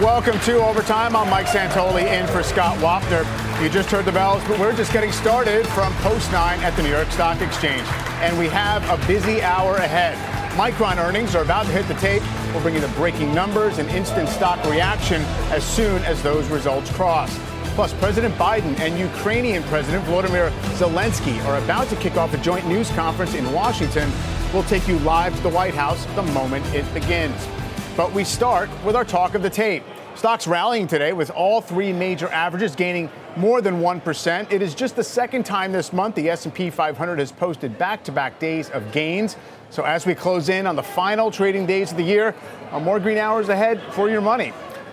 Welcome 0.00 0.38
to 0.40 0.56
Overtime. 0.62 1.16
I'm 1.16 1.30
Mike 1.30 1.46
Santoli 1.46 2.02
in 2.02 2.26
for 2.26 2.42
Scott 2.42 2.76
Wapner. 2.80 3.24
You 3.62 3.70
just 3.70 3.90
heard 3.90 4.04
the 4.04 4.12
bells, 4.12 4.44
but 4.46 4.60
we're 4.60 4.76
just 4.76 4.92
getting 4.92 5.10
started 5.10 5.66
from 5.68 5.90
post 5.94 6.30
9 6.32 6.60
at 6.60 6.76
the 6.76 6.82
New 6.82 6.90
York 6.90 7.10
Stock 7.10 7.40
Exchange. 7.40 7.80
And 8.20 8.38
we 8.38 8.46
have 8.48 8.86
a 8.90 9.06
busy 9.06 9.40
hour 9.40 9.76
ahead. 9.76 10.18
Micron 10.52 10.98
earnings 10.98 11.34
are 11.34 11.42
about 11.42 11.64
to 11.64 11.72
hit 11.72 11.88
the 11.88 11.94
tape. 11.94 12.22
We'll 12.52 12.60
bring 12.60 12.74
you 12.74 12.82
the 12.82 12.88
breaking 12.88 13.34
numbers 13.34 13.78
and 13.78 13.88
instant 13.88 14.28
stock 14.28 14.62
reaction 14.66 15.22
as 15.50 15.64
soon 15.64 16.02
as 16.02 16.22
those 16.22 16.46
results 16.48 16.92
cross. 16.92 17.34
Plus, 17.74 17.94
President 17.94 18.34
Biden 18.34 18.78
and 18.78 18.98
Ukrainian 18.98 19.62
President 19.62 20.04
Volodymyr 20.04 20.50
Zelensky 20.76 21.42
are 21.46 21.56
about 21.64 21.88
to 21.88 21.96
kick 21.96 22.18
off 22.18 22.34
a 22.34 22.38
joint 22.38 22.68
news 22.68 22.90
conference 22.90 23.32
in 23.32 23.50
Washington. 23.50 24.12
We'll 24.52 24.64
take 24.64 24.86
you 24.86 24.98
live 24.98 25.34
to 25.36 25.42
the 25.42 25.48
White 25.48 25.74
House 25.74 26.04
the 26.16 26.22
moment 26.22 26.66
it 26.74 26.84
begins. 26.92 27.48
But 27.96 28.12
we 28.12 28.24
start 28.24 28.68
with 28.84 28.94
our 28.94 29.06
talk 29.06 29.34
of 29.34 29.42
the 29.42 29.48
tape. 29.48 29.82
Stocks 30.16 30.46
rallying 30.46 30.86
today 30.86 31.14
with 31.14 31.30
all 31.30 31.62
three 31.62 31.94
major 31.94 32.28
averages 32.28 32.76
gaining 32.76 33.08
more 33.36 33.62
than 33.62 33.80
1%. 33.80 34.52
It 34.52 34.60
is 34.60 34.74
just 34.74 34.96
the 34.96 35.02
second 35.04 35.46
time 35.46 35.72
this 35.72 35.94
month 35.94 36.14
the 36.14 36.28
S&P 36.28 36.68
500 36.68 37.18
has 37.18 37.32
posted 37.32 37.78
back-to-back 37.78 38.38
days 38.38 38.68
of 38.68 38.92
gains. 38.92 39.36
So 39.70 39.82
as 39.82 40.04
we 40.04 40.14
close 40.14 40.50
in 40.50 40.66
on 40.66 40.76
the 40.76 40.82
final 40.82 41.30
trading 41.30 41.64
days 41.64 41.90
of 41.90 41.96
the 41.96 42.02
year, 42.02 42.34
uh, 42.70 42.80
more 42.80 43.00
green 43.00 43.16
hours 43.16 43.48
ahead 43.48 43.80
for 43.92 44.10
your 44.10 44.20
money. 44.20 44.52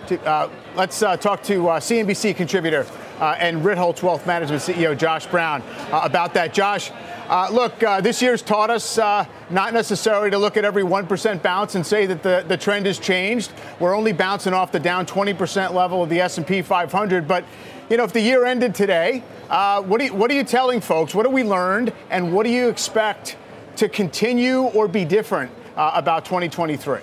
Uh, 0.10 0.48
let's 0.78 1.04
uh, 1.04 1.18
talk 1.18 1.44
to 1.44 1.68
uh, 1.68 1.80
CNBC 1.82 2.38
contributor 2.38 2.86
uh, 3.20 3.36
and 3.38 3.64
Ritholtz 3.64 4.02
Wealth 4.02 4.26
Management 4.26 4.62
CEO 4.62 4.98
Josh 4.98 5.26
Brown 5.28 5.62
uh, 5.92 6.02
about 6.04 6.34
that. 6.36 6.54
Josh, 6.54 6.92
Uh, 7.30 7.50
look, 7.52 7.82
uh, 7.84 8.02
this 8.02 8.22
year's 8.22 8.42
taught 8.42 8.70
us 8.70 8.98
uh, 8.98 9.26
not 9.50 9.74
necessarily 9.74 10.30
to 10.30 10.38
look 10.38 10.58
at 10.58 10.66
every 10.66 10.84
1% 10.84 11.42
bounce 11.42 11.76
and 11.76 11.86
say 11.86 12.06
that 12.06 12.22
the, 12.22 12.44
the 12.48 12.58
trend 12.58 12.86
has 12.86 13.00
changed. 13.00 13.54
We're 13.80 13.96
only 13.96 14.12
bouncing 14.12 14.54
off 14.54 14.72
the 14.72 14.80
down 14.80 15.06
20% 15.06 15.74
level 15.74 16.04
of 16.04 16.10
the 16.10 16.20
S&P 16.20 16.62
500, 16.62 17.28
but 17.28 17.46
you 17.90 17.98
know, 17.98 18.04
if 18.04 18.14
the 18.14 18.22
year 18.22 18.46
ended 18.46 18.76
today, 18.76 19.24
what, 19.48 20.02
are 20.02 20.04
you, 20.04 20.14
what 20.14 20.32
are 20.32 20.34
you 20.34 20.44
telling 20.44 20.82
folks? 20.82 21.16
What 21.16 21.26
have 21.26 21.34
we 21.34 21.44
learned, 21.44 21.94
and 22.10 22.34
what 22.34 22.44
do 22.44 22.50
you 22.50 22.68
expect 22.68 23.38
to 23.78 23.88
continue 23.90 24.64
or 24.64 24.88
be 24.88 25.06
different 25.06 25.52
uh, 25.76 25.92
about 25.94 26.26
2023? 26.26 27.00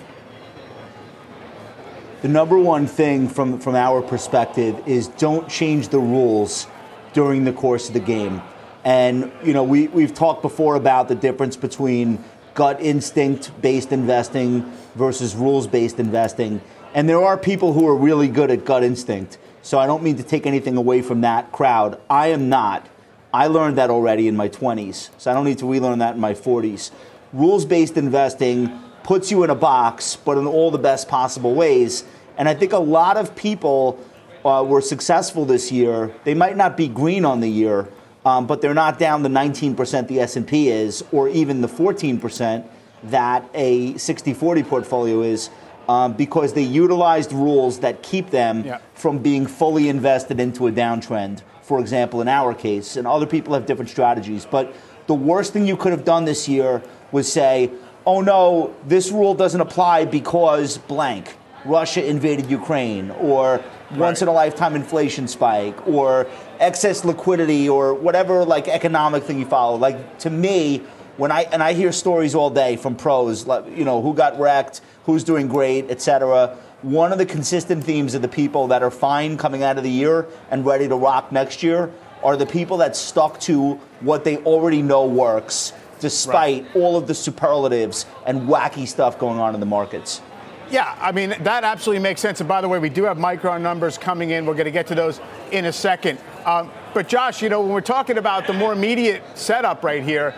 The 2.21 2.27
number 2.27 2.57
one 2.57 2.85
thing 2.85 3.27
from, 3.27 3.59
from 3.59 3.75
our 3.75 4.01
perspective 4.01 4.79
is 4.87 5.07
don't 5.07 5.49
change 5.49 5.89
the 5.89 5.99
rules 5.99 6.67
during 7.13 7.43
the 7.43 7.53
course 7.53 7.87
of 7.87 7.93
the 7.93 7.99
game. 7.99 8.41
And, 8.83 9.31
you 9.43 9.53
know, 9.53 9.63
we, 9.63 9.87
we've 9.87 10.13
talked 10.13 10.41
before 10.41 10.75
about 10.75 11.07
the 11.07 11.15
difference 11.15 11.55
between 11.55 12.23
gut 12.53 12.81
instinct 12.81 13.51
based 13.61 13.91
investing 13.91 14.71
versus 14.95 15.35
rules 15.35 15.67
based 15.67 15.99
investing. 15.99 16.61
And 16.93 17.07
there 17.07 17.21
are 17.21 17.37
people 17.37 17.73
who 17.73 17.87
are 17.87 17.95
really 17.95 18.27
good 18.27 18.51
at 18.51 18.65
gut 18.65 18.83
instinct. 18.83 19.37
So 19.61 19.77
I 19.77 19.85
don't 19.85 20.03
mean 20.03 20.17
to 20.17 20.23
take 20.23 20.45
anything 20.45 20.75
away 20.77 21.01
from 21.01 21.21
that 21.21 21.51
crowd. 21.51 21.99
I 22.09 22.27
am 22.27 22.49
not. 22.49 22.87
I 23.33 23.47
learned 23.47 23.77
that 23.77 23.89
already 23.89 24.27
in 24.27 24.35
my 24.35 24.49
20s, 24.49 25.09
so 25.17 25.31
I 25.31 25.33
don't 25.33 25.45
need 25.45 25.59
to 25.59 25.69
relearn 25.69 25.99
that 25.99 26.15
in 26.15 26.21
my 26.21 26.33
40s. 26.33 26.91
Rules 27.31 27.63
based 27.63 27.95
investing 27.95 28.77
puts 29.03 29.31
you 29.31 29.43
in 29.43 29.49
a 29.49 29.55
box, 29.55 30.17
but 30.17 30.37
in 30.37 30.45
all 30.45 30.69
the 30.69 30.77
best 30.77 31.07
possible 31.07 31.53
ways. 31.55 32.03
And 32.37 32.49
I 32.49 32.53
think 32.53 32.73
a 32.73 32.79
lot 32.79 33.15
of 33.15 33.35
people 33.35 34.03
uh, 34.43 34.65
were 34.67 34.81
successful 34.81 35.45
this 35.45 35.71
year. 35.71 36.13
They 36.25 36.33
might 36.33 36.57
not 36.57 36.75
be 36.75 36.89
green 36.89 37.23
on 37.23 37.39
the 37.39 37.47
year, 37.47 37.87
um, 38.25 38.47
but 38.47 38.61
they're 38.61 38.73
not 38.73 38.99
down 38.99 39.23
the 39.23 39.29
19% 39.29 40.07
the 40.07 40.19
S&P 40.19 40.69
is, 40.69 41.03
or 41.11 41.29
even 41.29 41.61
the 41.61 41.67
14% 41.67 42.65
that 43.03 43.49
a 43.53 43.93
60-40 43.93 44.67
portfolio 44.67 45.21
is, 45.21 45.49
um, 45.89 46.13
because 46.13 46.53
they 46.53 46.61
utilized 46.61 47.31
rules 47.31 47.79
that 47.79 48.03
keep 48.03 48.29
them 48.29 48.63
yeah. 48.63 48.79
from 48.93 49.17
being 49.17 49.47
fully 49.47 49.89
invested 49.89 50.39
into 50.39 50.67
a 50.67 50.71
downtrend 50.71 51.41
for 51.71 51.79
example, 51.79 52.19
in 52.19 52.27
our 52.27 52.53
case, 52.53 52.97
and 52.97 53.07
other 53.07 53.25
people 53.25 53.53
have 53.53 53.65
different 53.65 53.89
strategies. 53.89 54.45
But 54.45 54.75
the 55.07 55.13
worst 55.13 55.53
thing 55.53 55.65
you 55.65 55.77
could 55.77 55.93
have 55.93 56.03
done 56.03 56.25
this 56.25 56.49
year 56.49 56.83
was 57.13 57.31
say, 57.31 57.71
oh 58.05 58.19
no, 58.19 58.75
this 58.85 59.09
rule 59.09 59.33
doesn't 59.33 59.61
apply 59.61 60.03
because 60.03 60.77
blank. 60.77 61.37
Russia 61.63 62.05
invaded 62.05 62.49
Ukraine, 62.51 63.09
or 63.11 63.63
once 63.95 64.21
in 64.21 64.27
a 64.27 64.33
lifetime 64.33 64.75
inflation 64.75 65.29
spike, 65.29 65.87
or 65.87 66.27
excess 66.61 67.03
liquidity, 67.03 67.67
or 67.67 67.93
whatever 67.93 68.45
like 68.45 68.69
economic 68.69 69.23
thing 69.23 69.39
you 69.39 69.45
follow. 69.45 69.77
Like 69.77 70.19
to 70.19 70.29
me, 70.29 70.77
when 71.17 71.31
I 71.31 71.41
and 71.51 71.61
I 71.61 71.73
hear 71.73 71.91
stories 71.91 72.35
all 72.35 72.49
day 72.49 72.77
from 72.77 72.95
pros, 72.95 73.45
like 73.45 73.65
you 73.77 73.83
know 73.83 74.01
who 74.01 74.13
got 74.13 74.39
wrecked, 74.39 74.79
who's 75.05 75.25
doing 75.25 75.49
great, 75.49 75.91
etc 75.91 76.57
one 76.81 77.11
of 77.11 77.19
the 77.19 77.25
consistent 77.25 77.83
themes 77.83 78.15
of 78.15 78.21
the 78.21 78.27
people 78.27 78.67
that 78.67 78.81
are 78.81 78.89
fine 78.89 79.37
coming 79.37 79.61
out 79.61 79.77
of 79.77 79.83
the 79.83 79.89
year 79.89 80.27
and 80.49 80.65
ready 80.65 80.87
to 80.87 80.95
rock 80.95 81.31
next 81.31 81.61
year 81.61 81.91
are 82.23 82.35
the 82.35 82.45
people 82.45 82.77
that 82.77 82.95
stuck 82.95 83.39
to 83.39 83.73
what 83.99 84.23
they 84.23 84.37
already 84.37 84.81
know 84.81 85.05
works, 85.05 85.73
despite 85.99 86.63
right. 86.63 86.75
all 86.75 86.97
of 86.97 87.07
the 87.07 87.13
superlatives 87.13 88.05
and 88.25 88.47
wacky 88.47 88.87
stuff 88.87 89.19
going 89.19 89.39
on 89.39 89.53
in 89.53 89.59
the 89.59 89.65
markets. 89.65 90.21
Yeah, 90.71 90.95
I 91.01 91.11
mean, 91.11 91.35
that 91.41 91.65
absolutely 91.65 92.01
makes 92.01 92.21
sense. 92.21 92.39
And 92.39 92.47
by 92.47 92.61
the 92.61 92.69
way, 92.69 92.79
we 92.79 92.89
do 92.89 93.03
have 93.03 93.17
Micron 93.17 93.59
numbers 93.59 93.97
coming 93.97 94.29
in. 94.29 94.45
We're 94.45 94.53
going 94.53 94.65
to 94.65 94.71
get 94.71 94.87
to 94.87 94.95
those 94.95 95.19
in 95.51 95.65
a 95.65 95.73
second. 95.73 96.17
Um, 96.45 96.71
but 96.93 97.09
Josh, 97.09 97.41
you 97.41 97.49
know, 97.49 97.59
when 97.59 97.71
we're 97.71 97.81
talking 97.81 98.17
about 98.17 98.47
the 98.47 98.53
more 98.53 98.71
immediate 98.71 99.21
setup 99.37 99.83
right 99.83 100.01
here, 100.01 100.33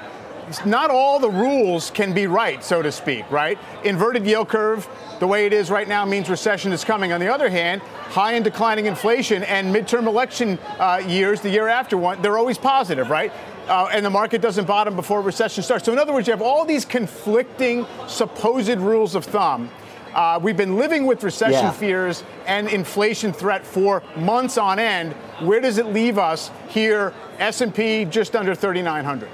not 0.65 0.89
all 0.89 1.19
the 1.19 1.29
rules 1.29 1.91
can 1.91 2.13
be 2.13 2.25
right, 2.25 2.63
so 2.63 2.81
to 2.81 2.91
speak, 2.91 3.29
right? 3.31 3.59
Inverted 3.85 4.25
yield 4.25 4.49
curve, 4.49 4.87
the 5.19 5.27
way 5.27 5.45
it 5.45 5.53
is 5.53 5.69
right 5.69 5.87
now, 5.87 6.03
means 6.03 6.29
recession 6.29 6.73
is 6.73 6.83
coming. 6.83 7.13
On 7.13 7.19
the 7.19 7.31
other 7.31 7.49
hand, 7.49 7.81
high 7.81 8.33
and 8.33 8.43
declining 8.43 8.87
inflation 8.87 9.43
and 9.43 9.73
midterm 9.73 10.07
election 10.07 10.57
uh, 10.79 11.01
years, 11.07 11.41
the 11.41 11.49
year 11.49 11.67
after 11.67 11.95
one, 11.95 12.21
they're 12.23 12.39
always 12.39 12.57
positive, 12.57 13.11
right? 13.11 13.31
Uh, 13.67 13.87
and 13.93 14.03
the 14.03 14.09
market 14.09 14.41
doesn't 14.41 14.65
bottom 14.65 14.95
before 14.95 15.21
recession 15.21 15.63
starts. 15.63 15.85
So, 15.85 15.93
in 15.93 15.99
other 15.99 16.11
words, 16.11 16.27
you 16.27 16.33
have 16.33 16.41
all 16.41 16.65
these 16.65 16.85
conflicting 16.85 17.85
supposed 18.07 18.77
rules 18.79 19.15
of 19.15 19.23
thumb. 19.23 19.69
Uh, 20.13 20.39
we've 20.41 20.57
been 20.57 20.77
living 20.77 21.05
with 21.05 21.23
recession 21.23 21.65
yeah. 21.65 21.71
fears 21.71 22.23
and 22.45 22.67
inflation 22.67 23.33
threat 23.33 23.65
for 23.65 24.03
months 24.15 24.57
on 24.57 24.79
end. 24.79 25.13
Where 25.41 25.59
does 25.59 25.77
it 25.77 25.87
leave 25.87 26.17
us 26.17 26.51
here? 26.69 27.13
S&P 27.39 28.05
just 28.05 28.35
under 28.35 28.53
3,900 28.53 29.29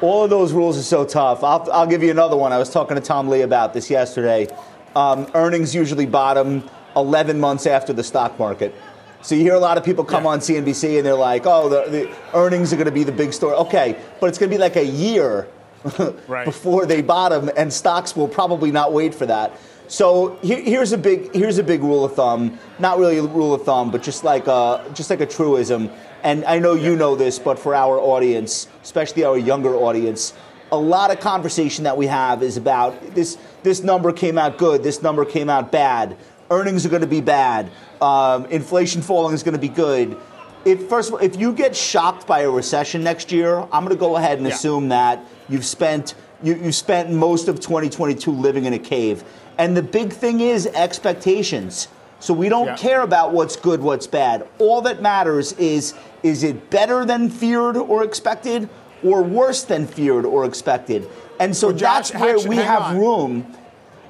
all 0.00 0.24
of 0.24 0.30
those 0.30 0.52
rules 0.52 0.78
are 0.78 0.82
so 0.82 1.04
tough. 1.04 1.42
I'll, 1.42 1.68
I'll 1.72 1.86
give 1.86 2.02
you 2.02 2.10
another 2.10 2.36
one. 2.36 2.52
I 2.52 2.58
was 2.58 2.70
talking 2.70 2.94
to 2.94 3.00
Tom 3.00 3.28
Lee 3.28 3.42
about 3.42 3.74
this 3.74 3.90
yesterday. 3.90 4.48
Um, 4.94 5.26
earnings 5.34 5.74
usually 5.74 6.06
bottom 6.06 6.68
11 6.96 7.38
months 7.40 7.66
after 7.66 7.92
the 7.92 8.04
stock 8.04 8.38
market. 8.38 8.74
So 9.22 9.34
you 9.34 9.42
hear 9.42 9.54
a 9.54 9.60
lot 9.60 9.76
of 9.76 9.84
people 9.84 10.04
come 10.04 10.24
yeah. 10.24 10.30
on 10.30 10.38
CNBC 10.38 10.98
and 10.98 11.06
they're 11.06 11.14
like, 11.14 11.42
"Oh, 11.44 11.68
the, 11.68 11.90
the 11.90 12.14
earnings 12.34 12.72
are 12.72 12.76
going 12.76 12.86
to 12.86 12.92
be 12.92 13.02
the 13.02 13.12
big 13.12 13.32
story." 13.32 13.56
Okay, 13.56 13.98
but 14.20 14.28
it's 14.28 14.38
going 14.38 14.48
to 14.48 14.56
be 14.56 14.60
like 14.60 14.76
a 14.76 14.84
year 14.86 15.48
right. 16.28 16.44
before 16.44 16.86
they 16.86 17.02
bottom, 17.02 17.50
and 17.56 17.72
stocks 17.72 18.16
will 18.16 18.28
probably 18.28 18.70
not 18.72 18.92
wait 18.92 19.14
for 19.14 19.26
that. 19.26 19.58
So 19.86 20.36
here, 20.42 20.60
here's 20.60 20.92
a 20.92 20.98
big 20.98 21.34
here's 21.34 21.58
a 21.58 21.62
big 21.62 21.82
rule 21.82 22.04
of 22.04 22.14
thumb. 22.14 22.58
Not 22.78 22.98
really 22.98 23.18
a 23.18 23.22
rule 23.22 23.54
of 23.54 23.62
thumb, 23.62 23.90
but 23.90 24.02
just 24.02 24.22
like 24.22 24.46
a, 24.46 24.84
just 24.94 25.08
like 25.08 25.20
a 25.20 25.26
truism 25.26 25.90
and 26.22 26.44
I 26.44 26.58
know 26.58 26.74
you 26.74 26.96
know 26.96 27.14
this, 27.14 27.38
but 27.38 27.58
for 27.58 27.74
our 27.74 27.98
audience, 27.98 28.68
especially 28.82 29.24
our 29.24 29.38
younger 29.38 29.74
audience, 29.74 30.32
a 30.72 30.76
lot 30.76 31.10
of 31.10 31.20
conversation 31.20 31.84
that 31.84 31.96
we 31.96 32.06
have 32.06 32.42
is 32.42 32.56
about 32.56 33.14
this. 33.14 33.38
This 33.62 33.82
number 33.82 34.12
came 34.12 34.36
out 34.36 34.58
good. 34.58 34.82
This 34.82 35.02
number 35.02 35.24
came 35.24 35.48
out 35.48 35.72
bad. 35.72 36.16
Earnings 36.50 36.84
are 36.84 36.88
going 36.88 37.02
to 37.02 37.08
be 37.08 37.20
bad. 37.20 37.70
Um, 38.00 38.46
inflation 38.46 39.02
falling 39.02 39.34
is 39.34 39.42
going 39.42 39.54
to 39.54 39.60
be 39.60 39.68
good. 39.68 40.16
If 40.64 40.88
first 40.88 41.08
of 41.08 41.14
all, 41.14 41.20
if 41.20 41.36
you 41.36 41.52
get 41.52 41.74
shocked 41.74 42.26
by 42.26 42.40
a 42.40 42.50
recession 42.50 43.02
next 43.02 43.32
year, 43.32 43.60
I'm 43.72 43.84
going 43.84 43.88
to 43.88 43.96
go 43.96 44.16
ahead 44.16 44.38
and 44.38 44.46
yeah. 44.46 44.54
assume 44.54 44.88
that 44.88 45.24
you've 45.48 45.64
spent 45.64 46.14
you, 46.42 46.54
you 46.54 46.72
spent 46.72 47.10
most 47.10 47.48
of 47.48 47.60
2022 47.60 48.30
living 48.30 48.64
in 48.64 48.72
a 48.72 48.78
cave. 48.78 49.24
And 49.58 49.76
the 49.76 49.82
big 49.82 50.12
thing 50.12 50.40
is 50.40 50.66
expectations. 50.68 51.88
So 52.20 52.34
we 52.34 52.48
don't 52.48 52.66
yeah. 52.66 52.76
care 52.76 53.02
about 53.02 53.32
what's 53.32 53.56
good, 53.56 53.80
what's 53.80 54.06
bad. 54.06 54.46
All 54.58 54.80
that 54.82 55.02
matters 55.02 55.52
is 55.52 55.94
is 56.22 56.42
it 56.42 56.70
better 56.70 57.04
than 57.04 57.30
feared 57.30 57.76
or 57.76 58.02
expected 58.02 58.68
or 59.04 59.22
worse 59.22 59.62
than 59.62 59.86
feared 59.86 60.24
or 60.24 60.44
expected? 60.44 61.08
And 61.38 61.56
so 61.56 61.68
well, 61.68 61.76
Josh, 61.76 62.10
that's 62.10 62.20
where 62.20 62.48
we 62.48 62.56
have 62.56 62.82
on. 62.82 62.98
room. 62.98 63.56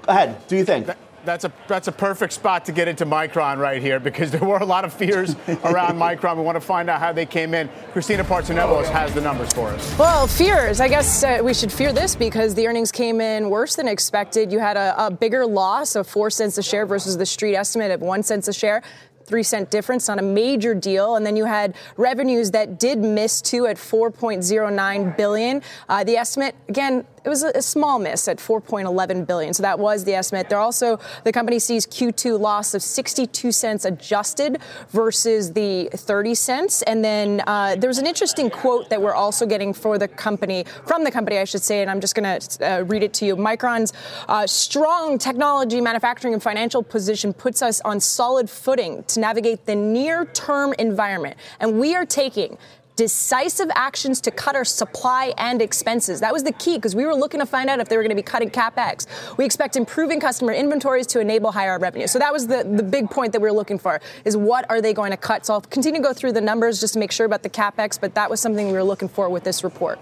Go 0.03 0.13
ahead. 0.13 0.47
Do 0.49 0.57
you 0.57 0.65
think? 0.65 0.89
That's 1.25 1.45
a 1.45 1.53
that's 1.67 1.89
a 1.89 1.93
perfect 1.93 2.33
spot 2.33 2.65
to 2.67 2.73
get 2.73 2.89
into 2.89 3.05
Micron 3.05 3.59
right 3.59 3.83
here 3.83 4.01
because 4.01 4.31
there 4.33 4.45
were 4.45 4.59
a 4.59 4.65
lot 4.65 4.85
of 4.85 4.93
fears 4.93 5.35
around 5.65 5.99
Micron. 5.99 6.37
We 6.37 6.43
want 6.43 6.57
to 6.57 6.61
find 6.61 6.89
out 6.89 7.01
how 7.01 7.13
they 7.13 7.27
came 7.27 7.55
in. 7.55 7.69
Christina 7.93 8.25
Partsinevelos 8.25 8.89
has 8.91 9.13
the 9.15 9.21
numbers 9.21 9.53
for 9.53 9.69
us. 9.69 9.99
Well, 9.99 10.27
fears. 10.27 10.81
I 10.81 10.89
guess 10.89 11.25
uh, 11.25 11.41
we 11.43 11.55
should 11.55 11.73
fear 11.73 11.93
this 11.93 12.15
because 12.15 12.55
the 12.55 12.67
earnings 12.67 12.93
came 12.93 13.21
in 13.21 13.51
worse 13.51 13.77
than 13.77 13.89
expected. 13.89 14.53
You 14.53 14.59
had 14.59 14.77
a, 14.77 15.07
a 15.07 15.11
bigger 15.11 15.47
loss 15.47 15.97
of 15.97 16.07
four 16.07 16.31
cents 16.31 16.59
a 16.59 16.63
share 16.63 16.87
versus 16.87 17.17
the 17.17 17.27
street 17.27 17.57
estimate 17.57 17.91
of 17.91 18.01
one 18.01 18.23
cent 18.23 18.47
a 18.49 18.53
share 18.53 18.83
three 19.29 19.43
cent 19.43 19.71
difference, 19.71 20.09
on 20.09 20.19
a 20.19 20.23
major 20.23 20.75
deal. 20.75 21.15
And 21.17 21.25
then 21.25 21.37
you 21.37 21.45
had 21.45 21.77
revenues 21.97 22.51
that 22.53 22.81
did 22.81 22.99
miss 22.99 23.43
too 23.43 23.67
at 23.67 23.77
4.09 23.77 25.17
billion. 25.17 25.63
Uh, 25.89 26.03
the 26.03 26.17
estimate 26.17 26.55
again 26.69 27.07
it 27.29 27.31
was 27.31 27.43
a, 27.43 27.61
small 27.61 27.99
miss 27.99 28.27
at 28.27 28.39
4.11 28.39 29.27
billion. 29.27 29.53
So 29.53 29.63
that 29.63 29.79
was 29.79 30.05
the 30.05 30.15
estimate. 30.15 30.49
There 30.49 30.59
also 30.59 30.99
the 31.25 31.33
company 31.33 31.59
sees 31.59 31.85
Q2 31.85 32.41
loss 32.41 32.73
of 32.73 32.83
62 32.83 33.53
cents 33.53 33.85
adjusted 33.85 34.59
versus 34.89 35.53
the 35.53 35.91
30 35.93 36.35
cents. 36.35 36.81
And 36.83 37.05
then 37.05 37.43
uh, 37.47 37.77
there 37.77 37.89
was 37.89 37.99
an 37.99 38.07
interesting 38.07 38.49
quote 38.49 38.89
that 38.89 39.03
we're 39.03 39.15
also 39.15 39.45
getting 39.45 39.75
for 39.75 39.99
the 39.99 40.09
company 40.09 40.65
from 40.87 41.05
the 41.05 41.11
company, 41.11 41.39
I 41.39 41.45
should 41.45 41.63
say, 41.63 41.83
and 41.83 41.91
I'm 41.91 42.01
just 42.01 42.15
going 42.15 42.41
to 42.41 42.67
uh, 42.67 42.83
read 42.85 43.03
it 43.03 43.13
to 43.15 43.27
you. 43.27 43.37
Micron's 43.37 43.93
uh, 44.27 44.47
strong 44.47 45.19
technology, 45.19 45.83
manufacturing, 45.83 46.33
and 46.33 46.43
financial 46.43 46.83
position 46.83 47.35
puts 47.35 47.61
us 47.61 47.83
on 47.83 48.01
solid 48.01 48.49
footing 48.49 49.05
to 49.05 49.21
navigate 49.21 49.67
the 49.67 49.75
near-term 49.75 50.73
environment, 50.79 51.37
and 51.61 51.79
we 51.79 51.95
are 51.95 52.07
taking 52.07 52.57
decisive 52.99 53.71
actions 53.77 54.21
to 54.21 54.29
cut 54.33 54.57
our 54.57 54.65
supply 54.65 55.33
and 55.39 55.63
expenses. 55.63 56.19
That 56.19 56.33
was 56.33 56.43
the 56.43 56.51
key 56.51 56.79
because 56.79 56.97
we 56.97 57.07
were 57.07 57.15
looking 57.15 57.39
to 57.39 57.47
find 57.47 57.71
out 57.71 57.79
if 57.79 57.89
they 57.89 57.97
were 57.97 58.03
going 58.03 58.11
to 58.11 58.17
be 58.17 58.23
cutting 58.23 58.51
capex. 58.51 59.07
We 59.39 59.45
expect 59.45 59.77
improving 59.77 60.19
customer 60.19 60.53
inventories 60.53 61.07
to 61.09 61.21
enable 61.21 61.53
higher 61.53 61.79
revenue. 61.79 62.09
So 62.09 62.19
that 62.19 62.33
was 62.33 62.49
the, 62.49 62.65
the 62.65 62.83
big 62.83 63.09
point 63.09 63.33
that 63.35 63.41
we 63.41 63.49
were 63.49 63.55
looking 63.55 63.79
for 63.79 64.01
is 64.25 64.37
what 64.37 64.69
are 64.69 64.83
they 64.83 64.93
going 64.93 65.13
to 65.13 65.17
cut? 65.17 65.47
So 65.47 65.55
I'll 65.55 65.61
continue 65.61 66.01
to 66.01 66.09
go 66.09 66.13
through 66.13 66.33
the 66.33 66.41
numbers 66.41 66.81
just 66.81 66.95
to 66.95 66.99
make 66.99 67.13
sure 67.13 67.25
about 67.25 67.45
the 67.45 67.51
capex, 67.51 68.01
but 68.01 68.17
that 68.17 68.29
was 68.29 68.41
something 68.41 68.67
we 68.67 68.73
were 68.73 68.83
looking 68.83 69.09
for 69.09 69.29
with 69.29 69.45
this 69.45 69.63
report. 69.63 70.01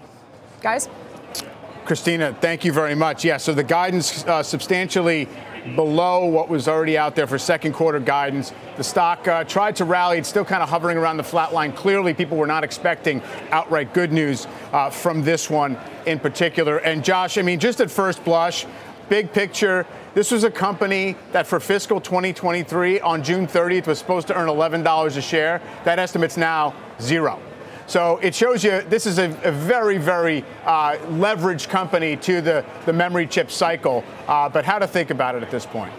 Guys? 0.61 0.89
Christina, 1.85 2.35
thank 2.41 2.65
you 2.65 2.73
very 2.73 2.95
much. 2.95 3.23
Yeah, 3.23 3.37
so 3.37 3.53
the 3.53 3.63
guidance 3.63 4.25
uh, 4.25 4.41
substantially 4.41 5.29
below 5.75 6.25
what 6.25 6.49
was 6.49 6.67
already 6.67 6.97
out 6.97 7.15
there 7.15 7.27
for 7.27 7.37
second 7.37 7.73
quarter 7.73 7.99
guidance. 7.99 8.53
The 8.77 8.83
stock 8.83 9.27
uh, 9.27 9.43
tried 9.43 9.75
to 9.77 9.85
rally. 9.85 10.17
It's 10.17 10.29
still 10.29 10.45
kind 10.45 10.63
of 10.63 10.69
hovering 10.69 10.97
around 10.97 11.17
the 11.17 11.23
flat 11.23 11.53
line. 11.53 11.73
Clearly, 11.73 12.13
people 12.13 12.37
were 12.37 12.47
not 12.47 12.63
expecting 12.63 13.21
outright 13.51 13.93
good 13.93 14.11
news 14.11 14.47
uh, 14.71 14.89
from 14.89 15.23
this 15.23 15.49
one 15.49 15.77
in 16.05 16.19
particular. 16.19 16.77
And 16.77 17.03
Josh, 17.03 17.37
I 17.37 17.41
mean, 17.41 17.59
just 17.59 17.81
at 17.81 17.91
first 17.91 18.23
blush, 18.23 18.65
big 19.09 19.31
picture, 19.31 19.85
this 20.13 20.31
was 20.31 20.43
a 20.43 20.51
company 20.51 21.15
that 21.31 21.45
for 21.45 21.59
fiscal 21.59 22.01
2023 22.01 22.99
on 23.01 23.23
June 23.23 23.47
30th 23.47 23.87
was 23.87 23.99
supposed 23.99 24.27
to 24.27 24.35
earn 24.35 24.47
$11 24.47 25.17
a 25.17 25.21
share. 25.21 25.61
That 25.83 25.99
estimate's 25.99 26.37
now 26.37 26.73
zero. 26.99 27.39
So 27.87 28.19
it 28.21 28.35
shows 28.35 28.65
you 28.65 28.81
this 28.81 29.05
is 29.05 29.17
a, 29.17 29.29
a 29.43 29.51
very, 29.51 29.97
very 29.97 30.43
uh, 30.65 30.97
leveraged 31.07 31.69
company 31.69 32.17
to 32.17 32.41
the, 32.41 32.65
the 32.85 32.91
memory 32.91 33.25
chip 33.25 33.49
cycle. 33.49 34.03
Uh, 34.27 34.49
but 34.49 34.65
how 34.65 34.77
to 34.77 34.85
think 34.85 35.09
about 35.09 35.35
it 35.35 35.43
at 35.43 35.49
this 35.49 35.65
point? 35.65 35.93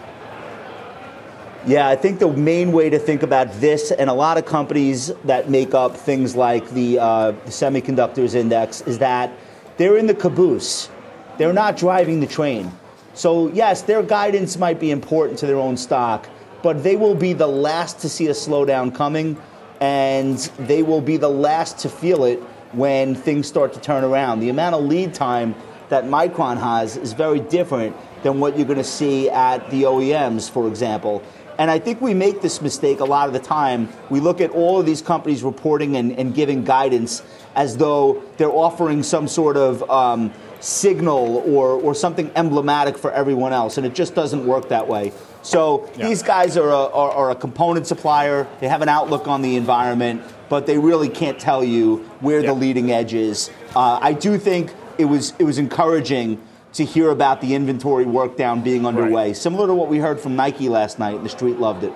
Yeah, 1.65 1.89
I 1.89 1.95
think 1.95 2.19
the 2.19 2.31
main 2.31 2.71
way 2.71 2.89
to 2.91 2.99
think 2.99 3.23
about 3.23 3.51
this 3.59 3.91
and 3.91 4.09
a 4.09 4.13
lot 4.13 4.37
of 4.37 4.45
companies 4.45 5.11
that 5.25 5.49
make 5.49 5.73
up 5.73 5.97
things 5.97 6.35
like 6.35 6.69
the, 6.69 6.99
uh, 6.99 7.31
the 7.31 7.51
semiconductors 7.51 8.35
index 8.35 8.81
is 8.81 8.99
that 8.99 9.31
they're 9.77 9.97
in 9.97 10.05
the 10.05 10.13
caboose. 10.13 10.89
They're 11.37 11.53
not 11.53 11.75
driving 11.75 12.19
the 12.19 12.27
train. 12.27 12.71
So, 13.13 13.49
yes, 13.49 13.81
their 13.81 14.03
guidance 14.03 14.57
might 14.57 14.79
be 14.79 14.91
important 14.91 15.39
to 15.39 15.47
their 15.47 15.57
own 15.57 15.75
stock, 15.75 16.29
but 16.61 16.83
they 16.83 16.95
will 16.95 17.15
be 17.15 17.33
the 17.33 17.47
last 17.47 17.99
to 17.99 18.09
see 18.09 18.27
a 18.27 18.33
slowdown 18.33 18.93
coming 18.93 19.35
and 19.79 20.37
they 20.57 20.83
will 20.83 21.01
be 21.01 21.17
the 21.17 21.29
last 21.29 21.79
to 21.79 21.89
feel 21.89 22.23
it 22.23 22.39
when 22.71 23.15
things 23.15 23.47
start 23.47 23.73
to 23.73 23.79
turn 23.79 24.03
around. 24.03 24.39
The 24.39 24.49
amount 24.49 24.75
of 24.75 24.83
lead 24.83 25.13
time 25.13 25.55
that 25.89 26.05
Micron 26.05 26.59
has 26.59 26.97
is 26.97 27.13
very 27.13 27.39
different 27.39 27.95
than 28.23 28.39
what 28.39 28.57
you're 28.57 28.67
going 28.67 28.77
to 28.77 28.83
see 28.83 29.29
at 29.29 29.69
the 29.71 29.83
OEMs, 29.83 30.49
for 30.49 30.67
example. 30.67 31.23
And 31.57 31.69
I 31.69 31.79
think 31.79 31.99
we 31.99 32.13
make 32.13 32.41
this 32.41 32.61
mistake 32.61 33.01
a 33.01 33.05
lot 33.05 33.27
of 33.27 33.33
the 33.33 33.39
time. 33.39 33.89
We 34.09 34.21
look 34.21 34.39
at 34.39 34.51
all 34.51 34.79
of 34.79 34.85
these 34.85 35.01
companies 35.01 35.43
reporting 35.43 35.97
and, 35.97 36.17
and 36.17 36.33
giving 36.33 36.63
guidance 36.63 37.21
as 37.55 37.75
though 37.75 38.23
they're 38.37 38.51
offering 38.51 39.03
some 39.03 39.27
sort 39.27 39.57
of 39.57 39.89
um, 39.89 40.31
signal 40.59 41.43
or, 41.47 41.69
or 41.69 41.95
something 41.95 42.31
emblematic 42.35 42.97
for 42.97 43.11
everyone 43.11 43.53
else, 43.53 43.77
and 43.77 43.85
it 43.85 43.93
just 43.93 44.15
doesn't 44.15 44.45
work 44.45 44.69
that 44.69 44.87
way. 44.87 45.11
So 45.41 45.89
yeah. 45.95 46.07
these 46.07 46.21
guys 46.21 46.57
are 46.57 46.69
a, 46.69 46.87
are, 46.87 47.11
are 47.11 47.31
a 47.31 47.35
component 47.35 47.87
supplier. 47.87 48.47
They 48.59 48.67
have 48.67 48.81
an 48.81 48.89
outlook 48.89 49.27
on 49.27 49.41
the 49.41 49.55
environment, 49.55 50.21
but 50.49 50.65
they 50.65 50.77
really 50.77 51.09
can't 51.09 51.39
tell 51.39 51.63
you 51.63 51.97
where 52.19 52.41
the 52.41 52.53
leading 52.53 52.91
edge 52.91 53.13
is. 53.13 53.49
Uh, 53.75 53.99
I 54.01 54.13
do 54.13 54.37
think 54.37 54.73
it 54.97 55.05
was 55.05 55.33
it 55.39 55.43
was 55.43 55.57
encouraging 55.57 56.41
to 56.73 56.85
hear 56.85 57.09
about 57.09 57.41
the 57.41 57.55
inventory 57.55 58.05
work 58.05 58.37
down 58.37 58.61
being 58.61 58.85
underway, 58.85 59.27
right. 59.27 59.37
similar 59.37 59.65
to 59.67 59.73
what 59.73 59.89
we 59.89 59.97
heard 59.97 60.19
from 60.19 60.35
Nike 60.35 60.69
last 60.69 60.99
night. 60.99 61.15
and 61.15 61.25
The 61.25 61.29
street 61.29 61.57
loved 61.57 61.83
it. 61.83 61.93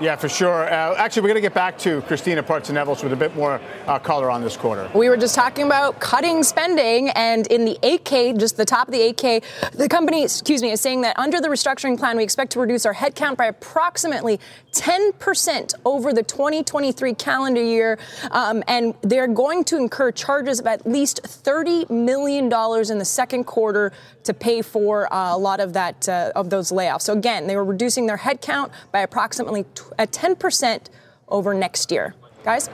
Yeah, 0.00 0.16
for 0.16 0.28
sure. 0.28 0.64
Uh, 0.64 0.96
actually, 0.96 1.22
we're 1.22 1.28
going 1.28 1.36
to 1.36 1.40
get 1.40 1.54
back 1.54 1.78
to 1.78 2.02
Christina 2.02 2.42
Partsinevelos 2.42 3.02
with 3.02 3.12
a 3.12 3.16
bit 3.16 3.34
more 3.36 3.60
uh, 3.86 3.98
color 3.98 4.30
on 4.30 4.42
this 4.42 4.56
quarter. 4.56 4.90
We 4.94 5.08
were 5.08 5.16
just 5.16 5.34
talking 5.34 5.66
about 5.66 6.00
cutting 6.00 6.42
spending, 6.42 7.10
and 7.10 7.46
in 7.46 7.64
the 7.64 7.78
8K, 7.82 8.38
just 8.38 8.56
the 8.56 8.64
top 8.64 8.88
of 8.88 8.92
the 8.92 9.00
8K, 9.12 9.70
the 9.72 9.88
company, 9.88 10.24
excuse 10.24 10.62
me, 10.62 10.72
is 10.72 10.80
saying 10.80 11.02
that 11.02 11.18
under 11.18 11.40
the 11.40 11.48
restructuring 11.48 11.98
plan, 11.98 12.16
we 12.16 12.24
expect 12.24 12.52
to 12.52 12.60
reduce 12.60 12.84
our 12.86 12.94
headcount 12.94 13.36
by 13.36 13.46
approximately 13.46 14.40
10% 14.72 15.74
over 15.84 16.12
the 16.12 16.22
2023 16.22 17.14
calendar 17.14 17.62
year, 17.62 17.98
um, 18.32 18.64
and 18.66 18.94
they're 19.02 19.28
going 19.28 19.62
to 19.64 19.76
incur 19.76 20.10
charges 20.10 20.58
of 20.60 20.66
at 20.66 20.84
least 20.86 21.22
$30 21.22 21.88
million 21.90 22.44
in 22.44 22.98
the 22.98 23.04
second 23.04 23.44
quarter 23.44 23.92
to 24.24 24.34
pay 24.34 24.62
for 24.62 25.12
uh, 25.12 25.34
a 25.34 25.38
lot 25.38 25.60
of 25.60 25.72
that 25.74 26.08
uh, 26.08 26.32
of 26.34 26.50
those 26.50 26.72
layoffs. 26.72 27.02
So 27.02 27.12
again, 27.12 27.46
they 27.46 27.56
were 27.56 27.64
reducing 27.64 28.06
their 28.06 28.18
headcount 28.18 28.70
by 28.90 29.00
approximately 29.00 29.64
at 29.98 30.12
10% 30.12 30.88
over 31.28 31.54
next 31.54 31.90
year. 31.90 32.14
Guys? 32.44 32.68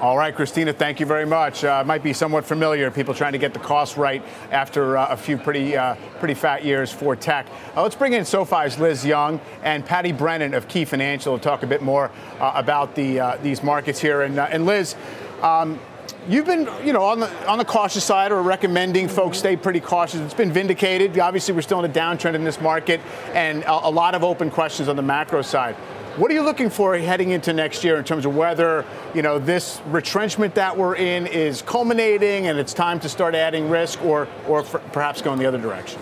All 0.00 0.18
right, 0.18 0.34
Christina, 0.34 0.72
thank 0.72 0.98
you 0.98 1.06
very 1.06 1.24
much. 1.24 1.62
Uh, 1.62 1.84
might 1.86 2.02
be 2.02 2.12
somewhat 2.12 2.44
familiar. 2.44 2.90
People 2.90 3.14
trying 3.14 3.32
to 3.32 3.38
get 3.38 3.54
the 3.54 3.60
cost 3.60 3.96
right 3.96 4.22
after 4.50 4.98
uh, 4.98 5.06
a 5.08 5.16
few 5.16 5.38
pretty 5.38 5.76
uh, 5.76 5.94
pretty 6.18 6.34
fat 6.34 6.64
years 6.64 6.92
for 6.92 7.14
tech. 7.14 7.46
Uh, 7.76 7.82
let's 7.82 7.94
bring 7.94 8.12
in 8.12 8.24
SoFi's 8.24 8.76
Liz 8.78 9.06
Young 9.06 9.40
and 9.62 9.86
Patti 9.86 10.10
Brennan 10.10 10.52
of 10.52 10.66
Key 10.66 10.84
Financial 10.84 11.38
to 11.38 11.42
talk 11.42 11.62
a 11.62 11.66
bit 11.66 11.80
more 11.80 12.10
uh, 12.40 12.52
about 12.56 12.96
the 12.96 13.20
uh, 13.20 13.36
these 13.40 13.62
markets 13.62 14.00
here. 14.00 14.22
And, 14.22 14.38
and 14.38 14.66
Liz, 14.66 14.96
um, 15.42 15.78
You've 16.26 16.46
been, 16.46 16.68
you 16.82 16.94
know, 16.94 17.02
on 17.02 17.20
the 17.20 17.46
on 17.46 17.58
the 17.58 17.66
cautious 17.66 18.02
side, 18.02 18.32
or 18.32 18.40
recommending 18.40 19.08
folks 19.08 19.36
stay 19.36 19.56
pretty 19.56 19.80
cautious. 19.80 20.20
It's 20.20 20.32
been 20.32 20.52
vindicated. 20.52 21.18
Obviously, 21.18 21.52
we're 21.54 21.60
still 21.60 21.84
in 21.84 21.90
a 21.90 21.92
downtrend 21.92 22.34
in 22.34 22.44
this 22.44 22.62
market, 22.62 23.02
and 23.34 23.62
a, 23.64 23.88
a 23.88 23.90
lot 23.90 24.14
of 24.14 24.24
open 24.24 24.50
questions 24.50 24.88
on 24.88 24.96
the 24.96 25.02
macro 25.02 25.42
side. 25.42 25.74
What 26.16 26.30
are 26.30 26.34
you 26.34 26.42
looking 26.42 26.70
for 26.70 26.96
heading 26.96 27.30
into 27.30 27.52
next 27.52 27.84
year 27.84 27.96
in 27.96 28.04
terms 28.04 28.24
of 28.24 28.34
whether 28.34 28.86
you 29.14 29.20
know 29.20 29.38
this 29.38 29.82
retrenchment 29.88 30.54
that 30.54 30.74
we're 30.74 30.96
in 30.96 31.26
is 31.26 31.60
culminating 31.60 32.46
and 32.46 32.58
it's 32.58 32.72
time 32.72 33.00
to 33.00 33.08
start 33.10 33.34
adding 33.34 33.68
risk, 33.68 34.02
or 34.02 34.26
or 34.48 34.62
perhaps 34.62 35.20
going 35.20 35.38
the 35.38 35.46
other 35.46 35.60
direction? 35.60 36.00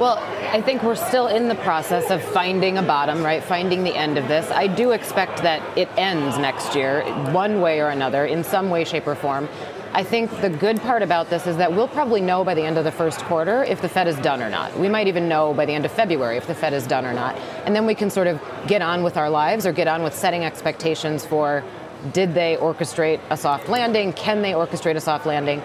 Well, 0.00 0.18
I 0.52 0.62
think 0.62 0.82
we're 0.82 0.94
still 0.94 1.26
in 1.26 1.48
the 1.48 1.56
process 1.56 2.10
of 2.10 2.22
finding 2.22 2.78
a 2.78 2.82
bottom, 2.82 3.22
right? 3.24 3.42
Finding 3.42 3.82
the 3.82 3.96
end 3.96 4.16
of 4.16 4.28
this. 4.28 4.48
I 4.50 4.68
do 4.68 4.92
expect 4.92 5.42
that 5.42 5.60
it 5.76 5.88
ends 5.96 6.38
next 6.38 6.76
year, 6.76 7.02
one 7.32 7.60
way 7.60 7.80
or 7.80 7.88
another, 7.88 8.24
in 8.24 8.44
some 8.44 8.70
way, 8.70 8.84
shape, 8.84 9.06
or 9.06 9.14
form. 9.16 9.48
I 9.92 10.04
think 10.04 10.30
the 10.40 10.50
good 10.50 10.80
part 10.82 11.02
about 11.02 11.30
this 11.30 11.46
is 11.46 11.56
that 11.56 11.72
we'll 11.72 11.88
probably 11.88 12.20
know 12.20 12.44
by 12.44 12.54
the 12.54 12.62
end 12.62 12.78
of 12.78 12.84
the 12.84 12.92
first 12.92 13.20
quarter 13.20 13.64
if 13.64 13.80
the 13.80 13.88
Fed 13.88 14.06
is 14.06 14.16
done 14.18 14.42
or 14.42 14.50
not. 14.50 14.78
We 14.78 14.88
might 14.88 15.08
even 15.08 15.28
know 15.28 15.54
by 15.54 15.66
the 15.66 15.72
end 15.72 15.84
of 15.84 15.90
February 15.90 16.36
if 16.36 16.46
the 16.46 16.54
Fed 16.54 16.74
is 16.74 16.86
done 16.86 17.04
or 17.04 17.12
not. 17.12 17.36
And 17.64 17.74
then 17.74 17.86
we 17.86 17.94
can 17.94 18.10
sort 18.10 18.26
of 18.26 18.40
get 18.66 18.82
on 18.82 19.02
with 19.02 19.16
our 19.16 19.30
lives 19.30 19.66
or 19.66 19.72
get 19.72 19.88
on 19.88 20.02
with 20.02 20.14
setting 20.14 20.44
expectations 20.44 21.24
for 21.24 21.64
did 22.12 22.34
they 22.34 22.56
orchestrate 22.60 23.20
a 23.30 23.36
soft 23.36 23.68
landing? 23.68 24.12
Can 24.12 24.42
they 24.42 24.52
orchestrate 24.52 24.94
a 24.94 25.00
soft 25.00 25.26
landing? 25.26 25.62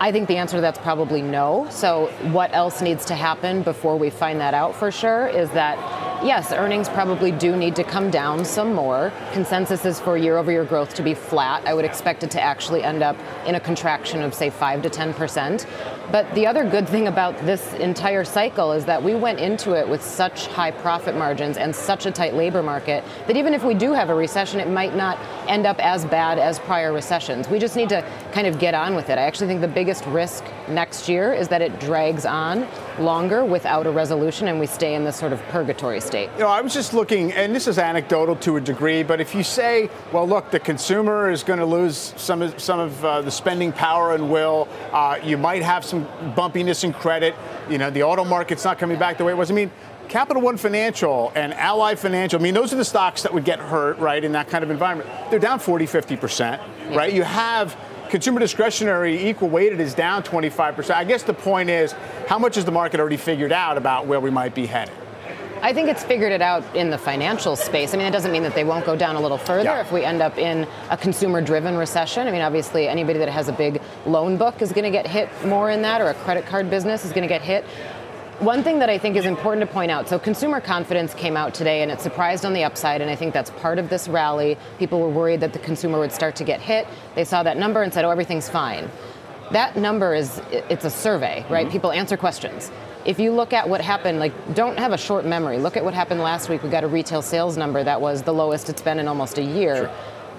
I 0.00 0.10
think 0.10 0.28
the 0.28 0.36
answer 0.36 0.56
to 0.56 0.60
that's 0.60 0.78
probably 0.78 1.22
no. 1.22 1.66
So, 1.70 2.06
what 2.32 2.52
else 2.52 2.82
needs 2.82 3.04
to 3.06 3.14
happen 3.14 3.62
before 3.62 3.96
we 3.96 4.10
find 4.10 4.40
that 4.40 4.54
out 4.54 4.74
for 4.74 4.90
sure 4.90 5.28
is 5.28 5.50
that, 5.50 5.76
yes, 6.24 6.52
earnings 6.52 6.88
probably 6.88 7.30
do 7.30 7.56
need 7.56 7.76
to 7.76 7.84
come 7.84 8.10
down 8.10 8.44
some 8.44 8.72
more. 8.72 9.12
Consensus 9.32 9.84
is 9.84 10.00
for 10.00 10.16
year 10.16 10.36
over 10.36 10.50
year 10.50 10.64
growth 10.64 10.94
to 10.94 11.02
be 11.02 11.14
flat. 11.14 11.66
I 11.66 11.74
would 11.74 11.84
expect 11.84 12.24
it 12.24 12.30
to 12.32 12.40
actually 12.40 12.82
end 12.82 13.02
up 13.02 13.16
in 13.46 13.54
a 13.54 13.60
contraction 13.60 14.22
of, 14.22 14.34
say, 14.34 14.50
5 14.50 14.82
to 14.82 14.90
10%. 14.90 15.66
But 16.10 16.32
the 16.34 16.46
other 16.46 16.68
good 16.68 16.88
thing 16.88 17.08
about 17.08 17.36
this 17.44 17.72
entire 17.74 18.24
cycle 18.24 18.72
is 18.72 18.84
that 18.84 19.02
we 19.02 19.14
went 19.14 19.40
into 19.40 19.72
it 19.72 19.88
with 19.88 20.02
such 20.02 20.46
high 20.48 20.70
profit 20.70 21.16
margins 21.16 21.56
and 21.56 21.74
such 21.74 22.06
a 22.06 22.10
tight 22.10 22.34
labor 22.34 22.62
market 22.62 23.02
that 23.26 23.36
even 23.36 23.54
if 23.54 23.64
we 23.64 23.74
do 23.74 23.92
have 23.92 24.10
a 24.10 24.14
recession, 24.14 24.60
it 24.60 24.68
might 24.68 24.94
not 24.94 25.18
end 25.48 25.66
up 25.66 25.78
as 25.84 26.04
bad 26.04 26.38
as 26.38 26.58
prior 26.58 26.92
recessions. 26.92 27.48
We 27.48 27.58
just 27.58 27.76
need 27.76 27.88
to 27.88 28.02
kind 28.32 28.46
of 28.46 28.58
get 28.58 28.74
on 28.74 28.94
with 28.94 29.08
it. 29.10 29.18
I 29.18 29.22
actually 29.22 29.46
think 29.46 29.60
the 29.60 29.68
biggest 29.68 30.04
risk 30.06 30.44
next 30.68 31.08
year 31.08 31.32
is 31.32 31.48
that 31.48 31.62
it 31.62 31.80
drags 31.80 32.26
on 32.26 32.66
longer 32.98 33.44
without 33.44 33.86
a 33.86 33.90
resolution 33.90 34.48
and 34.48 34.60
we 34.60 34.66
stay 34.66 34.94
in 34.94 35.04
this 35.04 35.16
sort 35.16 35.32
of 35.32 35.42
purgatory 35.48 36.00
state. 36.00 36.30
You 36.34 36.40
know, 36.40 36.48
I 36.48 36.60
was 36.60 36.74
just 36.74 36.94
looking, 36.94 37.32
and 37.32 37.54
this 37.54 37.66
is 37.66 37.78
anecdotal 37.78 38.36
to 38.36 38.56
a 38.56 38.60
degree, 38.60 39.02
but 39.02 39.20
if 39.20 39.34
you 39.34 39.42
say, 39.42 39.90
well, 40.12 40.28
look, 40.28 40.50
the 40.50 40.60
consumer 40.60 41.30
is 41.30 41.42
going 41.42 41.58
to 41.58 41.66
lose 41.66 42.14
some 42.16 42.42
of, 42.42 42.60
some 42.60 42.78
of 42.78 43.04
uh, 43.04 43.22
the 43.22 43.30
spending 43.30 43.72
power 43.72 44.14
and 44.14 44.30
will, 44.30 44.68
uh, 44.92 45.18
you 45.22 45.36
might 45.36 45.62
have 45.62 45.84
some 45.84 45.93
bumpiness 46.02 46.84
in 46.84 46.92
credit, 46.92 47.34
you 47.70 47.78
know, 47.78 47.90
the 47.90 48.02
auto 48.02 48.24
market's 48.24 48.64
not 48.64 48.78
coming 48.78 48.98
back 48.98 49.18
the 49.18 49.24
way 49.24 49.32
it 49.32 49.36
was. 49.36 49.50
I 49.50 49.54
mean, 49.54 49.70
Capital 50.08 50.42
One 50.42 50.56
Financial 50.56 51.32
and 51.34 51.54
Ally 51.54 51.94
Financial, 51.94 52.38
I 52.38 52.42
mean, 52.42 52.54
those 52.54 52.72
are 52.72 52.76
the 52.76 52.84
stocks 52.84 53.22
that 53.22 53.32
would 53.32 53.44
get 53.44 53.58
hurt, 53.58 53.98
right, 53.98 54.22
in 54.22 54.32
that 54.32 54.48
kind 54.48 54.62
of 54.62 54.70
environment. 54.70 55.08
They're 55.30 55.38
down 55.38 55.58
40, 55.58 55.86
50%, 55.86 56.94
right? 56.94 57.12
You 57.12 57.22
have 57.22 57.76
consumer 58.10 58.38
discretionary 58.38 59.28
equal 59.28 59.48
weighted 59.48 59.80
is 59.80 59.94
down 59.94 60.22
25%. 60.22 60.94
I 60.94 61.04
guess 61.04 61.22
the 61.22 61.34
point 61.34 61.70
is, 61.70 61.92
how 62.28 62.38
much 62.38 62.56
has 62.56 62.64
the 62.64 62.72
market 62.72 63.00
already 63.00 63.16
figured 63.16 63.52
out 63.52 63.76
about 63.76 64.06
where 64.06 64.20
we 64.20 64.30
might 64.30 64.54
be 64.54 64.66
headed? 64.66 64.94
I 65.64 65.72
think 65.72 65.88
it's 65.88 66.04
figured 66.04 66.30
it 66.30 66.42
out 66.42 66.62
in 66.76 66.90
the 66.90 66.98
financial 66.98 67.56
space. 67.56 67.94
I 67.94 67.96
mean, 67.96 68.06
it 68.06 68.10
doesn't 68.10 68.30
mean 68.30 68.42
that 68.42 68.54
they 68.54 68.64
won't 68.64 68.84
go 68.84 68.94
down 68.94 69.16
a 69.16 69.20
little 69.20 69.38
further 69.38 69.70
yeah. 69.70 69.80
if 69.80 69.90
we 69.90 70.04
end 70.04 70.20
up 70.20 70.36
in 70.36 70.68
a 70.90 70.96
consumer 70.98 71.40
driven 71.40 71.74
recession. 71.78 72.28
I 72.28 72.32
mean, 72.32 72.42
obviously, 72.42 72.86
anybody 72.86 73.18
that 73.20 73.30
has 73.30 73.48
a 73.48 73.52
big 73.54 73.80
loan 74.04 74.36
book 74.36 74.60
is 74.60 74.72
going 74.72 74.84
to 74.84 74.90
get 74.90 75.06
hit 75.06 75.30
more 75.46 75.70
in 75.70 75.80
that, 75.80 76.02
or 76.02 76.10
a 76.10 76.14
credit 76.16 76.44
card 76.44 76.68
business 76.68 77.06
is 77.06 77.12
going 77.12 77.22
to 77.22 77.28
get 77.28 77.40
hit. 77.40 77.64
One 78.40 78.62
thing 78.62 78.78
that 78.80 78.90
I 78.90 78.98
think 78.98 79.16
is 79.16 79.24
important 79.24 79.66
to 79.66 79.72
point 79.72 79.90
out 79.90 80.06
so, 80.06 80.18
consumer 80.18 80.60
confidence 80.60 81.14
came 81.14 81.34
out 81.34 81.54
today 81.54 81.80
and 81.80 81.90
it 81.90 81.98
surprised 81.98 82.44
on 82.44 82.52
the 82.52 82.62
upside, 82.62 83.00
and 83.00 83.10
I 83.10 83.16
think 83.16 83.32
that's 83.32 83.48
part 83.48 83.78
of 83.78 83.88
this 83.88 84.06
rally. 84.06 84.58
People 84.78 85.00
were 85.00 85.08
worried 85.08 85.40
that 85.40 85.54
the 85.54 85.60
consumer 85.60 85.98
would 85.98 86.12
start 86.12 86.36
to 86.36 86.44
get 86.44 86.60
hit. 86.60 86.86
They 87.14 87.24
saw 87.24 87.42
that 87.42 87.56
number 87.56 87.82
and 87.82 87.90
said, 87.90 88.04
oh, 88.04 88.10
everything's 88.10 88.50
fine. 88.50 88.90
That 89.52 89.76
number 89.76 90.14
is, 90.14 90.42
it's 90.50 90.84
a 90.84 90.90
survey, 90.90 91.46
right? 91.48 91.64
Mm-hmm. 91.64 91.72
People 91.72 91.90
answer 91.90 92.18
questions. 92.18 92.70
If 93.04 93.18
you 93.18 93.32
look 93.32 93.52
at 93.52 93.68
what 93.68 93.80
happened, 93.80 94.18
like, 94.18 94.32
don't 94.54 94.78
have 94.78 94.92
a 94.92 94.98
short 94.98 95.26
memory. 95.26 95.58
Look 95.58 95.76
at 95.76 95.84
what 95.84 95.94
happened 95.94 96.20
last 96.20 96.48
week. 96.48 96.62
We 96.62 96.70
got 96.70 96.84
a 96.84 96.88
retail 96.88 97.22
sales 97.22 97.56
number 97.56 97.84
that 97.84 98.00
was 98.00 98.22
the 98.22 98.32
lowest 98.32 98.70
it's 98.70 98.82
been 98.82 98.98
in 98.98 99.08
almost 99.08 99.38
a 99.38 99.42
year. 99.42 99.76
Sure 99.76 99.90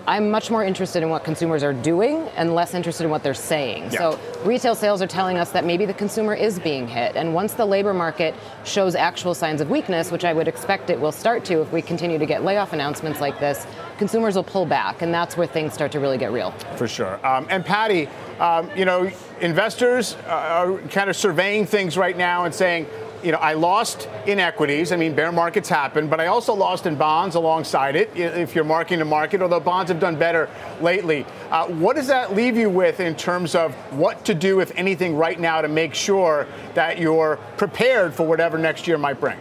I'm 0.07 0.29
much 0.29 0.51
more 0.51 0.63
interested 0.63 1.01
in 1.01 1.10
what 1.10 1.24
consumers 1.24 1.63
are 1.63 1.74
doing 1.74 2.27
and 2.36 2.53
less 2.53 2.75
interested 2.75 3.05
in 3.05 3.10
what 3.10 3.24
they're 3.24 3.34
saying. 3.34 3.86
Yeah. 3.86 3.98
So 3.98 4.19
retail 4.43 4.75
sales 4.75 5.01
are 5.01 5.07
telling 5.07 5.38
us 5.38 5.51
that 5.51 5.65
maybe 5.65 5.86
the 5.86 5.95
consumer 5.95 6.36
is 6.36 6.60
being 6.60 6.88
hit. 6.88 7.15
And 7.15 7.34
once 7.34 7.53
the 7.53 7.65
labor 7.65 7.93
market 7.93 8.36
shows 8.65 8.93
actual 8.93 9.34
signs 9.34 9.62
of 9.62 9.69
weakness, 9.72 10.12
which 10.12 10.24
I 10.24 10.31
would 10.31 10.48
expect 10.48 10.91
it 10.91 11.00
will 11.00 11.12
start 11.12 11.43
to 11.45 11.62
if 11.62 11.72
we 11.72 11.81
continue 11.81 12.19
to 12.19 12.25
get 12.25 12.43
layoff 12.43 12.72
announcements 12.72 13.19
like 13.19 13.39
this, 13.39 13.65
consumers 13.98 14.36
will 14.36 14.43
pull 14.43 14.67
back. 14.67 15.01
And 15.01 15.12
that's 15.12 15.38
where 15.38 15.48
things 15.48 15.74
start 15.74 15.91
to 15.93 16.00
really 16.00 16.19
get 16.19 16.31
real. 16.31 16.51
For 16.75 16.88
sure. 16.88 17.25
Um, 17.25 17.48
and 17.50 17.65
Patti, 17.65 18.07
um, 18.39 18.70
you 18.75 18.86
know, 18.86 19.10
investors 19.42 20.15
are 20.27 20.77
kind 20.89 21.10
of 21.10 21.15
surveying 21.15 21.65
things 21.65 21.98
right 21.98 22.18
now 22.18 22.46
and 22.46 22.54
saying, 22.54 22.88
you 23.24 23.32
know, 23.32 23.39
I 23.39 23.54
lost 23.54 24.08
in 24.27 24.39
equities. 24.39 24.92
I 24.92 24.98
mean, 24.98 25.15
bear 25.15 25.32
markets 25.32 25.68
happen, 25.68 26.08
but 26.08 26.20
I 26.20 26.27
also 26.27 26.54
lost 26.54 26.86
in 26.86 26.96
bonds 26.96 27.34
alongside 27.34 27.96
it. 27.96 28.12
If 28.15 28.54
you're 28.54 28.63
marking 28.63 29.00
to 29.00 29.06
market, 29.06 29.42
although 29.42 29.60
bonds 29.60 29.89
have 29.89 30.00
done 30.00 30.15
better 30.15 30.48
lately, 30.80 31.25
uh, 31.50 31.65
what 31.68 31.96
does 31.96 32.08
that 32.08 32.36
leave 32.36 32.56
you 32.56 32.70
with 32.70 33.00
in 33.00 33.15
terms 33.15 33.56
of 33.56 33.74
what 33.94 34.25
to 34.25 34.36
do, 34.36 34.60
if 34.60 34.72
anything, 34.75 35.15
right 35.15 35.39
now 35.39 35.62
to 35.62 35.68
make 35.68 35.96
sure 35.96 36.46
that 36.75 37.00
you're 37.00 37.38
prepared 37.58 38.13
for 38.13 38.27
whatever 38.27 38.60
next 38.60 38.88
year 38.88 38.98
might 38.98 39.20
bring? 39.20 39.39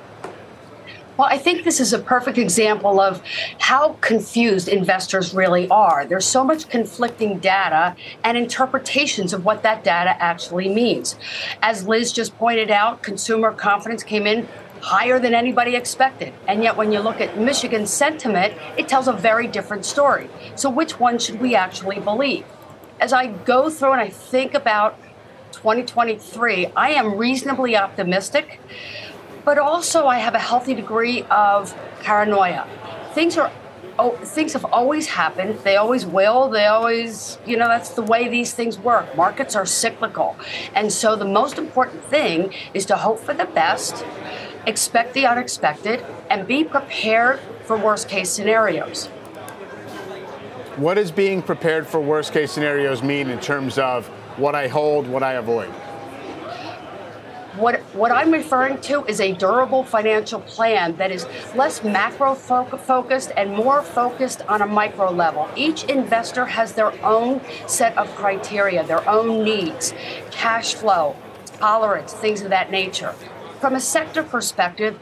Well, 1.16 1.28
I 1.30 1.38
think 1.38 1.62
this 1.62 1.78
is 1.78 1.92
a 1.92 2.00
perfect 2.00 2.38
example 2.38 2.98
of 2.98 3.22
how 3.60 3.92
confused 4.00 4.66
investors 4.66 5.32
really 5.32 5.68
are. 5.68 6.04
There's 6.04 6.26
so 6.26 6.42
much 6.42 6.68
conflicting 6.68 7.38
data 7.38 7.94
and 8.24 8.36
interpretations 8.36 9.32
of 9.32 9.44
what 9.44 9.62
that 9.62 9.84
data 9.84 10.20
actually 10.20 10.68
means. 10.68 11.14
As 11.62 11.86
Liz 11.86 12.10
just 12.10 12.36
pointed 12.36 12.68
out, 12.68 13.04
consumer 13.04 13.52
confidence 13.52 14.02
came 14.02 14.26
in 14.26 14.48
higher 14.80 15.20
than 15.20 15.34
anybody 15.34 15.76
expected. 15.76 16.34
And 16.48 16.64
yet, 16.64 16.76
when 16.76 16.90
you 16.90 16.98
look 16.98 17.20
at 17.20 17.38
Michigan 17.38 17.86
sentiment, 17.86 18.54
it 18.76 18.88
tells 18.88 19.06
a 19.06 19.12
very 19.12 19.46
different 19.46 19.84
story. 19.84 20.28
So, 20.56 20.68
which 20.68 20.98
one 20.98 21.20
should 21.20 21.40
we 21.40 21.54
actually 21.54 22.00
believe? 22.00 22.44
As 22.98 23.12
I 23.12 23.28
go 23.28 23.70
through 23.70 23.92
and 23.92 24.00
I 24.00 24.10
think 24.10 24.52
about 24.52 25.00
2023, 25.52 26.72
I 26.74 26.90
am 26.90 27.16
reasonably 27.16 27.76
optimistic 27.76 28.58
but 29.44 29.58
also 29.58 30.06
I 30.06 30.18
have 30.18 30.34
a 30.34 30.38
healthy 30.38 30.74
degree 30.74 31.22
of 31.30 31.74
paranoia. 32.00 32.66
Things 33.12 33.36
are 33.36 33.50
oh, 33.98 34.16
things 34.16 34.52
have 34.52 34.64
always 34.66 35.06
happened. 35.06 35.58
They 35.60 35.76
always 35.76 36.06
will. 36.06 36.48
They 36.48 36.66
always, 36.66 37.38
you 37.46 37.56
know, 37.56 37.68
that's 37.68 37.90
the 37.90 38.02
way 38.02 38.28
these 38.28 38.52
things 38.52 38.78
work. 38.78 39.16
Markets 39.16 39.54
are 39.54 39.66
cyclical. 39.66 40.36
And 40.74 40.92
so 40.92 41.16
the 41.16 41.24
most 41.24 41.58
important 41.58 42.04
thing 42.04 42.52
is 42.72 42.86
to 42.86 42.96
hope 42.96 43.20
for 43.20 43.34
the 43.34 43.46
best, 43.46 44.04
expect 44.66 45.14
the 45.14 45.26
unexpected, 45.26 46.04
and 46.30 46.46
be 46.46 46.64
prepared 46.64 47.40
for 47.64 47.76
worst 47.76 48.08
case 48.08 48.30
scenarios. 48.30 49.06
What 50.76 50.94
does 50.94 51.12
being 51.12 51.40
prepared 51.40 51.86
for 51.86 52.00
worst 52.00 52.32
case 52.32 52.50
scenarios 52.50 53.02
mean 53.02 53.30
in 53.30 53.38
terms 53.38 53.78
of 53.78 54.08
what 54.38 54.56
I 54.56 54.66
hold, 54.66 55.06
what 55.06 55.22
I 55.22 55.34
avoid? 55.34 55.72
What, 57.56 57.80
what 57.94 58.10
I'm 58.10 58.32
referring 58.32 58.80
to 58.82 59.04
is 59.04 59.20
a 59.20 59.32
durable 59.32 59.84
financial 59.84 60.40
plan 60.40 60.96
that 60.96 61.12
is 61.12 61.24
less 61.54 61.84
macro 61.84 62.34
fo- 62.34 62.64
focused 62.64 63.30
and 63.36 63.52
more 63.52 63.80
focused 63.80 64.42
on 64.48 64.60
a 64.60 64.66
micro 64.66 65.12
level. 65.12 65.48
Each 65.54 65.84
investor 65.84 66.46
has 66.46 66.72
their 66.72 66.92
own 67.04 67.40
set 67.68 67.96
of 67.96 68.12
criteria, 68.16 68.84
their 68.84 69.08
own 69.08 69.44
needs, 69.44 69.94
cash 70.32 70.74
flow, 70.74 71.14
tolerance, 71.58 72.12
things 72.12 72.42
of 72.42 72.50
that 72.50 72.72
nature. 72.72 73.12
From 73.60 73.76
a 73.76 73.80
sector 73.80 74.24
perspective, 74.24 74.98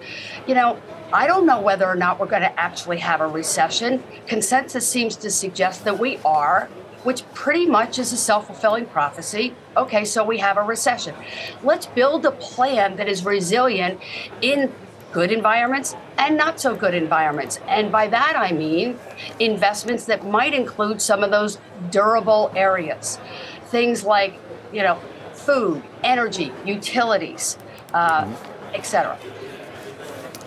you 0.46 0.54
know, 0.54 0.78
I 1.10 1.26
don't 1.26 1.46
know 1.46 1.60
whether 1.60 1.86
or 1.86 1.96
not 1.96 2.20
we're 2.20 2.26
going 2.26 2.42
to 2.42 2.60
actually 2.60 2.98
have 2.98 3.22
a 3.22 3.26
recession. 3.26 4.02
Consensus 4.26 4.86
seems 4.86 5.16
to 5.16 5.30
suggest 5.30 5.84
that 5.84 5.98
we 5.98 6.18
are 6.18 6.68
which 7.02 7.24
pretty 7.34 7.66
much 7.66 7.98
is 7.98 8.12
a 8.12 8.16
self 8.16 8.46
fulfilling 8.46 8.86
prophecy. 8.86 9.54
Okay, 9.76 10.04
so 10.04 10.24
we 10.24 10.38
have 10.38 10.56
a 10.56 10.62
recession. 10.62 11.14
Let's 11.62 11.86
build 11.86 12.24
a 12.26 12.30
plan 12.32 12.96
that 12.96 13.08
is 13.08 13.24
resilient 13.24 14.00
in 14.40 14.72
good 15.12 15.30
environments 15.30 15.94
and 16.16 16.36
not 16.36 16.58
so 16.58 16.74
good 16.74 16.94
environments. 16.94 17.60
And 17.68 17.92
by 17.92 18.08
that 18.08 18.34
I 18.36 18.52
mean 18.52 18.98
investments 19.38 20.06
that 20.06 20.26
might 20.26 20.54
include 20.54 21.02
some 21.02 21.22
of 21.22 21.30
those 21.30 21.58
durable 21.90 22.50
areas. 22.56 23.18
Things 23.66 24.04
like, 24.04 24.34
you 24.72 24.82
know, 24.82 24.98
food, 25.32 25.82
energy, 26.02 26.52
utilities, 26.64 27.58
uh, 27.92 28.24
mm-hmm. 28.24 28.74
et 28.74 28.86
cetera. 28.86 29.18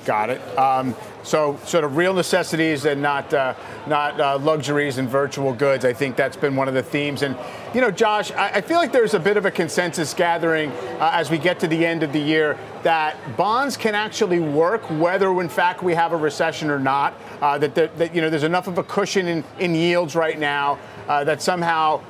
Got 0.06 0.30
it. 0.32 0.58
Um, 0.58 0.96
so, 1.26 1.58
sort 1.66 1.84
of 1.84 1.98
real 1.98 2.14
necessities 2.14 2.86
and 2.86 3.02
not 3.02 3.34
uh, 3.34 3.56
not 3.88 4.20
uh, 4.20 4.38
luxuries 4.38 5.00
and 5.00 5.10
virtual 5.10 5.54
goods. 5.54 5.84
I 5.84 5.92
think 5.92 6.16
that's 6.16 6.38
been 6.38 6.56
one 6.56 6.68
of 6.68 6.76
the 6.76 6.84
themes. 6.84 7.24
And 7.24 7.36
you 7.74 7.82
know, 7.82 7.90
Josh, 7.90 8.32
I, 8.32 8.50
I 8.50 8.62
feel 8.62 8.78
like 8.78 8.92
there's 8.92 9.16
a 9.16 9.20
bit 9.20 9.36
of 9.36 9.46
a 9.46 9.52
consensus 9.52 10.14
gathering 10.14 10.72
uh, 11.00 11.10
as 11.14 11.32
we 11.32 11.40
get 11.40 11.60
to 11.62 11.68
the 11.68 11.84
end 11.86 12.04
of 12.04 12.14
the 12.14 12.20
year 12.20 12.58
that 12.84 13.18
bonds 13.36 13.76
can 13.76 13.96
actually 13.96 14.40
work, 14.40 14.84
whether 14.92 15.42
in 15.42 15.50
fact 15.50 15.82
we 15.82 15.96
have 15.96 16.14
a 16.14 16.18
recession 16.18 16.70
or 16.70 16.80
not. 16.80 17.16
Uh, 17.42 17.58
that, 17.58 17.74
that, 17.74 18.14
you 18.14 18.22
know, 18.22 18.30
there's 18.30 18.44
enough 18.44 18.68
of 18.68 18.78
a 18.78 18.84
cushion 18.84 19.28
in, 19.28 19.44
in 19.60 19.74
yields 19.74 20.16
right 20.16 20.38
now 20.38 20.78
uh, 21.08 21.24
that 21.24 21.42
somehow 21.42 22.02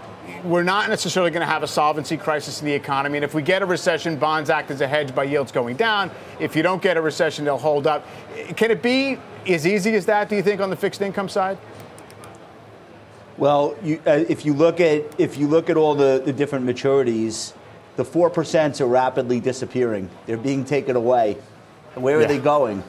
we're 0.44 0.63
not 0.63 0.89
necessarily 0.89 1.32
going 1.32 1.41
to 1.41 1.51
have 1.51 1.63
a 1.63 1.67
solvency 1.67 2.17
crisis 2.17 2.62
in 2.62 2.67
the 2.67 2.74
economy. 2.74 3.17
And 3.17 3.25
if 3.25 3.34
we 3.34 3.41
get 3.41 3.62
a 3.62 3.65
recession, 3.65 4.17
bonds 4.17 4.50
act 4.50 4.72
as 4.72 4.82
a 4.82 4.88
hedge 4.88 5.13
by 5.13 5.24
yields 5.24 5.51
going 5.51 5.75
down. 5.75 6.12
If 6.39 6.55
you 6.55 6.63
don't 6.63 6.82
get 6.82 6.98
a 6.98 7.01
recession, 7.01 7.46
they'll 7.46 7.58
hold 7.58 7.88
up. 7.88 8.05
Can 8.55 8.72
it 8.72 8.82
be 8.82 9.17
as 9.48 9.65
easy 9.65 9.96
as 9.96 10.05
that, 10.05 10.29
do 10.29 10.36
you 10.36 10.44
think, 10.44 10.62
on 10.62 10.70
the 10.70 10.75
fixed 10.75 11.01
income 11.01 11.29
side? 11.29 11.58
Well, 13.38 13.75
you, 13.84 14.01
uh, 14.08 14.24
if 14.29 14.46
you 14.46 14.53
look 14.53 14.79
at 14.79 15.20
if 15.20 15.38
you 15.38 15.48
look 15.48 15.70
at 15.70 15.75
all 15.75 15.94
the, 15.94 16.22
the 16.24 16.32
different 16.32 16.65
maturities, 16.65 17.53
the 17.98 18.05
four 18.05 18.29
percent 18.29 18.79
are 18.79 18.88
rapidly 18.88 19.41
disappearing. 19.41 20.10
They're 20.25 20.38
being 20.38 20.63
taken 20.63 20.96
away. 20.96 21.38
Where 21.96 22.17
are 22.17 22.22
yeah. 22.22 22.27
they 22.27 22.38
going? 22.38 22.84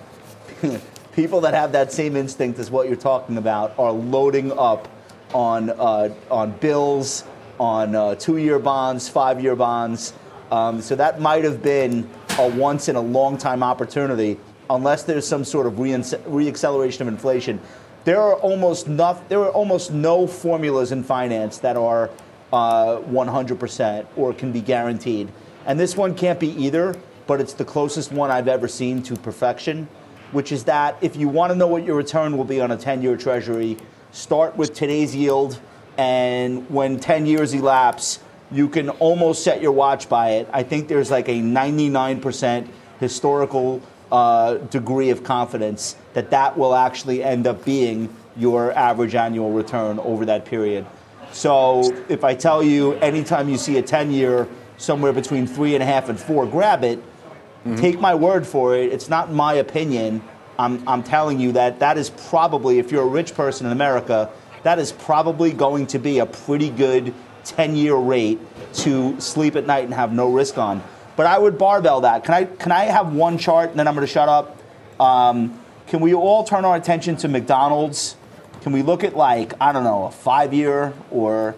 People 1.12 1.40
that 1.40 1.54
have 1.54 1.72
that 1.72 1.92
same 1.92 2.16
instinct 2.16 2.58
as 2.60 2.70
what 2.70 2.86
you're 2.86 2.96
talking 2.96 3.38
about 3.38 3.76
are 3.78 3.90
loading 3.90 4.52
up 4.56 4.86
on 5.34 5.70
uh, 5.70 6.14
on 6.30 6.52
bills, 6.52 7.24
on 7.58 7.94
uh, 7.94 8.14
two-year 8.14 8.58
bonds, 8.58 9.08
five-year 9.08 9.56
bonds. 9.56 10.12
Um, 10.50 10.80
so 10.80 10.94
that 10.96 11.20
might 11.20 11.44
have 11.44 11.62
been 11.62 12.08
a 12.38 12.48
once 12.48 12.88
in 12.88 12.96
a 12.96 13.00
long 13.00 13.36
time 13.36 13.62
opportunity, 13.62 14.38
unless 14.70 15.02
there's 15.02 15.26
some 15.26 15.44
sort 15.44 15.66
of 15.66 15.74
reacceleration 15.74 17.00
of 17.00 17.08
inflation. 17.08 17.60
There 18.04 18.20
are 18.20 18.34
almost 18.34 18.86
no, 18.86 19.20
there 19.28 19.40
are 19.40 19.50
almost 19.50 19.92
no 19.92 20.26
formulas 20.26 20.92
in 20.92 21.02
finance 21.02 21.58
that 21.58 21.76
are 21.76 22.10
uh, 22.52 22.98
100% 23.00 24.06
or 24.16 24.32
can 24.32 24.52
be 24.52 24.60
guaranteed. 24.60 25.28
And 25.66 25.80
this 25.80 25.96
one 25.96 26.14
can't 26.14 26.38
be 26.38 26.50
either, 26.50 26.94
but 27.26 27.40
it's 27.40 27.52
the 27.52 27.64
closest 27.64 28.12
one 28.12 28.30
I've 28.30 28.46
ever 28.46 28.68
seen 28.68 29.02
to 29.04 29.16
perfection, 29.16 29.88
which 30.30 30.52
is 30.52 30.64
that 30.64 30.96
if 31.00 31.16
you 31.16 31.28
want 31.28 31.52
to 31.52 31.58
know 31.58 31.66
what 31.66 31.84
your 31.84 31.96
return 31.96 32.36
will 32.36 32.44
be 32.44 32.60
on 32.60 32.70
a 32.70 32.76
10 32.76 33.02
year 33.02 33.16
treasury, 33.16 33.76
start 34.16 34.56
with 34.56 34.72
today's 34.72 35.14
yield. 35.14 35.60
And 35.98 36.68
when 36.70 36.98
10 36.98 37.26
years 37.26 37.52
elapse, 37.52 38.20
you 38.50 38.68
can 38.68 38.88
almost 38.90 39.44
set 39.44 39.60
your 39.60 39.72
watch 39.72 40.08
by 40.08 40.30
it. 40.30 40.48
I 40.52 40.62
think 40.62 40.88
there's 40.88 41.10
like 41.10 41.28
a 41.28 41.40
99% 41.40 42.66
historical 42.98 43.82
uh, 44.10 44.54
degree 44.54 45.10
of 45.10 45.22
confidence 45.22 45.96
that 46.14 46.30
that 46.30 46.56
will 46.56 46.74
actually 46.74 47.22
end 47.22 47.46
up 47.46 47.64
being 47.64 48.14
your 48.36 48.72
average 48.72 49.14
annual 49.14 49.52
return 49.52 49.98
over 49.98 50.24
that 50.26 50.44
period. 50.44 50.86
So 51.32 51.82
if 52.08 52.24
I 52.24 52.34
tell 52.34 52.62
you 52.62 52.94
anytime 52.94 53.48
you 53.48 53.58
see 53.58 53.76
a 53.78 53.82
10 53.82 54.10
year 54.10 54.48
somewhere 54.78 55.12
between 55.12 55.46
three 55.46 55.74
and 55.74 55.82
a 55.82 55.86
half 55.86 56.08
and 56.08 56.18
four, 56.18 56.46
grab 56.46 56.84
it. 56.84 56.98
Mm-hmm. 56.98 57.76
Take 57.76 58.00
my 58.00 58.14
word 58.14 58.46
for 58.46 58.76
it. 58.76 58.92
It's 58.92 59.08
not 59.08 59.32
my 59.32 59.54
opinion. 59.54 60.22
I'm, 60.58 60.86
I'm 60.88 61.02
telling 61.02 61.40
you 61.40 61.52
that 61.52 61.80
that 61.80 61.98
is 61.98 62.10
probably, 62.10 62.78
if 62.78 62.90
you're 62.90 63.02
a 63.02 63.08
rich 63.08 63.34
person 63.34 63.66
in 63.66 63.72
America, 63.72 64.30
that 64.62 64.78
is 64.78 64.92
probably 64.92 65.52
going 65.52 65.86
to 65.88 65.98
be 65.98 66.18
a 66.18 66.26
pretty 66.26 66.70
good 66.70 67.14
10 67.44 67.76
year 67.76 67.94
rate 67.94 68.40
to 68.74 69.20
sleep 69.20 69.56
at 69.56 69.66
night 69.66 69.84
and 69.84 69.94
have 69.94 70.12
no 70.12 70.32
risk 70.32 70.58
on. 70.58 70.82
But 71.14 71.26
I 71.26 71.38
would 71.38 71.56
barbell 71.58 72.02
that. 72.02 72.24
Can 72.24 72.34
I, 72.34 72.44
can 72.44 72.72
I 72.72 72.84
have 72.84 73.12
one 73.12 73.38
chart 73.38 73.70
and 73.70 73.78
then 73.78 73.88
I'm 73.88 73.94
going 73.94 74.06
to 74.06 74.12
shut 74.12 74.28
up? 74.28 74.58
Um, 75.00 75.60
can 75.86 76.00
we 76.00 76.14
all 76.14 76.44
turn 76.44 76.64
our 76.64 76.76
attention 76.76 77.16
to 77.18 77.28
McDonald's? 77.28 78.16
Can 78.62 78.72
we 78.72 78.82
look 78.82 79.04
at, 79.04 79.16
like, 79.16 79.54
I 79.60 79.72
don't 79.72 79.84
know, 79.84 80.06
a 80.06 80.10
five 80.10 80.52
year 80.52 80.92
or. 81.10 81.54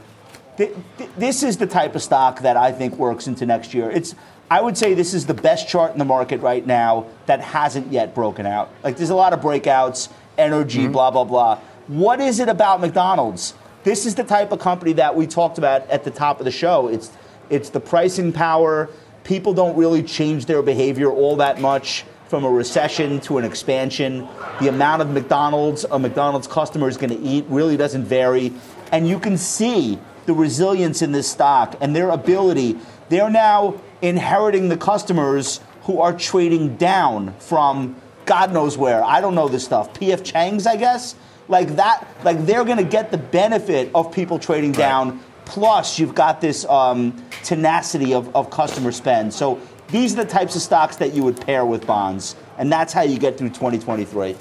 Th- 0.59 0.75
th- 0.99 1.11
this 1.17 1.45
is 1.45 1.57
the 1.59 1.69
type 1.69 1.95
of 1.95 2.03
stock 2.03 2.41
that 2.41 2.57
I 2.57 2.73
think 2.73 2.97
works 2.97 3.29
into 3.29 3.47
next 3.47 3.75
year. 3.75 3.91
It's, 3.91 4.17
I 4.51 4.61
would 4.61 4.79
say 4.79 4.95
this 4.95 5.15
is 5.15 5.27
the 5.27 5.35
best 5.35 5.69
chart 5.69 5.93
in 5.93 5.99
the 5.99 6.05
market 6.05 6.41
right 6.41 6.67
now 6.67 7.07
that 7.27 7.41
hasn't 7.41 7.93
yet 7.93 8.15
broken 8.15 8.47
out. 8.47 8.71
Like, 8.83 8.97
there's 8.97 9.11
a 9.11 9.15
lot 9.15 9.33
of 9.33 9.41
breakouts, 9.41 10.09
energy, 10.39 10.85
mm-hmm. 10.85 10.93
blah, 10.93 11.11
blah, 11.11 11.25
blah. 11.25 11.59
What 11.87 12.21
is 12.21 12.41
it 12.41 12.49
about 12.49 12.81
McDonald's? 12.81 13.55
This 13.85 14.07
is 14.07 14.15
the 14.15 14.25
type 14.25 14.53
of 14.53 14.59
company 14.59 14.95
that 14.95 15.15
we 15.15 15.27
talked 15.27 15.59
about 15.59 15.89
at 15.91 16.05
the 16.05 16.11
top 16.11 16.39
of 16.39 16.45
the 16.45 16.51
show. 16.51 16.89
It's, 16.89 17.11
it's 17.51 17.71
the 17.71 17.81
pricing 17.81 18.33
power 18.33 18.89
people 19.29 19.53
don't 19.53 19.77
really 19.77 20.03
change 20.03 20.47
their 20.47 20.63
behavior 20.63 21.11
all 21.11 21.37
that 21.37 21.61
much 21.61 22.05
from 22.29 22.45
a 22.45 22.51
recession 22.51 23.21
to 23.21 23.37
an 23.37 23.45
expansion. 23.45 24.27
The 24.59 24.69
amount 24.69 25.03
of 25.03 25.11
McDonald's 25.11 25.85
a 25.85 25.99
McDonald's 25.99 26.47
customer 26.47 26.89
is 26.89 26.97
going 26.97 27.11
to 27.11 27.19
eat 27.19 27.45
really 27.49 27.77
doesn't 27.77 28.05
vary. 28.05 28.55
And 28.91 29.07
you 29.07 29.19
can 29.19 29.37
see 29.37 29.99
the 30.25 30.33
resilience 30.33 31.03
in 31.03 31.13
this 31.13 31.31
stock 31.31 31.77
and 31.83 31.95
their 31.95 32.09
ability. 32.09 32.79
They're 33.09 33.31
now 33.31 33.81
inheriting 34.03 34.69
the 34.69 34.77
customers 34.77 35.61
who 35.83 36.01
are 36.01 36.13
trading 36.13 36.77
down 36.77 37.35
from 37.39 37.97
God 38.27 38.53
knows 38.53 38.77
where. 38.77 39.03
I 39.03 39.21
don't 39.21 39.35
know 39.35 39.49
this 39.49 39.65
stuff. 39.65 39.95
PF 39.95 40.23
Chang's, 40.23 40.67
I 40.67 40.77
guess. 40.77 41.15
Like 41.49 41.77
that, 41.77 42.07
like 42.25 42.45
they're 42.45 42.65
going 42.65 42.77
to 42.77 42.85
get 42.85 43.11
the 43.11 43.17
benefit 43.17 43.91
of 43.95 44.13
people 44.13 44.39
trading 44.39 44.73
down 44.73 45.21
Plus, 45.49 45.99
you've 45.99 46.15
got 46.15 46.43
this 46.43 46.67
um, 46.67 47.25
tenacity 47.43 48.13
of, 48.13 48.35
of 48.37 48.51
customer 48.51 48.93
spend. 48.93 49.33
So 49.33 49.59
these 49.91 50.13
are 50.13 50.23
the 50.23 50.31
types 50.31 50.55
of 50.55 50.61
stocks 50.61 50.97
that 50.97 51.15
you 51.15 51.25
would 51.25 51.41
pair 51.41 51.65
with 51.65 51.87
bonds, 51.87 52.37
and 52.59 52.71
that's 52.71 52.93
how 52.93 53.01
you 53.01 53.19
get 53.19 53.39
through 53.39 53.49
2023. 53.49 54.37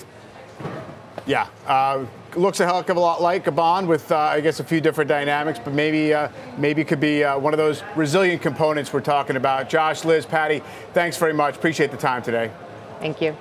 Yeah, 1.26 1.48
uh, 1.66 2.06
looks 2.38 2.60
a 2.60 2.65
hell 2.65 2.79
of 2.79 2.89
a 2.89 3.00
lot 3.00 3.22
like 3.22 3.48
a 3.48 3.51
bond 3.51 3.88
with, 3.88 4.12
uh, 4.12 4.17
I 4.17 4.41
guess, 4.41 4.60
a 4.60 4.63
few 4.63 4.79
different 4.79 5.08
dynamics, 5.08 5.60
but 5.63 5.74
maybe 5.74 6.13
uh, 6.13 6.29
maybe 6.58 6.84
could 6.84 7.00
be 7.00 7.24
uh, 7.24 7.38
one 7.38 7.53
of 7.53 7.58
those 7.58 7.84
resilient 7.96 8.41
components 8.41 8.94
we're 8.94 9.01
talking 9.01 9.36
about. 9.36 9.70
Josh, 9.70 10.06
Liz, 10.06 10.25
Patti, 10.25 10.62
thanks 10.94 11.17
very 11.17 11.34
much. 11.34 11.56
Appreciate 11.56 11.91
the 11.91 11.98
time 11.98 12.22
today. 12.22 12.51
Thank 13.00 13.22
you. 13.22 13.36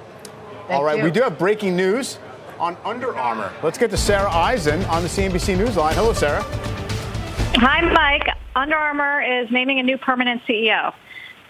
Thank 0.69 0.71
All 0.71 0.85
right, 0.85 0.99
you. 0.99 1.05
we 1.05 1.11
do 1.11 1.23
have 1.23 1.39
breaking 1.39 1.77
news 1.77 2.19
on 2.59 2.77
Under 2.85 3.17
Armour. 3.17 3.53
Let's 3.63 3.79
get 3.79 3.91
to 3.91 3.97
Sarah 3.97 4.31
Eisen 4.31 4.85
on 4.87 5.03
the 5.03 5.09
CNBC 5.09 5.57
Newsline. 5.57 5.93
Hello, 5.93 6.13
Sarah. 6.13 6.43
Hi, 7.59 7.81
Mike. 7.81 8.29
Under 8.55 8.77
Armour 8.77 9.23
is 9.23 9.51
naming 9.51 9.79
a 9.79 9.83
new 9.83 9.99
permanent 9.99 10.43
CEO. 10.49 10.93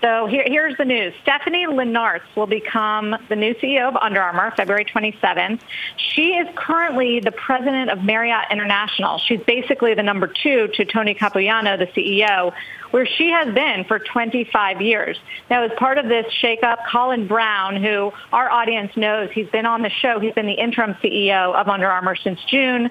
So 0.07 0.27
here, 0.27 0.45
here's 0.47 0.77
the 0.77 0.85
news. 0.85 1.13
Stephanie 1.23 1.67
Linnartz 1.67 2.21
will 2.37 2.47
become 2.47 3.17
the 3.29 3.35
new 3.35 3.57
CEO 3.57 3.89
of 3.89 3.97
Under 3.97 4.23
Armour 4.23 4.53
February 4.57 4.85
27th. 4.85 5.59
She 5.97 6.35
is 6.35 6.47
currently 6.55 7.19
the 7.19 7.33
president 7.33 7.91
of 7.91 8.05
Marriott 8.05 8.45
International. 8.53 9.19
She's 9.19 9.41
basically 9.41 9.95
the 9.95 10.05
number 10.05 10.29
two 10.29 10.69
to 10.75 10.85
Tony 10.85 11.15
Capuano, 11.15 11.77
the 11.77 11.89
CEO, 11.89 12.53
where 12.93 13.05
she 13.05 13.31
has 13.31 13.53
been 13.53 13.83
for 13.89 13.99
25 13.99 14.81
years. 14.81 15.19
Now, 15.51 15.65
as 15.65 15.73
part 15.77 15.99
of 15.99 16.07
this 16.07 16.27
shakeup, 16.41 16.87
Colin 16.89 17.27
Browne, 17.27 17.83
who 17.83 18.13
our 18.33 18.49
audience 18.49 18.97
knows, 18.97 19.31
he's 19.33 19.49
been 19.49 19.67
on 19.67 19.83
the 19.83 19.91
show. 19.91 20.21
He's 20.21 20.35
been 20.35 20.47
the 20.47 20.53
interim 20.53 20.95
CEO 21.03 21.53
of 21.53 21.67
Under 21.67 21.91
Armour 21.91 22.15
since 22.15 22.39
June. 22.45 22.91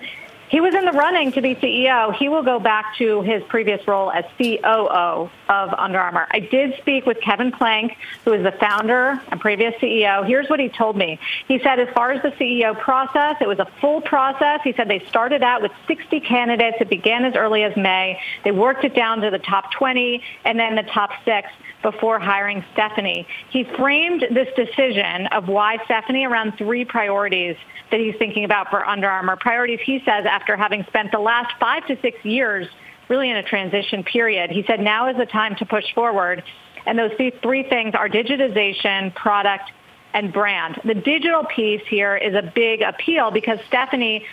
He 0.49 0.62
was 0.62 0.75
in 0.75 0.86
the 0.86 0.91
running 0.91 1.31
to 1.31 1.41
be 1.41 1.55
CEO. 1.55 2.13
He 2.15 2.29
will 2.29 2.43
go 2.43 2.60
back 2.60 2.95
to 2.97 3.21
his 3.21 3.43
previous 3.43 3.86
role 3.88 4.12
as 4.12 4.25
COO 4.38 5.29
of 5.49 5.73
Under 5.73 5.99
Armour. 5.99 6.27
I 6.29 6.39
did 6.39 6.77
speak 6.77 7.05
with 7.05 7.19
Kevin 7.19 7.51
Plank, 7.51 7.97
who 8.23 8.34
is 8.34 8.43
the 8.43 8.51
founder 8.51 9.19
and 9.29 9.39
previous 9.39 9.73
CEO. 9.75 10.25
Here's 10.25 10.47
what 10.47 10.60
he 10.60 10.69
told 10.69 10.95
me. 10.95 11.19
He 11.47 11.60
said 11.60 11.79
as 11.79 11.89
far 11.95 12.12
as 12.12 12.21
the 12.21 12.29
CEO 12.31 12.79
process, 12.79 13.38
it 13.41 13.47
was 13.47 13.60
a 13.60 13.67
full 13.81 14.01
process. 14.01 14.62
He 14.63 14.73
said 14.73 14.88
they 14.88 15.03
started 15.10 15.41
out 15.41 15.62
with 15.62 15.71
60 15.88 16.19
candidates. 16.19 16.77
It 16.79 16.89
began 16.89 17.25
as 17.25 17.36
early 17.36 17.63
as 17.63 17.75
May. 17.75 18.19
They 18.43 18.51
worked 18.51 18.84
it 18.84 18.93
down 18.93 19.21
to 19.21 19.31
the 19.31 19.39
top 19.39 19.71
20 19.71 20.21
and 20.43 20.60
then 20.60 20.75
the 20.75 20.84
top 20.84 21.12
six 21.25 21.49
before 21.86 22.17
hiring 22.17 22.65
Stephanie. 22.74 23.28
He 23.52 23.63
framed 23.78 24.26
this 24.32 24.48
decision 24.56 25.28
of 25.28 25.48
why 25.48 25.78
Stephanie 25.86 26.26
around 26.26 26.58
three 26.58 26.84
priorities 26.84 27.56
that 27.91 28.00
he's 28.00 28.15
thinking 28.17 28.43
about 28.43 28.71
for 28.71 28.84
Under 28.84 29.08
Armour. 29.08 29.36
Priorities, 29.36 29.82
he 29.86 30.00
says, 30.00 30.26
after 30.26 30.58
having 30.58 30.84
spent 30.86 31.12
the 31.12 31.19
last 31.19 31.54
five 31.60 31.86
to 31.86 31.95
six 32.02 32.26
years 32.26 32.67
really 33.08 33.30
in 33.30 33.38
a 33.38 33.43
transition 33.43 34.04
period. 34.04 34.50
He 34.50 34.63
said 34.63 34.80
now 34.80 35.10
is 35.10 35.17
the 35.17 35.28
time 35.28 35.56
to 35.58 35.65
push 35.67 35.86
forward. 35.93 36.43
And 36.88 36.98
those 36.98 37.12
three 37.43 37.69
things 37.69 37.93
are 37.93 38.10
digitization, 38.10 39.13
product, 39.13 39.71
and 40.15 40.34
brand. 40.34 40.82
The 40.86 40.95
digital 40.95 41.43
piece 41.43 41.84
here 41.88 42.15
is 42.17 42.34
a 42.34 42.52
big 42.56 42.82
appeal 42.82 43.30
because 43.30 43.60
Stephanie 43.67 44.26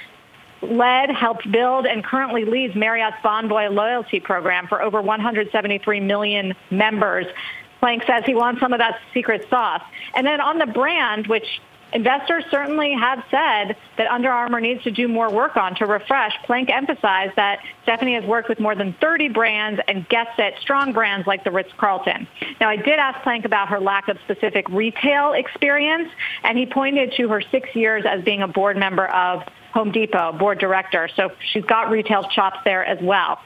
led, 0.62 1.11
helped 1.11 1.51
build, 1.51 1.87
and 1.87 2.05
currently 2.05 2.44
leads 2.44 2.75
Marriott's 2.75 3.16
Bonvoy 3.25 3.72
loyalty 3.72 4.20
program 4.20 4.66
for 4.66 4.83
over 4.83 5.01
173 5.01 6.01
million 6.01 6.55
members. 6.70 7.27
Plank 7.81 8.05
says 8.07 8.22
he 8.25 8.35
wants 8.35 8.61
some 8.61 8.72
of 8.72 8.79
that 8.79 9.01
secret 9.12 9.46
sauce. 9.51 9.83
And 10.14 10.27
then 10.27 10.40
on 10.40 10.59
the 10.59 10.66
brand, 10.66 11.27
which 11.27 11.61
investors 11.92 12.44
certainly 12.51 12.94
have 12.94 13.22
said 13.31 13.77
that 13.96 14.07
Under 14.09 14.31
Armour 14.31 14.61
needs 14.61 14.83
to 14.85 14.90
do 14.90 15.09
more 15.09 15.31
work 15.31 15.57
on 15.57 15.75
to 15.77 15.87
refresh. 15.87 16.33
Plank 16.44 16.70
emphasized 16.70 17.37
that 17.37 17.61
Stephanie 17.83 18.14
has 18.14 18.25
worked 18.25 18.48
with 18.48 18.61
more 18.61 18.75
than 18.75 18.94
30 19.01 19.29
brands 19.29 19.81
and 19.88 20.09
gets 20.09 20.31
it 20.38 20.55
strong 20.61 20.92
brands 20.92 21.27
like 21.27 21.44
the 21.44 21.51
Ritz-Carlton. 21.51 22.27
Now, 22.61 22.68
I 22.68 22.77
did 22.77 22.98
ask 22.98 23.20
Plank 23.22 23.44
about 23.44 23.68
her 23.68 23.81
lack 23.81 24.09
of 24.09 24.18
specific 24.25 24.68
retail 24.68 25.33
experience, 25.33 26.09
and 26.44 26.57
he 26.57 26.66
pointed 26.66 27.12
to 27.16 27.29
her 27.29 27.42
six 27.51 27.75
years 27.75 28.05
as 28.07 28.22
being 28.22 28.42
a 28.42 28.48
board 28.48 28.77
member 28.77 29.07
of 29.09 29.42
Home 29.73 29.93
Depot, 29.93 30.33
board 30.33 30.59
director. 30.59 31.09
So 31.17 31.31
she's 31.53 31.65
got 31.65 31.91
retail 31.91 32.25
chops 32.25 32.59
there 32.65 32.85
as 32.85 32.99
well. 33.03 33.39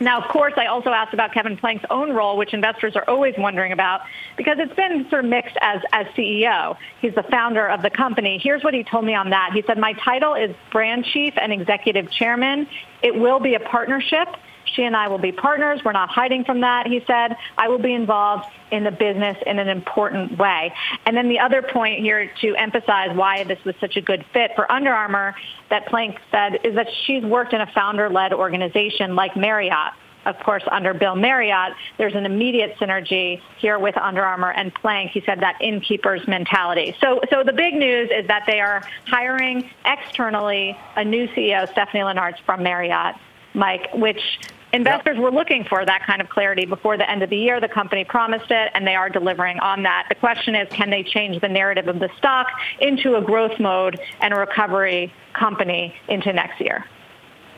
Now, 0.00 0.20
of 0.20 0.28
course, 0.28 0.54
I 0.56 0.66
also 0.66 0.90
asked 0.90 1.14
about 1.14 1.32
Kevin 1.32 1.56
Plank's 1.56 1.84
own 1.88 2.12
role, 2.12 2.36
which 2.36 2.52
investors 2.52 2.96
are 2.96 3.04
always 3.08 3.34
wondering 3.38 3.72
about, 3.72 4.00
because 4.36 4.56
it's 4.58 4.74
been 4.74 5.08
sort 5.08 5.24
of 5.24 5.30
mixed 5.30 5.56
as, 5.60 5.82
as 5.92 6.06
CEO. 6.08 6.76
He's 7.00 7.14
the 7.14 7.22
founder 7.22 7.68
of 7.68 7.80
the 7.82 7.90
company. 7.90 8.40
Here's 8.42 8.64
what 8.64 8.74
he 8.74 8.82
told 8.82 9.04
me 9.04 9.14
on 9.14 9.30
that. 9.30 9.50
He 9.54 9.62
said, 9.62 9.78
my 9.78 9.92
title 9.92 10.34
is 10.34 10.54
brand 10.72 11.04
chief 11.04 11.34
and 11.40 11.52
executive 11.52 12.10
chairman. 12.10 12.66
It 13.02 13.14
will 13.14 13.38
be 13.38 13.54
a 13.54 13.60
partnership. 13.60 14.28
She 14.74 14.82
and 14.84 14.96
I 14.96 15.08
will 15.08 15.18
be 15.18 15.32
partners. 15.32 15.80
We're 15.84 15.92
not 15.92 16.10
hiding 16.10 16.44
from 16.44 16.60
that, 16.60 16.86
he 16.86 17.02
said. 17.06 17.36
I 17.56 17.68
will 17.68 17.78
be 17.78 17.92
involved 17.92 18.46
in 18.70 18.84
the 18.84 18.90
business 18.90 19.36
in 19.46 19.58
an 19.58 19.68
important 19.68 20.38
way. 20.38 20.72
And 21.06 21.16
then 21.16 21.28
the 21.28 21.38
other 21.38 21.62
point 21.62 22.00
here 22.00 22.30
to 22.40 22.56
emphasize 22.56 23.16
why 23.16 23.44
this 23.44 23.62
was 23.64 23.74
such 23.80 23.96
a 23.96 24.00
good 24.00 24.24
fit 24.32 24.52
for 24.54 24.70
Under 24.70 24.92
Armour 24.92 25.34
that 25.70 25.86
Plank 25.86 26.18
said 26.30 26.60
is 26.64 26.74
that 26.74 26.88
she's 27.06 27.22
worked 27.22 27.52
in 27.52 27.60
a 27.60 27.66
founder-led 27.72 28.32
organization 28.32 29.14
like 29.14 29.36
Marriott 29.36 29.92
of 30.26 30.38
course, 30.40 30.62
under 30.70 30.94
Bill 30.94 31.16
Marriott, 31.16 31.74
there's 31.98 32.14
an 32.14 32.24
immediate 32.24 32.76
synergy 32.76 33.40
here 33.58 33.78
with 33.78 33.96
Under 33.96 34.22
Armour 34.22 34.52
and 34.52 34.74
Plank. 34.74 35.10
He 35.10 35.20
said 35.20 35.40
that 35.40 35.60
innkeeper's 35.60 36.26
mentality. 36.26 36.96
So, 37.00 37.20
so 37.30 37.42
the 37.44 37.52
big 37.52 37.74
news 37.74 38.10
is 38.10 38.26
that 38.28 38.44
they 38.46 38.60
are 38.60 38.82
hiring 39.06 39.70
externally 39.84 40.78
a 40.96 41.04
new 41.04 41.28
CEO, 41.28 41.70
Stephanie 41.72 42.02
Linnartz 42.02 42.40
from 42.44 42.62
Marriott, 42.62 43.16
Mike, 43.52 43.92
which 43.94 44.38
Investors 44.74 45.14
yep. 45.14 45.22
were 45.22 45.30
looking 45.30 45.62
for 45.62 45.86
that 45.86 46.04
kind 46.04 46.20
of 46.20 46.28
clarity 46.28 46.66
before 46.66 46.96
the 46.96 47.08
end 47.08 47.22
of 47.22 47.30
the 47.30 47.36
year. 47.36 47.60
The 47.60 47.68
company 47.68 48.04
promised 48.04 48.50
it, 48.50 48.72
and 48.74 48.84
they 48.84 48.96
are 48.96 49.08
delivering 49.08 49.60
on 49.60 49.84
that. 49.84 50.06
The 50.08 50.16
question 50.16 50.56
is, 50.56 50.68
can 50.72 50.90
they 50.90 51.04
change 51.04 51.40
the 51.40 51.48
narrative 51.48 51.86
of 51.86 52.00
the 52.00 52.10
stock 52.18 52.48
into 52.80 53.14
a 53.14 53.22
growth 53.22 53.60
mode 53.60 54.00
and 54.20 54.34
a 54.34 54.36
recovery 54.36 55.12
company 55.32 55.94
into 56.08 56.32
next 56.32 56.60
year? 56.60 56.84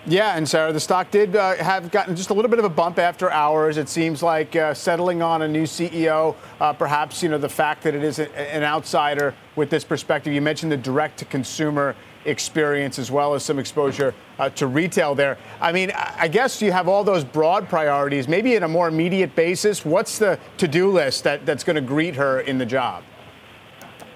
Yeah, 0.05 0.37
and 0.37 0.47
Sarah, 0.47 0.73
the 0.75 0.79
stock 0.79 1.11
did 1.11 1.35
uh, 1.35 1.57
have 1.57 1.91
gotten 1.91 2.15
just 2.15 2.29
a 2.29 2.35
little 2.35 2.51
bit 2.51 2.59
of 2.59 2.67
a 2.67 2.69
bump 2.69 2.99
after 2.99 3.31
hours. 3.31 3.79
It 3.79 3.89
seems 3.89 4.23
like 4.23 4.55
uh, 4.55 4.75
settling 4.75 5.23
on 5.23 5.41
a 5.43 5.49
new 5.49 5.65
CEO, 5.65 6.37
uh, 6.61 6.73
perhaps 6.75 7.23
you 7.23 7.29
know 7.29 7.39
the 7.39 7.49
fact 7.49 7.83
that 7.83 7.95
it 7.95 8.05
is 8.05 8.19
a, 8.21 8.55
an 8.55 8.63
outsider 8.63 9.35
with 9.57 9.69
this 9.69 9.83
perspective. 9.83 10.33
You 10.33 10.43
mentioned 10.43 10.71
the 10.71 10.77
direct-to-consumer 10.77 11.97
experience 12.27 12.99
as 12.99 13.11
well 13.11 13.35
as 13.35 13.45
some 13.45 13.59
exposure 13.59 14.15
uh, 14.39 14.49
to 14.51 14.67
retail 14.67 15.15
there. 15.15 15.39
I 15.61 15.73
mean, 15.73 15.93
I 15.95 16.29
guess 16.29 16.61
you 16.61 16.73
have 16.73 16.89
all 16.89 17.05
those 17.05 17.25
broad 17.25 17.69
priorities. 17.69 18.29
Maybe 18.29 18.55
in 18.55 18.63
a 18.63 18.69
more 18.69 18.89
immediate 18.89 19.35
basis, 19.35 19.85
what's 19.85 20.19
the 20.19 20.39
to-do 20.59 20.91
list 20.91 21.25
that, 21.25 21.47
that's 21.47 21.65
going 21.65 21.77
to 21.77 21.83
greet 21.83 22.15
her 22.15 22.41
in 22.41 22.59
the 22.59 22.67
job? 22.67 23.05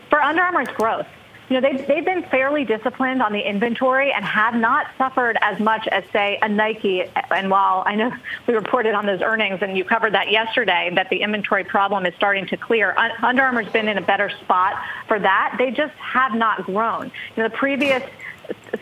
For 0.09 0.21
Under 0.21 0.43
Armour's 0.43 0.69
growth 0.77 1.07
you 1.51 1.61
know, 1.61 1.69
they've, 1.69 1.85
they've 1.85 2.05
been 2.05 2.23
fairly 2.23 2.65
disciplined 2.65 3.21
on 3.21 3.33
the 3.33 3.41
inventory 3.41 4.13
and 4.13 4.25
have 4.25 4.55
not 4.55 4.87
suffered 4.97 5.37
as 5.43 5.59
much 5.59 5.89
as, 5.89 6.05
say, 6.13 6.39
a 6.41 6.49
Nike. 6.49 7.03
And 7.31 7.51
while 7.51 7.83
I 7.85 7.97
know 7.97 8.13
we 8.47 8.55
reported 8.55 8.95
on 8.95 9.05
those 9.05 9.21
earnings 9.21 9.59
and 9.61 9.77
you 9.77 9.85
covered 9.85 10.15
that 10.15 10.31
yesterday, 10.31 10.93
that 10.95 11.11
the 11.11 11.23
inventory 11.23 11.65
problem 11.65 12.07
is 12.07 12.15
starting 12.15 12.47
to 12.47 12.57
clear, 12.57 12.95
Under 13.21 13.43
Armour's 13.43 13.69
been 13.69 13.89
in 13.89 13.99
a 13.99 14.03
better 14.03 14.31
spot 14.31 14.81
for 15.09 15.19
that. 15.19 15.57
They 15.59 15.73
just 15.73 15.95
have 15.95 16.35
not 16.35 16.65
grown. 16.65 17.07
You 17.37 17.43
know, 17.43 17.49
the 17.49 17.57
previous 17.57 18.05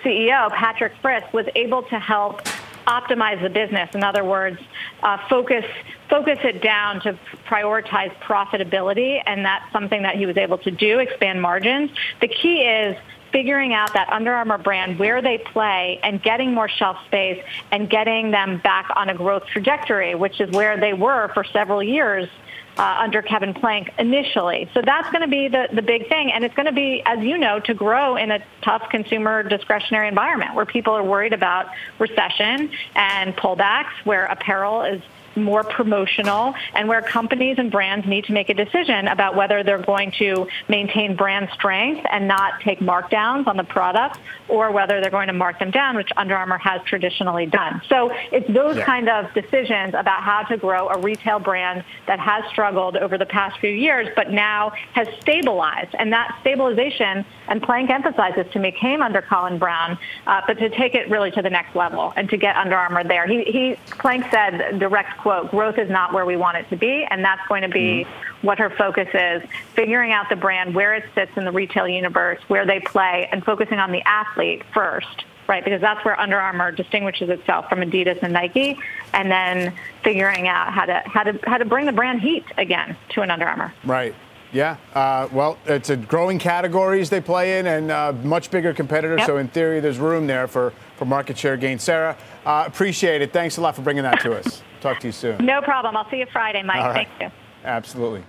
CEO, 0.04 0.52
Patrick 0.52 0.92
Frisk, 1.00 1.32
was 1.32 1.46
able 1.54 1.84
to 1.84 1.98
help 1.98 2.42
optimize 2.88 3.40
the 3.42 3.50
business. 3.50 3.90
In 3.94 4.02
other 4.02 4.24
words, 4.24 4.58
uh, 5.02 5.18
focus 5.28 5.64
focus 6.08 6.38
it 6.42 6.62
down 6.62 7.00
to 7.02 7.18
prioritize 7.46 8.14
profitability, 8.20 9.22
and 9.26 9.44
that's 9.44 9.70
something 9.72 10.02
that 10.02 10.16
he 10.16 10.24
was 10.24 10.38
able 10.38 10.58
to 10.58 10.70
do, 10.70 10.98
expand 10.98 11.40
margins. 11.42 11.90
The 12.20 12.28
key 12.28 12.62
is 12.62 12.96
figuring 13.30 13.74
out 13.74 13.92
that 13.92 14.08
Under 14.10 14.32
Armour 14.32 14.56
brand, 14.56 14.98
where 14.98 15.20
they 15.20 15.36
play, 15.36 16.00
and 16.02 16.22
getting 16.22 16.54
more 16.54 16.68
shelf 16.68 16.96
space 17.06 17.44
and 17.70 17.90
getting 17.90 18.30
them 18.30 18.58
back 18.64 18.88
on 18.96 19.10
a 19.10 19.14
growth 19.14 19.44
trajectory, 19.52 20.14
which 20.14 20.40
is 20.40 20.50
where 20.50 20.80
they 20.80 20.94
were 20.94 21.30
for 21.34 21.44
several 21.44 21.82
years 21.82 22.26
uh, 22.78 22.98
under 23.00 23.22
Kevin 23.22 23.54
Plank 23.54 23.92
initially. 23.98 24.70
So 24.72 24.82
that's 24.82 25.10
going 25.10 25.22
to 25.22 25.28
be 25.28 25.48
the, 25.48 25.68
the 25.72 25.82
big 25.82 26.08
thing. 26.08 26.32
And 26.32 26.44
it's 26.44 26.54
going 26.54 26.66
to 26.66 26.72
be, 26.72 27.02
as 27.04 27.18
you 27.20 27.36
know, 27.36 27.60
to 27.60 27.74
grow 27.74 28.16
in 28.16 28.30
a 28.30 28.42
tough 28.62 28.88
consumer 28.90 29.42
discretionary 29.42 30.08
environment 30.08 30.54
where 30.54 30.66
people 30.66 30.94
are 30.94 31.02
worried 31.02 31.32
about 31.32 31.66
recession 31.98 32.70
and 32.94 33.36
pullbacks, 33.36 33.92
where 34.04 34.26
apparel 34.26 34.82
is 34.82 35.02
more 35.38 35.62
promotional 35.62 36.54
and 36.74 36.88
where 36.88 37.02
companies 37.02 37.56
and 37.58 37.70
brands 37.70 38.06
need 38.06 38.24
to 38.24 38.32
make 38.32 38.48
a 38.48 38.54
decision 38.54 39.08
about 39.08 39.36
whether 39.36 39.62
they're 39.62 39.78
going 39.82 40.10
to 40.12 40.48
maintain 40.68 41.16
brand 41.16 41.48
strength 41.54 42.04
and 42.10 42.28
not 42.28 42.60
take 42.60 42.80
markdowns 42.80 43.46
on 43.46 43.56
the 43.56 43.64
product 43.64 44.18
or 44.48 44.70
whether 44.72 45.00
they're 45.00 45.10
going 45.10 45.28
to 45.28 45.32
mark 45.32 45.58
them 45.58 45.70
down, 45.70 45.96
which 45.96 46.10
Under 46.16 46.34
Armour 46.34 46.58
has 46.58 46.82
traditionally 46.84 47.46
done. 47.46 47.80
So 47.88 48.10
it's 48.32 48.48
those 48.52 48.76
yeah. 48.76 48.84
kind 48.84 49.08
of 49.08 49.32
decisions 49.34 49.94
about 49.94 50.22
how 50.22 50.42
to 50.44 50.56
grow 50.56 50.88
a 50.88 50.98
retail 50.98 51.38
brand 51.38 51.84
that 52.06 52.18
has 52.18 52.44
struggled 52.50 52.67
over 52.76 53.16
the 53.16 53.26
past 53.26 53.58
few 53.58 53.70
years, 53.70 54.08
but 54.14 54.30
now 54.30 54.70
has 54.92 55.08
stabilized. 55.20 55.94
And 55.98 56.12
that 56.12 56.36
stabilization, 56.40 57.24
and 57.48 57.62
Plank 57.62 57.90
emphasizes 57.90 58.50
to 58.52 58.58
me, 58.58 58.72
came 58.72 59.02
under 59.02 59.22
Colin 59.22 59.58
Browne, 59.58 59.98
uh, 60.26 60.42
but 60.46 60.58
to 60.58 60.68
take 60.68 60.94
it 60.94 61.08
really 61.08 61.30
to 61.32 61.42
the 61.42 61.50
next 61.50 61.74
level 61.74 62.12
and 62.16 62.28
to 62.30 62.36
get 62.36 62.56
Under 62.56 62.76
Armour 62.76 63.04
there. 63.04 63.26
He, 63.26 63.44
he 63.44 63.76
Plank 63.98 64.26
said, 64.30 64.78
direct 64.78 65.18
quote, 65.18 65.50
growth 65.50 65.78
is 65.78 65.90
not 65.90 66.12
where 66.12 66.26
we 66.26 66.36
want 66.36 66.56
it 66.56 66.68
to 66.70 66.76
be, 66.76 67.06
and 67.10 67.24
that's 67.24 67.46
going 67.48 67.62
to 67.62 67.68
be 67.68 68.04
mm-hmm. 68.04 68.46
what 68.46 68.58
her 68.58 68.70
focus 68.70 69.08
is, 69.14 69.42
figuring 69.74 70.12
out 70.12 70.28
the 70.28 70.36
brand, 70.36 70.74
where 70.74 70.94
it 70.94 71.04
sits 71.14 71.32
in 71.36 71.44
the 71.44 71.52
retail 71.52 71.88
universe, 71.88 72.40
where 72.48 72.66
they 72.66 72.80
play, 72.80 73.28
and 73.32 73.44
focusing 73.44 73.78
on 73.78 73.92
the 73.92 74.02
athlete 74.06 74.62
first, 74.72 75.24
right? 75.48 75.64
Because 75.64 75.80
that's 75.80 76.04
where 76.04 76.18
Under 76.20 76.38
Armour 76.38 76.70
distinguishes 76.70 77.30
itself 77.30 77.68
from 77.68 77.80
Adidas 77.80 78.22
and 78.22 78.32
Nike, 78.32 78.78
and 79.14 79.30
then 79.30 79.74
figuring 80.04 80.46
out 80.46 80.72
how 80.72 80.84
to 80.84 81.02
how 81.06 81.24
to 81.24 81.38
how 81.44 81.58
to 81.58 81.64
bring 81.64 81.86
the 81.86 81.92
brand 81.92 82.20
heat 82.20 82.44
again 82.56 82.96
to 83.10 83.22
an 83.22 83.30
Under 83.30 83.46
Armour. 83.46 83.72
Right. 83.84 84.14
Yeah. 84.52 84.76
Uh, 84.94 85.28
well, 85.30 85.58
it's 85.66 85.90
a 85.90 85.96
growing 85.96 86.38
categories 86.38 87.10
they 87.10 87.20
play 87.20 87.58
in 87.58 87.66
and 87.66 87.90
uh, 87.90 88.12
much 88.22 88.50
bigger 88.50 88.72
competitors. 88.72 89.18
Yep. 89.18 89.26
So 89.26 89.36
in 89.36 89.48
theory, 89.48 89.80
there's 89.80 89.98
room 89.98 90.26
there 90.26 90.48
for, 90.48 90.72
for 90.96 91.04
market 91.04 91.36
share 91.36 91.56
gain. 91.58 91.78
Sarah, 91.78 92.16
uh, 92.46 92.64
appreciate 92.66 93.20
it. 93.20 93.32
Thanks 93.32 93.58
a 93.58 93.60
lot 93.60 93.76
for 93.76 93.82
bringing 93.82 94.04
that 94.04 94.20
to 94.20 94.34
us. 94.34 94.62
Talk 94.80 95.00
to 95.00 95.08
you 95.08 95.12
soon. 95.12 95.44
No 95.44 95.60
problem. 95.60 95.96
I'll 95.96 96.08
see 96.10 96.18
you 96.18 96.26
Friday, 96.32 96.62
Mike. 96.62 96.94
Thank 96.94 97.08
you. 97.20 97.30
Absolutely. 97.64 98.22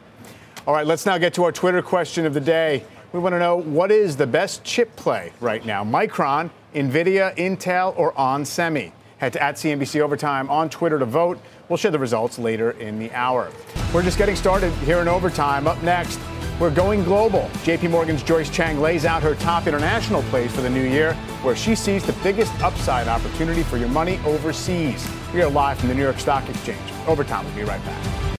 All 0.67 0.73
right, 0.73 0.85
let's 0.85 1.05
now 1.05 1.17
get 1.17 1.33
to 1.35 1.45
our 1.45 1.51
Twitter 1.51 1.81
question 1.81 2.25
of 2.25 2.33
the 2.33 2.41
day. 2.41 2.83
We 3.13 3.19
want 3.19 3.33
to 3.33 3.39
know 3.39 3.55
what 3.55 3.91
is 3.91 4.17
the 4.17 4.27
best 4.27 4.63
chip 4.63 4.95
play 4.95 5.31
right 5.39 5.65
now? 5.65 5.83
Micron, 5.83 6.49
Nvidia, 6.73 7.35
Intel, 7.35 7.97
or 7.97 8.13
onsemi? 8.13 8.91
Head 9.17 9.33
to 9.33 9.43
at 9.43 9.55
CNBC 9.55 9.99
Overtime 9.99 10.49
on 10.49 10.69
Twitter 10.69 10.99
to 10.99 11.05
vote. 11.05 11.39
We'll 11.67 11.77
share 11.77 11.91
the 11.91 11.99
results 11.99 12.39
later 12.39 12.71
in 12.71 12.99
the 12.99 13.11
hour. 13.11 13.51
We're 13.93 14.03
just 14.03 14.17
getting 14.17 14.35
started 14.35 14.71
here 14.85 14.99
in 14.99 15.07
Overtime. 15.07 15.67
Up 15.67 15.81
next, 15.83 16.19
we're 16.59 16.73
going 16.73 17.03
global. 17.03 17.49
JP 17.63 17.89
Morgan's 17.89 18.23
Joyce 18.23 18.49
Chang 18.49 18.79
lays 18.79 19.05
out 19.05 19.21
her 19.23 19.35
top 19.35 19.67
international 19.67 20.21
plays 20.23 20.53
for 20.53 20.61
the 20.61 20.69
new 20.69 20.87
year, 20.87 21.13
where 21.41 21.55
she 21.55 21.75
sees 21.75 22.05
the 22.05 22.13
biggest 22.23 22.53
upside 22.61 23.07
opportunity 23.07 23.63
for 23.63 23.77
your 23.77 23.89
money 23.89 24.19
overseas. 24.25 25.09
We 25.33 25.41
are 25.41 25.49
live 25.49 25.79
from 25.79 25.89
the 25.89 25.95
New 25.95 26.03
York 26.03 26.19
Stock 26.19 26.47
Exchange. 26.49 26.79
Overtime, 27.07 27.45
we'll 27.45 27.55
be 27.55 27.63
right 27.63 27.83
back. 27.83 28.38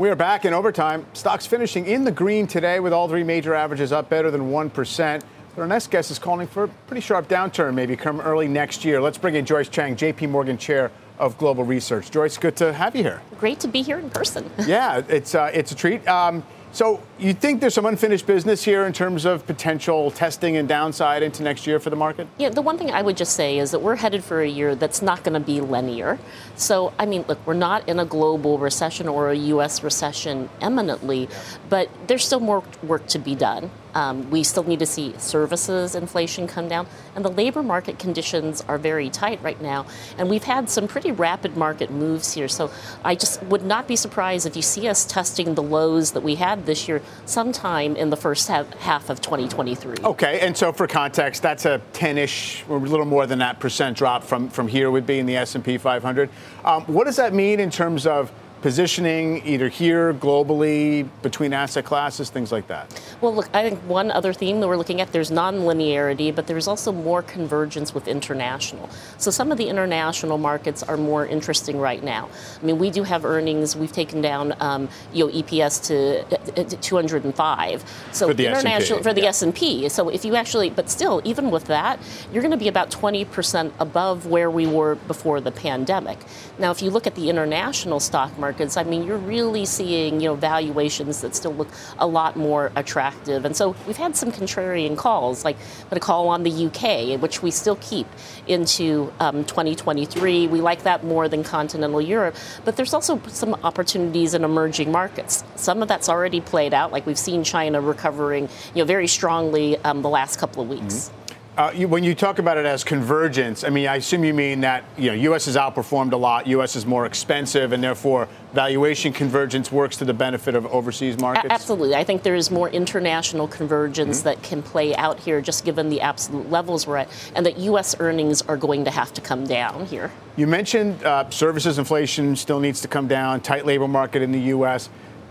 We 0.00 0.08
are 0.08 0.16
back 0.16 0.46
in 0.46 0.54
overtime. 0.54 1.04
Stocks 1.12 1.44
finishing 1.44 1.84
in 1.84 2.04
the 2.04 2.10
green 2.10 2.46
today 2.46 2.80
with 2.80 2.90
all 2.90 3.06
three 3.06 3.22
major 3.22 3.52
averages 3.54 3.92
up 3.92 4.08
better 4.08 4.30
than 4.30 4.50
1%. 4.50 5.22
But 5.54 5.60
our 5.60 5.68
next 5.68 5.90
guest 5.90 6.10
is 6.10 6.18
calling 6.18 6.46
for 6.46 6.64
a 6.64 6.68
pretty 6.68 7.02
sharp 7.02 7.28
downturn, 7.28 7.74
maybe 7.74 7.96
come 7.96 8.18
early 8.22 8.48
next 8.48 8.82
year. 8.82 9.02
Let's 9.02 9.18
bring 9.18 9.34
in 9.34 9.44
Joyce 9.44 9.68
Chang, 9.68 9.96
JP 9.96 10.30
Morgan 10.30 10.56
Chair 10.56 10.90
of 11.18 11.36
Global 11.36 11.64
Research. 11.64 12.10
Joyce, 12.10 12.38
good 12.38 12.56
to 12.56 12.72
have 12.72 12.96
you 12.96 13.02
here. 13.02 13.20
Great 13.38 13.60
to 13.60 13.68
be 13.68 13.82
here 13.82 13.98
in 13.98 14.08
person. 14.08 14.50
yeah, 14.66 15.02
it's, 15.06 15.34
uh, 15.34 15.50
it's 15.52 15.70
a 15.72 15.74
treat. 15.74 16.08
Um, 16.08 16.44
so 16.72 17.02
you 17.20 17.34
think 17.34 17.60
there's 17.60 17.74
some 17.74 17.86
unfinished 17.86 18.26
business 18.26 18.64
here 18.64 18.86
in 18.86 18.92
terms 18.92 19.24
of 19.24 19.46
potential 19.46 20.10
testing 20.10 20.56
and 20.56 20.66
downside 20.66 21.22
into 21.22 21.42
next 21.42 21.66
year 21.66 21.78
for 21.78 21.90
the 21.90 21.96
market? 21.96 22.26
Yeah, 22.38 22.48
the 22.48 22.62
one 22.62 22.78
thing 22.78 22.90
I 22.90 23.02
would 23.02 23.16
just 23.16 23.34
say 23.34 23.58
is 23.58 23.70
that 23.72 23.80
we're 23.80 23.96
headed 23.96 24.24
for 24.24 24.40
a 24.40 24.48
year 24.48 24.74
that's 24.74 25.02
not 25.02 25.22
going 25.22 25.34
to 25.34 25.40
be 25.40 25.60
linear. 25.60 26.18
So, 26.56 26.92
I 26.98 27.06
mean, 27.06 27.24
look, 27.28 27.44
we're 27.46 27.54
not 27.54 27.88
in 27.88 27.98
a 27.98 28.04
global 28.04 28.58
recession 28.58 29.06
or 29.06 29.30
a 29.30 29.36
U.S. 29.36 29.82
recession 29.82 30.48
eminently, 30.60 31.28
but 31.68 31.90
there's 32.06 32.24
still 32.24 32.40
more 32.40 32.64
work 32.82 33.06
to 33.08 33.18
be 33.18 33.34
done. 33.34 33.70
Um, 33.94 34.30
we 34.30 34.44
still 34.44 34.62
need 34.62 34.78
to 34.78 34.86
see 34.86 35.14
services 35.18 35.94
inflation 35.94 36.46
come 36.46 36.68
down, 36.68 36.86
and 37.14 37.24
the 37.24 37.30
labor 37.30 37.62
market 37.62 37.98
conditions 37.98 38.62
are 38.68 38.78
very 38.78 39.10
tight 39.10 39.42
right 39.42 39.60
now. 39.60 39.86
And 40.16 40.30
we've 40.30 40.44
had 40.44 40.70
some 40.70 40.86
pretty 40.86 41.10
rapid 41.10 41.56
market 41.56 41.90
moves 41.90 42.32
here. 42.32 42.48
So 42.48 42.70
I 43.04 43.14
just 43.14 43.42
would 43.44 43.64
not 43.64 43.88
be 43.88 43.96
surprised 43.96 44.46
if 44.46 44.56
you 44.56 44.62
see 44.62 44.88
us 44.88 45.04
testing 45.04 45.54
the 45.54 45.62
lows 45.62 46.12
that 46.12 46.22
we 46.22 46.36
had 46.36 46.66
this 46.66 46.88
year 46.88 47.02
sometime 47.26 47.96
in 47.96 48.10
the 48.10 48.16
first 48.16 48.48
half 48.48 49.10
of 49.10 49.20
2023. 49.20 49.96
Okay, 50.04 50.40
and 50.40 50.56
so 50.56 50.72
for 50.72 50.86
context, 50.86 51.42
that's 51.42 51.64
a 51.64 51.80
10-ish, 51.92 52.64
or 52.68 52.78
a 52.78 52.80
little 52.80 53.06
more 53.06 53.26
than 53.26 53.38
that 53.38 53.60
percent 53.60 53.96
drop 53.96 54.24
from 54.24 54.48
from 54.48 54.68
here 54.68 54.90
would 54.90 55.06
be 55.06 55.18
in 55.18 55.26
the 55.26 55.36
S&P 55.36 55.78
500. 55.78 56.28
Um, 56.64 56.84
what 56.84 57.04
does 57.04 57.16
that 57.16 57.32
mean 57.32 57.60
in 57.60 57.70
terms 57.70 58.06
of 58.06 58.32
positioning 58.62 59.46
either 59.46 59.68
here, 59.68 60.12
globally, 60.14 61.08
between 61.22 61.52
asset 61.52 61.84
classes, 61.84 62.30
things 62.30 62.52
like 62.52 62.66
that? 62.66 63.00
Well, 63.20 63.34
look, 63.34 63.48
I 63.54 63.68
think 63.68 63.80
one 63.80 64.10
other 64.10 64.32
theme 64.32 64.60
that 64.60 64.68
we're 64.68 64.76
looking 64.76 65.00
at 65.00 65.12
there's 65.12 65.30
nonlinearity, 65.30 66.34
but 66.34 66.46
there's 66.46 66.68
also 66.68 66.92
more 66.92 67.22
convergence 67.22 67.94
with 67.94 68.06
international. 68.06 68.88
So 69.18 69.30
some 69.30 69.50
of 69.50 69.58
the 69.58 69.68
international 69.68 70.38
markets 70.38 70.82
are 70.82 70.96
more 70.96 71.26
interesting 71.26 71.78
right 71.78 72.02
now. 72.02 72.28
I 72.60 72.66
mean, 72.66 72.78
we 72.78 72.90
do 72.90 73.02
have 73.02 73.24
earnings. 73.24 73.76
We've 73.76 73.92
taken 73.92 74.20
down, 74.20 74.54
um, 74.60 74.88
you 75.12 75.26
know, 75.26 75.32
EPS 75.32 75.86
to, 75.86 76.60
uh, 76.60 76.64
to 76.64 76.76
205. 76.76 77.84
So 78.12 78.28
for 78.28 78.34
the 78.34 78.46
international 78.46 78.98
S&P, 78.98 79.02
for 79.02 79.14
the 79.14 79.22
yeah. 79.22 79.28
S&P. 79.28 79.88
So 79.88 80.08
if 80.10 80.24
you 80.24 80.36
actually, 80.36 80.70
but 80.70 80.90
still, 80.90 81.22
even 81.24 81.50
with 81.50 81.64
that, 81.66 81.98
you're 82.32 82.42
going 82.42 82.50
to 82.50 82.56
be 82.56 82.68
about 82.68 82.90
20% 82.90 83.72
above 83.78 84.26
where 84.26 84.50
we 84.50 84.66
were 84.66 84.96
before 84.96 85.40
the 85.40 85.52
pandemic. 85.52 86.18
Now, 86.58 86.70
if 86.70 86.82
you 86.82 86.90
look 86.90 87.06
at 87.06 87.14
the 87.14 87.30
international 87.30 88.00
stock 88.00 88.36
market 88.38 88.49
markets, 88.50 88.76
I 88.76 88.82
mean, 88.82 89.04
you're 89.04 89.16
really 89.16 89.64
seeing, 89.64 90.20
you 90.20 90.26
know, 90.26 90.34
valuations 90.34 91.20
that 91.20 91.36
still 91.36 91.54
look 91.54 91.68
a 92.00 92.06
lot 92.06 92.34
more 92.34 92.72
attractive. 92.74 93.44
And 93.44 93.56
so 93.56 93.76
we've 93.86 93.96
had 93.96 94.16
some 94.16 94.32
contrarian 94.32 94.96
calls, 94.96 95.44
like 95.44 95.56
a 95.92 96.00
call 96.00 96.28
on 96.28 96.42
the 96.42 96.66
UK, 96.66 97.20
which 97.20 97.42
we 97.44 97.52
still 97.52 97.76
keep 97.76 98.08
into 98.48 99.12
um, 99.20 99.44
2023. 99.44 100.48
We 100.48 100.60
like 100.60 100.82
that 100.82 101.04
more 101.04 101.28
than 101.28 101.44
continental 101.44 102.00
Europe. 102.00 102.34
But 102.64 102.76
there's 102.76 102.92
also 102.92 103.20
some 103.28 103.54
opportunities 103.62 104.34
in 104.34 104.42
emerging 104.42 104.90
markets. 104.90 105.44
Some 105.54 105.80
of 105.80 105.86
that's 105.86 106.08
already 106.08 106.40
played 106.40 106.74
out, 106.74 106.90
like 106.90 107.06
we've 107.06 107.18
seen 107.18 107.44
China 107.44 107.80
recovering, 107.80 108.48
you 108.74 108.82
know, 108.82 108.84
very 108.84 109.06
strongly 109.06 109.76
um, 109.84 110.02
the 110.02 110.08
last 110.08 110.40
couple 110.40 110.60
of 110.60 110.68
weeks. 110.68 110.82
Mm-hmm. 110.82 111.19
Uh, 111.56 111.72
you, 111.74 111.88
when 111.88 112.04
you 112.04 112.14
talk 112.14 112.38
about 112.38 112.56
it 112.56 112.64
as 112.64 112.84
convergence, 112.84 113.64
I 113.64 113.70
mean, 113.70 113.88
I 113.88 113.96
assume 113.96 114.24
you 114.24 114.32
mean 114.32 114.60
that 114.60 114.84
you 114.96 115.08
know 115.08 115.14
U.S. 115.14 115.46
has 115.46 115.56
outperformed 115.56 116.12
a 116.12 116.16
lot. 116.16 116.46
U.S. 116.46 116.76
is 116.76 116.86
more 116.86 117.06
expensive, 117.06 117.72
and 117.72 117.82
therefore 117.82 118.28
valuation 118.54 119.12
convergence 119.12 119.72
works 119.72 119.96
to 119.96 120.04
the 120.04 120.14
benefit 120.14 120.54
of 120.54 120.64
overseas 120.66 121.18
markets. 121.18 121.46
A- 121.46 121.52
absolutely, 121.52 121.96
I 121.96 122.04
think 122.04 122.22
there 122.22 122.36
is 122.36 122.52
more 122.52 122.70
international 122.70 123.48
convergence 123.48 124.18
mm-hmm. 124.18 124.28
that 124.28 124.42
can 124.44 124.62
play 124.62 124.94
out 124.94 125.18
here, 125.18 125.40
just 125.40 125.64
given 125.64 125.88
the 125.90 126.00
absolute 126.00 126.48
levels 126.50 126.86
we're 126.86 126.98
at, 126.98 127.08
and 127.34 127.44
that 127.44 127.58
U.S. 127.58 127.96
earnings 127.98 128.42
are 128.42 128.56
going 128.56 128.84
to 128.84 128.90
have 128.90 129.12
to 129.14 129.20
come 129.20 129.44
down 129.44 129.86
here. 129.86 130.12
You 130.36 130.46
mentioned 130.46 131.02
uh, 131.02 131.28
services 131.30 131.78
inflation 131.78 132.36
still 132.36 132.60
needs 132.60 132.80
to 132.82 132.88
come 132.88 133.08
down. 133.08 133.40
Tight 133.40 133.66
labor 133.66 133.88
market 133.88 134.22
in 134.22 134.30
the 134.30 134.40
U.S. 134.54 134.88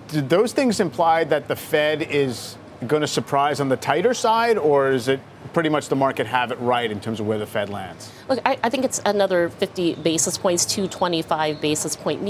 Did 0.10 0.29
those 0.29 0.51
things 0.51 0.82
imply 0.82 1.23
that 1.23 1.47
the 1.47 1.55
Fed 1.55 2.01
is 2.01 2.58
going 2.88 3.01
to 3.01 3.08
surprise 3.08 3.60
on 3.60 3.69
the 3.69 3.77
tighter 3.77 4.13
side, 4.13 4.58
or 4.58 4.91
is 4.91 5.08
it 5.08 5.21
pretty 5.54 5.69
much 5.69 5.89
the 5.89 5.95
market 5.95 6.28
have 6.28 6.52
it 6.52 6.60
right 6.60 6.91
in 6.91 6.99
terms 6.99 7.19
of 7.19 7.28
where 7.28 7.38
the 7.38 7.45
Fed 7.45 7.69
lands? 7.69 8.12
Look, 8.28 8.39
I, 8.45 8.58
I 8.63 8.69
think 8.69 8.86
it's 8.86 9.02
another 9.06 9.49
50 9.49 9.95
basis 9.95 10.38
points 10.38 10.65
to 10.65 10.88
25 10.88 11.62
basis 11.62 11.95
point 11.95 12.21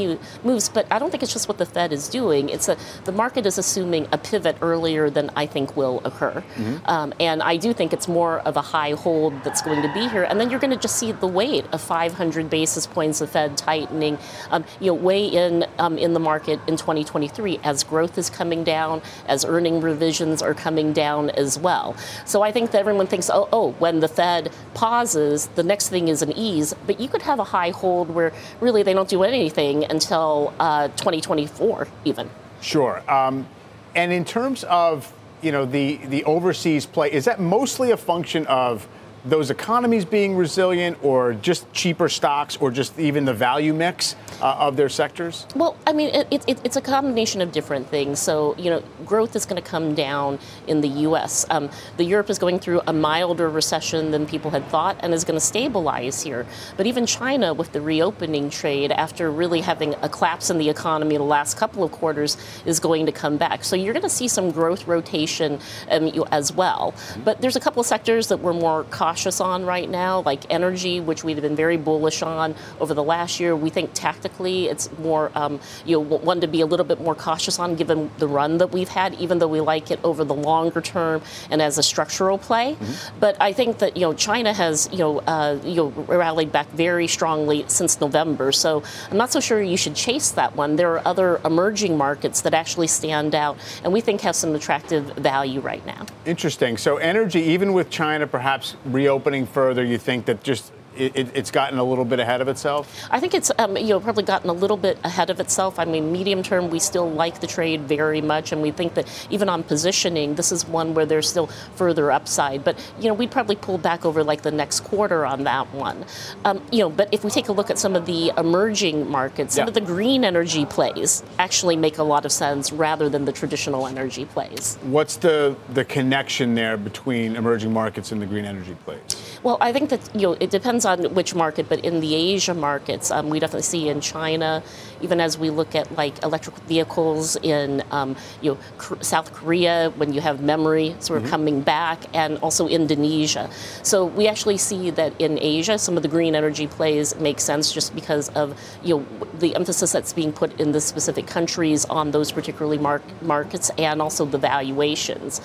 moves, 0.44 0.70
but 0.70 0.88
I 0.92 1.00
don't 1.00 1.10
think 1.10 1.24
it's 1.24 1.34
just 1.34 1.48
what 1.48 1.58
the 1.58 1.66
Fed 1.66 1.92
is 1.92 2.08
doing. 2.08 2.50
It's 2.50 2.68
that 2.68 2.78
the 3.06 3.12
market 3.12 3.46
is 3.46 3.58
assuming 3.58 4.08
a 4.12 4.18
pivot 4.18 4.58
earlier 4.62 5.10
than 5.10 5.32
I 5.36 5.46
think 5.46 5.76
will 5.76 6.02
occur. 6.06 6.44
Mm-hmm. 6.56 6.78
Um, 6.86 7.14
and 7.20 7.42
I 7.42 7.58
do 7.58 7.74
think 7.74 7.94
it's 7.94 8.08
more 8.08 8.40
of 8.40 8.56
a 8.58 8.62
high 8.62 8.92
hold 8.92 9.44
that's 9.44 9.62
going 9.62 9.82
to 9.82 9.94
be 9.94 10.08
here. 10.08 10.24
And 10.24 10.40
then 10.40 10.50
you're 10.50 10.60
going 10.60 10.72
to 10.72 10.78
just 10.78 10.96
see 10.96 11.12
the 11.12 11.28
weight 11.28 11.66
of 11.72 11.82
500 11.82 12.50
basis 12.50 12.88
points 12.88 13.22
of 13.22 13.30
Fed 13.30 13.58
tightening, 13.58 14.18
um, 14.52 14.64
you 14.80 14.88
know, 14.88 14.94
weigh 14.94 15.26
in 15.26 15.66
um, 15.78 15.98
in 15.98 16.14
the 16.14 16.20
market 16.20 16.60
in 16.68 16.78
2023 16.78 17.60
as 17.64 17.84
growth 17.84 18.18
is 18.18 18.30
coming 18.30 18.64
down, 18.64 19.02
as 19.28 19.44
earning 19.44 19.82
revisions 19.82 20.42
are 20.42 20.54
coming 20.54 20.94
down 20.94 21.30
as 21.32 21.58
well. 21.58 21.96
So 22.26 22.42
I 22.42 22.52
think 22.52 22.72
that 22.72 22.80
everyone 22.80 22.99
thinks, 23.08 23.30
oh, 23.30 23.48
oh, 23.52 23.72
when 23.74 24.00
the 24.00 24.08
Fed 24.08 24.52
pauses, 24.74 25.48
the 25.56 25.64
next 25.64 25.90
thing 25.90 26.08
is 26.08 26.22
an 26.22 26.32
ease. 26.32 26.74
But 26.86 27.00
you 27.00 27.08
could 27.08 27.22
have 27.22 27.40
a 27.40 27.44
high 27.44 27.72
hold 27.72 28.10
where 28.10 28.34
really 28.60 28.84
they 28.84 28.94
don't 28.94 29.10
do 29.10 29.24
anything 29.24 29.86
until 29.86 30.54
uh, 30.60 30.88
2024, 30.90 31.88
even. 32.06 32.30
Sure. 32.62 33.02
Um, 33.10 33.48
and 33.96 34.12
in 34.12 34.26
terms 34.26 34.64
of 34.66 35.12
you 35.42 35.52
know 35.52 35.66
the 35.66 35.98
the 35.98 36.24
overseas 36.26 36.86
play, 36.86 37.12
is 37.12 37.26
that 37.26 37.40
mostly 37.40 37.92
a 37.92 37.98
function 37.98 38.46
of 38.48 38.88
those 39.26 39.52
economies 39.52 40.06
being 40.06 40.36
resilient 40.36 40.98
or 41.04 41.34
just 41.34 41.72
cheaper 41.74 42.10
stocks 42.10 42.58
or 42.58 42.72
just 42.72 42.98
even 42.98 43.26
the 43.26 43.34
value 43.34 43.74
mix 43.74 44.16
uh, 44.42 44.56
of 44.60 44.78
their 44.78 44.90
sectors? 44.90 45.46
Well, 45.56 45.76
I 45.86 45.94
mean, 45.94 46.10
it, 46.14 46.44
it, 46.48 46.60
it's 46.64 46.78
a 46.78 46.82
combination 46.82 47.42
of 47.42 47.52
different 47.52 47.88
things. 47.88 48.20
So, 48.20 48.56
you 48.58 48.70
know, 48.70 48.82
growth 49.06 49.36
is 49.36 49.46
going 49.46 49.62
to 49.62 49.68
come 49.68 49.94
down 49.94 50.40
in 50.68 50.82
the 50.82 50.88
U.S. 50.88 51.46
Um, 51.50 51.70
the 51.98 52.04
Europe 52.04 52.30
is 52.30 52.40
going 52.40 52.60
through 52.60 52.82
a 52.88 52.94
milder 52.94 53.50
recession 53.50 54.12
than 54.12 54.26
people 54.26 54.52
had 54.52 54.66
thought 54.68 54.98
and 55.02 55.14
is 55.14 55.24
going 55.24 55.40
to 55.40 55.46
stabilize 55.46 56.22
here. 56.22 56.46
But 56.78 56.88
even 56.88 57.06
China, 57.06 57.54
with 57.54 57.72
the 57.74 57.82
reopening 57.82 58.50
trade, 58.50 58.92
after 58.92 59.30
really 59.32 59.62
having 59.62 59.96
a 60.02 60.10
collapse 60.10 60.50
in 60.50 60.58
the 60.58 60.70
economy 60.70 61.18
the 61.18 61.24
last 61.24 61.58
couple 61.58 61.84
of 61.84 61.92
quarters, 61.92 62.38
is 62.66 62.80
going 62.80 63.06
to 63.06 63.12
come 63.12 63.38
back. 63.38 63.64
So 63.64 63.76
you're 63.76 63.94
going 63.94 64.04
to 64.04 64.10
see 64.10 64.28
some 64.28 64.52
growth 64.52 64.88
rotation 64.88 65.60
um, 65.90 66.12
as 66.32 66.54
well. 66.54 66.94
But 67.26 67.42
there's 67.42 67.56
a 67.56 67.60
couple 67.60 67.82
of 67.82 67.86
sectors 67.86 68.28
that 68.28 68.40
we're 68.40 68.54
more 68.54 68.86
cautious 68.86 69.09
cautious 69.10 69.42
on 69.42 69.66
right 69.66 69.90
now, 69.90 70.22
like 70.22 70.42
energy, 70.52 71.00
which 71.00 71.24
we've 71.24 71.42
been 71.42 71.56
very 71.56 71.78
bullish 71.78 72.22
on 72.22 72.54
over 72.80 72.94
the 72.94 73.04
last 73.04 73.40
year. 73.40 73.56
We 73.56 73.72
think 73.72 73.90
tactically 73.96 74.68
it's 74.68 74.88
more, 75.00 75.32
um, 75.34 75.60
you 75.84 75.98
know, 75.98 76.18
one 76.18 76.42
to 76.42 76.48
be 76.48 76.62
a 76.62 76.68
little 76.68 76.86
bit 76.86 77.02
more 77.02 77.16
cautious 77.16 77.58
on 77.58 77.76
given 77.76 78.12
the 78.20 78.28
run 78.28 78.60
that 78.60 78.72
we've 78.72 78.88
had, 78.88 79.16
even 79.16 79.40
though 79.40 79.48
we 79.48 79.62
like 79.62 79.90
it 79.90 80.00
over 80.04 80.24
the 80.24 80.36
longer 80.36 80.80
term 80.80 81.24
and 81.50 81.60
as 81.60 81.80
a 81.80 81.84
structural 81.84 82.38
play. 82.38 82.76
Mm-hmm. 82.76 83.20
But 83.20 83.36
I 83.42 83.52
think 83.52 83.80
that, 83.80 83.98
you 83.98 84.02
know, 84.02 84.14
China 84.14 84.54
has, 84.54 84.88
you 84.92 85.00
know, 85.00 85.20
uh, 85.22 85.58
you 85.64 85.78
know, 85.78 85.88
rallied 86.06 86.52
back 86.52 86.70
very 86.74 87.08
strongly 87.08 87.66
since 87.68 88.00
November. 88.00 88.52
So 88.52 88.84
I'm 89.10 89.18
not 89.18 89.32
so 89.32 89.40
sure 89.40 89.60
you 89.60 89.78
should 89.78 89.96
chase 89.96 90.30
that 90.34 90.56
one. 90.56 90.76
There 90.76 90.92
are 90.94 91.02
other 91.04 91.42
emerging 91.44 91.98
markets 91.98 92.42
that 92.42 92.54
actually 92.54 92.88
stand 92.88 93.34
out 93.34 93.58
and 93.84 93.92
we 93.92 94.02
think 94.02 94.22
have 94.22 94.36
some 94.36 94.54
attractive 94.54 95.06
value 95.18 95.62
right 95.62 95.84
now. 95.88 96.06
Interesting. 96.28 96.78
So 96.78 96.98
energy, 96.98 97.42
even 97.42 97.74
with 97.74 97.90
China 97.90 98.28
perhaps 98.28 98.76
reopening 99.00 99.46
further, 99.48 99.84
you 99.84 99.98
think 99.98 100.26
that 100.26 100.44
just 100.44 100.74
it, 100.98 101.30
it's 101.36 101.52
gotten 101.52 101.78
a 101.80 101.84
little 101.84 102.06
bit 102.06 102.20
ahead 102.20 102.42
of 102.42 102.48
itself? 102.48 102.94
I 103.12 103.20
think 103.20 103.34
it's 103.34 103.52
um, 103.58 103.78
you 103.78 103.90
know 103.90 104.00
probably 104.00 104.24
gotten 104.24 104.50
a 104.50 104.54
little 104.54 104.78
bit 104.78 104.98
ahead 105.04 105.30
of 105.30 105.40
itself. 105.40 105.80
I 105.80 105.86
mean, 105.86 106.12
medium 106.12 106.44
term, 106.44 106.70
we 106.70 106.80
still 106.80 107.10
like 107.10 107.40
the 107.42 107.48
trade 107.48 107.82
very 107.82 108.22
much, 108.22 108.52
and 108.52 108.62
we 108.62 108.72
think 108.72 108.94
that 108.96 109.08
even 109.30 109.50
on 109.50 109.64
positioning, 109.64 110.36
this 110.36 110.52
is 110.52 110.68
one 110.68 110.94
where 110.94 111.06
there's 111.06 111.30
still 111.30 111.48
further 111.76 112.12
upside. 112.12 112.64
But 112.64 112.78
you 113.00 113.08
know, 113.08 113.14
we'd 113.14 113.32
probably 113.32 113.56
pull 113.56 113.78
back 113.78 114.06
over 114.06 114.24
like 114.24 114.42
the 114.42 114.52
next 114.52 114.82
quarter 114.82 115.26
on 115.26 115.44
that 115.44 115.72
one. 115.74 116.06
Um, 116.46 116.62
you 116.72 116.80
know, 116.80 116.90
but 116.90 117.10
if 117.12 117.24
we 117.24 117.30
take 117.30 117.48
a 117.50 117.52
look 117.54 117.70
at 117.70 117.78
some 117.80 117.96
of 117.96 118.06
the 118.06 118.32
emerging 118.38 119.10
markets, 119.10 119.56
some 119.56 119.64
Yeah. 119.66 119.68
of 119.70 119.74
the 119.74 119.82
green 119.82 120.24
energy 120.24 120.66
plays 120.66 121.24
actually 121.38 121.76
make 121.76 121.98
a 121.98 122.04
lot 122.04 122.26
of 122.26 122.32
sense 122.32 122.72
rather 122.72 123.10
than 123.10 123.26
the 123.26 123.32
traditional 123.32 123.88
energy 123.88 124.26
plays. 124.26 124.78
What's 124.84 125.18
the 125.18 125.56
the 125.74 125.86
connection 125.86 126.56
there 126.56 126.78
between 126.78 127.36
emerging 127.36 127.72
markets 127.74 128.12
and 128.12 128.22
the 128.22 128.26
green 128.26 128.46
energy 128.46 128.76
plays? 128.86 129.00
Well, 129.44 129.58
I 129.62 129.72
think 129.72 129.90
that 129.90 130.02
you 130.14 130.22
know 130.28 130.38
it 130.40 130.50
depends 130.50 130.79
on 130.86 131.14
which 131.14 131.36
market, 131.36 131.68
but 131.70 131.80
in 131.86 132.00
the 132.02 132.14
Asia 132.16 132.54
markets, 132.54 133.12
um, 133.12 133.30
we 133.30 133.40
definitely 133.40 133.64
see 133.64 133.90
in 133.90 134.02
China, 134.02 134.64
even 135.02 135.20
as 135.22 135.38
we 135.38 135.50
look 135.50 135.76
at 135.76 135.96
like 135.96 136.22
electric 136.24 136.58
vehicles 136.68 137.36
in 137.44 137.84
um, 137.92 138.16
you 138.42 138.52
know 138.54 138.96
South 139.02 139.34
Korea, 139.34 139.92
when 139.98 140.14
you 140.14 140.22
have 140.22 140.42
memory 140.42 140.96
sort 141.00 141.22
of 141.22 141.28
Mhm. 141.28 141.30
coming 141.32 141.62
back, 141.62 142.00
and 142.14 142.38
also 142.40 142.68
Indonesia. 142.68 143.50
So 143.84 144.06
we 144.06 144.28
actually 144.28 144.58
see 144.58 144.90
that 144.92 145.14
in 145.20 145.38
Asia, 145.42 145.78
some 145.78 145.98
of 145.98 146.04
the 146.04 146.10
green 146.10 146.36
energy 146.36 146.68
plays 146.68 147.16
make 147.20 147.40
sense 147.40 147.72
just 147.72 147.94
because 147.96 148.30
of 148.30 148.54
you 148.84 148.98
know 148.98 149.06
the 149.40 149.56
emphasis 149.56 149.92
that's 149.92 150.14
being 150.14 150.32
put 150.34 150.60
in 150.60 150.72
the 150.72 150.82
specific 150.82 151.28
countries 151.28 151.86
on 151.86 152.12
those 152.12 152.32
particularly 152.32 152.78
mar- 152.78 153.02
markets 153.22 153.72
and 153.78 154.02
also 154.02 154.26
the 154.26 154.38
valuations. 154.38 155.42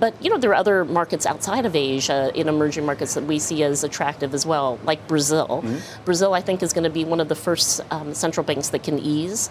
But 0.00 0.14
you 0.22 0.30
know 0.30 0.38
there 0.38 0.50
are 0.50 0.54
other 0.54 0.84
markets 0.84 1.26
outside 1.26 1.66
of 1.66 1.74
Asia 1.76 2.30
in 2.34 2.48
emerging 2.48 2.84
markets 2.86 3.14
that 3.14 3.24
we 3.24 3.38
see 3.38 3.62
as 3.62 3.84
attractive 3.84 4.34
as 4.34 4.44
well, 4.46 4.77
like 4.84 5.06
Brazil. 5.08 5.64
Brazil, 6.04 6.34
I 6.34 6.40
think, 6.40 6.62
is 6.62 6.72
going 6.72 6.84
to 6.84 6.90
be 6.90 7.04
one 7.04 7.20
of 7.20 7.28
the 7.28 7.34
first 7.34 7.80
um, 7.90 8.14
central 8.14 8.44
banks 8.44 8.68
that 8.70 8.82
can 8.82 8.98
ease. 8.98 9.50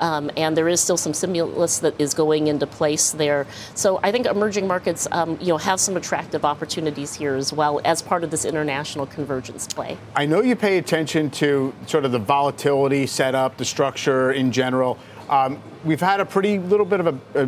Um, 0.00 0.30
and 0.36 0.56
there 0.56 0.68
is 0.68 0.80
still 0.80 0.96
some 0.96 1.14
stimulus 1.14 1.78
that 1.78 1.94
is 2.00 2.14
going 2.14 2.48
into 2.48 2.66
place 2.66 3.12
there. 3.12 3.46
So 3.74 4.00
I 4.02 4.10
think 4.10 4.26
emerging 4.26 4.66
markets, 4.66 5.06
um, 5.12 5.38
you 5.40 5.48
know, 5.48 5.56
have 5.58 5.80
some 5.80 5.96
attractive 5.96 6.44
opportunities 6.44 7.14
here 7.14 7.36
as 7.36 7.52
well 7.52 7.80
as 7.84 8.02
part 8.02 8.24
of 8.24 8.30
this 8.30 8.44
international 8.44 9.06
convergence 9.06 9.66
play. 9.66 9.96
I 10.16 10.26
know 10.26 10.40
you 10.42 10.56
pay 10.56 10.78
attention 10.78 11.30
to 11.30 11.72
sort 11.86 12.04
of 12.04 12.12
the 12.12 12.18
volatility 12.18 13.06
setup, 13.06 13.56
the 13.56 13.64
structure 13.64 14.32
in 14.32 14.50
general. 14.52 14.98
Um, 15.30 15.62
we've 15.84 16.00
had 16.00 16.20
a 16.20 16.24
pretty 16.24 16.58
little 16.58 16.86
bit 16.86 17.00
of 17.00 17.06
a, 17.06 17.42
a, 17.42 17.46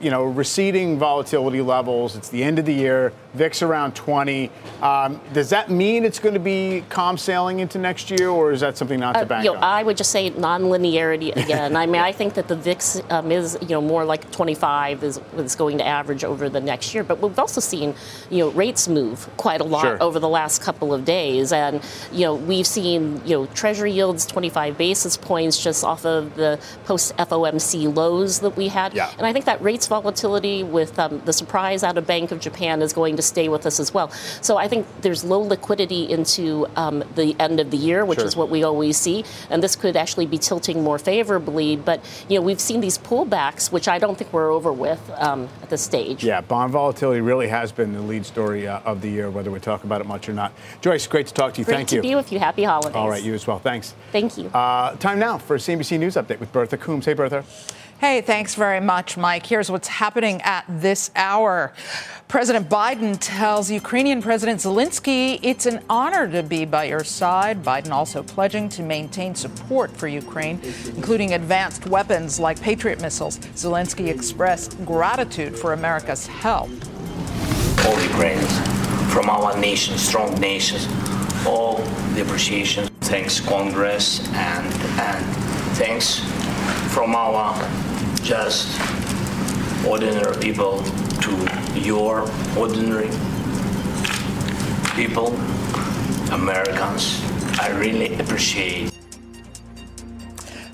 you 0.00 0.10
know 0.10 0.24
receding 0.24 0.98
volatility 0.98 1.60
levels. 1.60 2.16
It's 2.16 2.28
the 2.28 2.42
end 2.42 2.58
of 2.58 2.66
the 2.66 2.74
year. 2.74 3.12
VIX 3.34 3.62
around 3.62 3.94
20. 3.94 4.50
Um, 4.82 5.18
does 5.32 5.48
that 5.50 5.70
mean 5.70 6.04
it's 6.04 6.18
going 6.18 6.34
to 6.34 6.40
be 6.40 6.84
calm 6.90 7.16
sailing 7.16 7.60
into 7.60 7.78
next 7.78 8.10
year, 8.10 8.28
or 8.28 8.52
is 8.52 8.60
that 8.60 8.76
something 8.76 9.00
not 9.00 9.14
to 9.14 9.20
uh, 9.20 9.24
bank 9.24 9.44
you 9.44 9.52
know, 9.52 9.56
on? 9.56 9.62
I 9.64 9.82
would 9.82 9.96
just 9.96 10.10
say 10.10 10.30
nonlinearity 10.30 11.34
again. 11.34 11.74
I 11.76 11.86
mean, 11.86 12.02
I 12.02 12.12
think 12.12 12.34
that 12.34 12.48
the 12.48 12.56
VIX 12.56 13.00
um, 13.10 13.32
is 13.32 13.56
you 13.62 13.68
know 13.68 13.80
more 13.80 14.04
like 14.04 14.30
25 14.30 15.02
is, 15.02 15.20
is 15.36 15.54
going 15.54 15.78
to 15.78 15.86
average 15.86 16.24
over 16.24 16.48
the 16.48 16.60
next 16.60 16.94
year. 16.94 17.04
But 17.04 17.20
we've 17.20 17.38
also 17.38 17.60
seen 17.60 17.94
you 18.30 18.38
know 18.38 18.50
rates 18.50 18.86
move 18.86 19.28
quite 19.36 19.60
a 19.60 19.64
lot 19.64 19.82
sure. 19.82 20.02
over 20.02 20.18
the 20.18 20.28
last 20.28 20.62
couple 20.62 20.92
of 20.92 21.04
days, 21.04 21.52
and 21.52 21.82
you 22.12 22.26
know 22.26 22.34
we've 22.34 22.66
seen 22.66 23.22
you 23.24 23.36
know 23.36 23.46
Treasury 23.46 23.92
yields 23.92 24.26
25 24.26 24.76
basis 24.76 25.16
points 25.16 25.62
just 25.62 25.84
off 25.84 26.04
of 26.04 26.34
the 26.36 26.60
post 26.84 27.16
FOMC 27.16 27.61
lows 27.70 28.40
that 28.40 28.56
we 28.56 28.68
had. 28.68 28.94
Yeah. 28.94 29.10
And 29.18 29.26
I 29.26 29.32
think 29.32 29.44
that 29.44 29.62
rates 29.62 29.86
volatility 29.86 30.62
with 30.62 30.98
um, 30.98 31.22
the 31.24 31.32
surprise 31.32 31.82
out 31.82 31.98
of 31.98 32.06
Bank 32.06 32.30
of 32.32 32.40
Japan 32.40 32.82
is 32.82 32.92
going 32.92 33.16
to 33.16 33.22
stay 33.22 33.48
with 33.48 33.66
us 33.66 33.80
as 33.80 33.94
well. 33.94 34.10
So 34.40 34.56
I 34.56 34.68
think 34.68 34.86
there's 35.00 35.24
low 35.24 35.40
liquidity 35.40 36.10
into 36.10 36.66
um, 36.76 37.04
the 37.14 37.36
end 37.38 37.60
of 37.60 37.70
the 37.70 37.76
year, 37.76 38.04
which 38.04 38.18
sure. 38.18 38.26
is 38.26 38.36
what 38.36 38.48
we 38.48 38.62
always 38.62 38.96
see, 38.96 39.24
and 39.50 39.62
this 39.62 39.76
could 39.76 39.96
actually 39.96 40.26
be 40.26 40.38
tilting 40.38 40.82
more 40.82 40.98
favorably. 40.98 41.76
But 41.76 42.00
you 42.28 42.38
know 42.38 42.42
we've 42.42 42.60
seen 42.60 42.80
these 42.80 42.98
pullbacks, 42.98 43.72
which 43.72 43.88
I 43.88 43.98
don't 43.98 44.16
think 44.16 44.32
we're 44.32 44.50
over 44.50 44.72
with 44.72 45.00
um, 45.16 45.48
at 45.62 45.70
this 45.70 45.82
stage. 45.82 46.24
Yeah, 46.24 46.40
bond 46.40 46.72
volatility 46.72 47.20
really 47.20 47.48
has 47.48 47.72
been 47.72 47.92
the 47.92 48.00
lead 48.00 48.26
story 48.26 48.66
uh, 48.66 48.80
of 48.80 49.00
the 49.00 49.08
year, 49.08 49.30
whether 49.30 49.50
we 49.50 49.60
talk 49.60 49.84
about 49.84 50.00
it 50.00 50.06
much 50.06 50.28
or 50.28 50.32
not. 50.32 50.52
Joyce, 50.80 51.06
great 51.06 51.26
to 51.28 51.34
talk 51.34 51.54
to 51.54 51.60
you. 51.60 51.64
Great 51.64 51.76
Thank 51.76 51.88
to 51.90 51.96
you. 51.96 52.02
be 52.02 52.14
with 52.14 52.32
you. 52.32 52.38
Happy 52.38 52.64
holidays. 52.64 52.96
All 52.96 53.08
right, 53.08 53.22
you 53.22 53.34
as 53.34 53.46
well. 53.46 53.58
Thanks. 53.58 53.94
Thank 54.10 54.38
you. 54.38 54.48
Uh, 54.48 54.96
time 54.96 55.18
now 55.18 55.38
for 55.38 55.56
a 55.56 55.58
CNBC 55.58 55.98
News 55.98 56.14
update 56.14 56.40
with 56.40 56.52
Bertha 56.52 56.76
Coombs. 56.76 57.04
Hey, 57.04 57.14
Bertha. 57.14 57.44
Hey, 58.02 58.20
thanks 58.20 58.56
very 58.56 58.80
much, 58.80 59.16
Mike. 59.16 59.46
Here's 59.46 59.70
what's 59.70 59.86
happening 59.86 60.42
at 60.42 60.64
this 60.68 61.12
hour. 61.14 61.72
President 62.26 62.68
Biden 62.68 63.16
tells 63.20 63.70
Ukrainian 63.70 64.20
President 64.20 64.58
Zelensky 64.58 65.38
it's 65.40 65.66
an 65.66 65.84
honor 65.88 66.26
to 66.32 66.42
be 66.42 66.64
by 66.64 66.86
your 66.86 67.04
side. 67.04 67.62
Biden 67.62 67.92
also 67.92 68.24
pledging 68.24 68.68
to 68.70 68.82
maintain 68.82 69.36
support 69.36 69.96
for 69.96 70.08
Ukraine, 70.08 70.60
including 70.96 71.34
advanced 71.34 71.86
weapons 71.86 72.40
like 72.40 72.60
Patriot 72.60 73.00
missiles. 73.00 73.38
Zelensky 73.38 74.08
expressed 74.08 74.84
gratitude 74.84 75.56
for 75.56 75.72
America's 75.72 76.26
help. 76.26 76.70
All 77.86 78.02
Ukrainians 78.02 78.58
from 79.12 79.30
our 79.30 79.56
nation, 79.60 79.96
strong 79.96 80.34
nations, 80.40 80.88
all 81.46 81.76
the 82.14 82.22
appreciation. 82.22 82.88
Thanks, 83.02 83.38
Congress, 83.38 84.26
and, 84.30 84.66
and 84.98 85.24
thanks 85.76 86.20
from 86.92 87.14
our 87.14 87.56
just 88.22 88.78
ordinary 89.86 90.36
people 90.36 90.82
to 91.22 91.32
your 91.74 92.28
ordinary 92.54 93.08
people, 94.94 95.28
Americans. 96.30 97.22
I 97.58 97.70
really 97.78 98.14
appreciate 98.20 98.92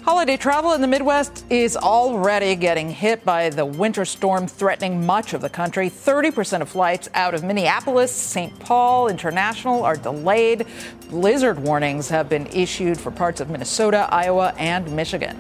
Holiday 0.09 0.39
travel 0.39 0.73
in 0.73 0.81
the 0.81 0.87
Midwest 0.87 1.45
is 1.51 1.77
already 1.77 2.57
getting 2.57 2.89
hit 2.89 3.27
by 3.27 3.51
the 3.51 3.67
winter 3.67 4.07
storm 4.07 4.49
threatening 4.49 5.05
much 5.05 5.35
of 5.35 5.43
the 5.43 5.51
country. 5.51 5.91
30% 5.91 6.63
of 6.63 6.69
flights 6.71 7.11
out 7.13 7.35
of 7.35 7.45
Minneapolis, 7.45 8.11
St. 8.11 8.59
Paul 8.59 9.09
International 9.09 9.85
are 9.85 9.97
delayed. 9.97 10.67
Blizzard 11.11 11.59
warnings 11.59 12.09
have 12.09 12.27
been 12.27 12.47
issued 12.47 12.99
for 12.99 13.11
parts 13.11 13.43
of 13.43 13.51
Minnesota, 13.51 14.09
Iowa, 14.11 14.55
and 14.57 14.91
Michigan. 14.97 15.39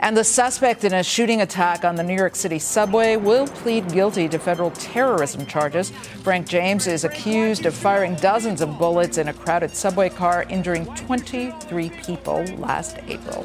And 0.00 0.16
the 0.16 0.24
suspect 0.24 0.84
in 0.84 0.94
a 0.94 1.02
shooting 1.02 1.40
attack 1.40 1.84
on 1.84 1.96
the 1.96 2.02
New 2.02 2.14
York 2.14 2.36
City 2.36 2.58
subway 2.58 3.16
will 3.16 3.46
plead 3.48 3.90
guilty 3.90 4.28
to 4.28 4.38
federal 4.38 4.70
terrorism 4.72 5.44
charges. 5.46 5.90
Frank 6.22 6.46
James 6.46 6.86
is 6.86 7.04
accused 7.04 7.66
of 7.66 7.74
firing 7.74 8.14
dozens 8.16 8.60
of 8.60 8.78
bullets 8.78 9.18
in 9.18 9.28
a 9.28 9.32
crowded 9.32 9.74
subway 9.74 10.08
car, 10.08 10.44
injuring 10.48 10.86
23 10.94 11.90
people 11.90 12.44
last 12.58 12.98
April. 13.08 13.44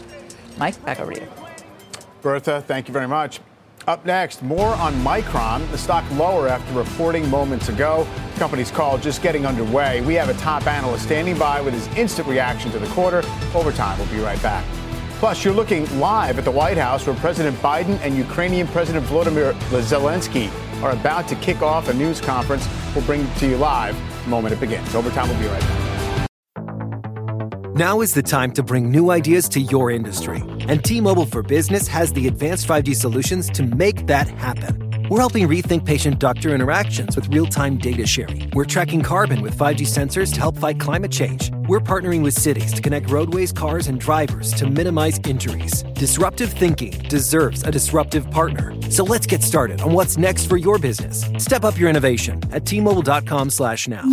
Mike, 0.57 0.83
back 0.85 0.99
over 0.99 1.13
to 1.13 1.21
you. 1.21 1.27
Bertha, 2.21 2.63
thank 2.67 2.87
you 2.87 2.93
very 2.93 3.07
much. 3.07 3.41
Up 3.87 4.05
next, 4.05 4.41
more 4.43 4.73
on 4.75 4.93
Micron, 4.95 5.69
the 5.71 5.77
stock 5.77 6.09
lower 6.11 6.47
after 6.47 6.73
reporting 6.73 7.29
moments 7.29 7.67
ago. 7.67 8.07
Company's 8.37 8.71
call 8.71 8.97
just 8.97 9.21
getting 9.21 9.45
underway. 9.45 9.99
We 10.01 10.13
have 10.13 10.29
a 10.29 10.35
top 10.35 10.67
analyst 10.67 11.03
standing 11.03 11.37
by 11.37 11.59
with 11.59 11.73
his 11.73 11.87
instant 11.97 12.27
reaction 12.27 12.71
to 12.71 12.79
the 12.79 12.87
quarter. 12.87 13.23
Overtime, 13.53 13.97
we'll 13.97 14.07
be 14.07 14.19
right 14.19 14.41
back. 14.41 14.63
Plus, 15.23 15.45
you're 15.45 15.53
looking 15.53 15.87
live 16.01 16.37
at 16.37 16.43
the 16.43 16.51
White 16.51 16.75
House 16.75 17.07
where 17.07 17.15
President 17.15 17.55
Biden 17.59 17.97
and 18.01 18.17
Ukrainian 18.17 18.67
President 18.67 19.05
Volodymyr 19.05 19.53
Zelensky 19.79 20.51
are 20.83 20.91
about 20.91 21.29
to 21.29 21.35
kick 21.35 21.61
off 21.61 21.87
a 21.87 21.93
news 21.93 22.19
conference. 22.19 22.67
We'll 22.93 23.05
bring 23.05 23.21
it 23.21 23.37
to 23.37 23.47
you 23.47 23.55
live 23.55 23.95
the 24.25 24.29
moment 24.29 24.53
it 24.53 24.59
begins. 24.59 24.93
Overtime, 24.93 25.29
we'll 25.29 25.39
be 25.39 25.45
right 25.47 25.61
back. 25.61 26.29
Now 27.73 28.01
is 28.01 28.13
the 28.13 28.21
time 28.21 28.51
to 28.51 28.63
bring 28.63 28.91
new 28.91 29.11
ideas 29.11 29.47
to 29.49 29.61
your 29.61 29.89
industry. 29.89 30.43
And 30.67 30.83
T 30.83 30.99
Mobile 30.99 31.25
for 31.25 31.41
Business 31.41 31.87
has 31.87 32.11
the 32.11 32.27
advanced 32.27 32.67
5G 32.67 32.93
solutions 32.93 33.49
to 33.51 33.63
make 33.63 34.07
that 34.07 34.27
happen. 34.27 34.92
We're 35.13 35.19
helping 35.19 35.47
rethink 35.47 35.85
patient 35.85 36.17
doctor 36.17 36.55
interactions 36.55 37.15
with 37.15 37.27
real 37.27 37.45
time 37.45 37.77
data 37.77 38.03
sharing. 38.03 38.49
We're 38.49 38.65
tracking 38.65 39.03
carbon 39.03 39.43
with 39.43 39.55
5G 39.55 39.85
sensors 39.85 40.33
to 40.33 40.39
help 40.39 40.57
fight 40.57 40.79
climate 40.79 41.11
change. 41.11 41.51
We're 41.67 41.79
partnering 41.79 42.23
with 42.23 42.33
cities 42.33 42.73
to 42.73 42.81
connect 42.81 43.11
roadways, 43.11 43.51
cars, 43.51 43.85
and 43.85 43.99
drivers 43.99 44.51
to 44.53 44.65
minimize 44.65 45.19
injuries. 45.27 45.83
Disruptive 45.93 46.51
thinking 46.51 46.93
deserves 47.09 47.61
a 47.61 47.69
disruptive 47.69 48.31
partner. 48.31 48.73
So 48.89 49.03
let's 49.03 49.27
get 49.27 49.43
started 49.43 49.81
on 49.81 49.93
what's 49.93 50.17
next 50.17 50.47
for 50.47 50.57
your 50.57 50.79
business. 50.79 51.29
Step 51.37 51.63
up 51.63 51.77
your 51.77 51.91
innovation 51.91 52.41
at 52.51 52.65
T-Mobile.com 52.65 53.51
slash 53.51 53.87
now. 53.87 54.09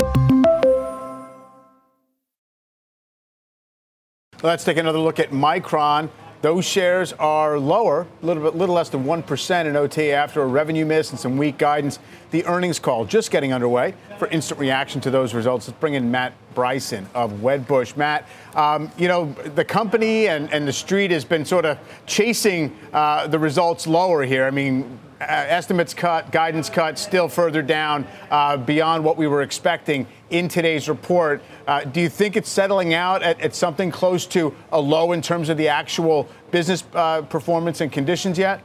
Let's 4.43 4.65
take 4.65 4.77
another 4.77 4.99
look 4.99 5.19
at 5.19 5.31
Micron. 5.31 6.11
Those 6.43 6.65
shares 6.65 7.13
are 7.15 7.59
lower, 7.59 8.07
a 8.23 8.27
little 8.27 8.43
bit, 8.43 8.57
little 8.57 8.75
less 8.75 8.89
than 8.89 9.05
1% 9.05 9.67
in 9.67 9.77
OT 9.77 10.11
after 10.13 10.41
a 10.41 10.47
revenue 10.47 10.87
miss 10.87 11.11
and 11.11 11.21
some 11.21 11.37
weak 11.37 11.59
guidance. 11.59 11.99
The 12.31 12.47
earnings 12.47 12.79
call 12.79 13.05
just 13.05 13.31
getting 13.31 13.53
underway. 13.53 13.95
For 14.19 14.27
instant 14.29 14.59
reaction 14.59 15.03
to 15.03 15.11
those 15.11 15.35
results, 15.35 15.69
let's 15.69 15.79
bring 15.79 15.95
in 15.95 16.11
Matt 16.11 16.33
Bryson 16.55 17.09
of 17.15 17.33
Wedbush. 17.35 17.97
Matt, 17.97 18.27
um, 18.55 18.91
you 18.97 19.09
know, 19.09 19.33
the 19.55 19.65
company 19.65 20.29
and, 20.29 20.53
and 20.53 20.67
the 20.67 20.73
street 20.73 21.11
has 21.11 21.25
been 21.25 21.45
sort 21.45 21.65
of 21.65 21.79
chasing 22.07 22.77
uh, 22.93 23.27
the 23.27 23.39
results 23.39 23.87
lower 23.87 24.25
here. 24.25 24.45
I 24.45 24.51
mean, 24.51 24.99
uh, 25.21 25.25
estimates 25.29 25.93
cut, 25.93 26.33
guidance 26.33 26.71
cut, 26.71 26.99
still 26.99 27.29
further 27.29 27.61
down 27.61 28.07
uh, 28.31 28.57
beyond 28.57 29.05
what 29.05 29.19
we 29.19 29.27
were 29.27 29.43
expecting 29.43 30.07
in 30.31 30.49
today's 30.49 30.89
report. 30.89 31.43
Uh, 31.67 31.85
do 31.85 32.01
you 32.01 32.09
think 32.09 32.37
it's 32.37 32.49
settling 32.49 32.95
out 32.95 33.23
at, 33.23 33.39
at, 33.41 33.55
something 33.55 33.91
close 33.91 34.25
to 34.25 34.55
a 34.73 34.81
low 34.81 35.13
in 35.13 35.21
terms 35.21 35.51
of 35.51 35.59
the 35.59 35.69
actual 35.69 36.27
business 36.51 36.85
uh, 36.95 37.21
performance 37.23 37.83
and 37.83 37.93
conditions 37.93 38.39
yet? 38.39 38.63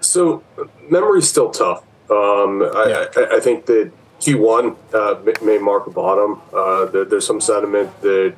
So, 0.00 0.42
memory's 0.88 1.28
still 1.28 1.50
tough. 1.50 1.82
Um, 2.10 2.62
I, 2.62 3.08
I, 3.16 3.36
I, 3.36 3.40
think 3.40 3.66
that 3.66 3.90
Q1 4.24 4.76
uh, 4.94 5.44
may 5.44 5.58
mark 5.58 5.86
a 5.86 5.90
bottom. 5.90 6.40
Uh, 6.52 6.86
there, 6.86 7.04
there's 7.04 7.26
some 7.26 7.40
sentiment 7.40 7.90
that 8.00 8.34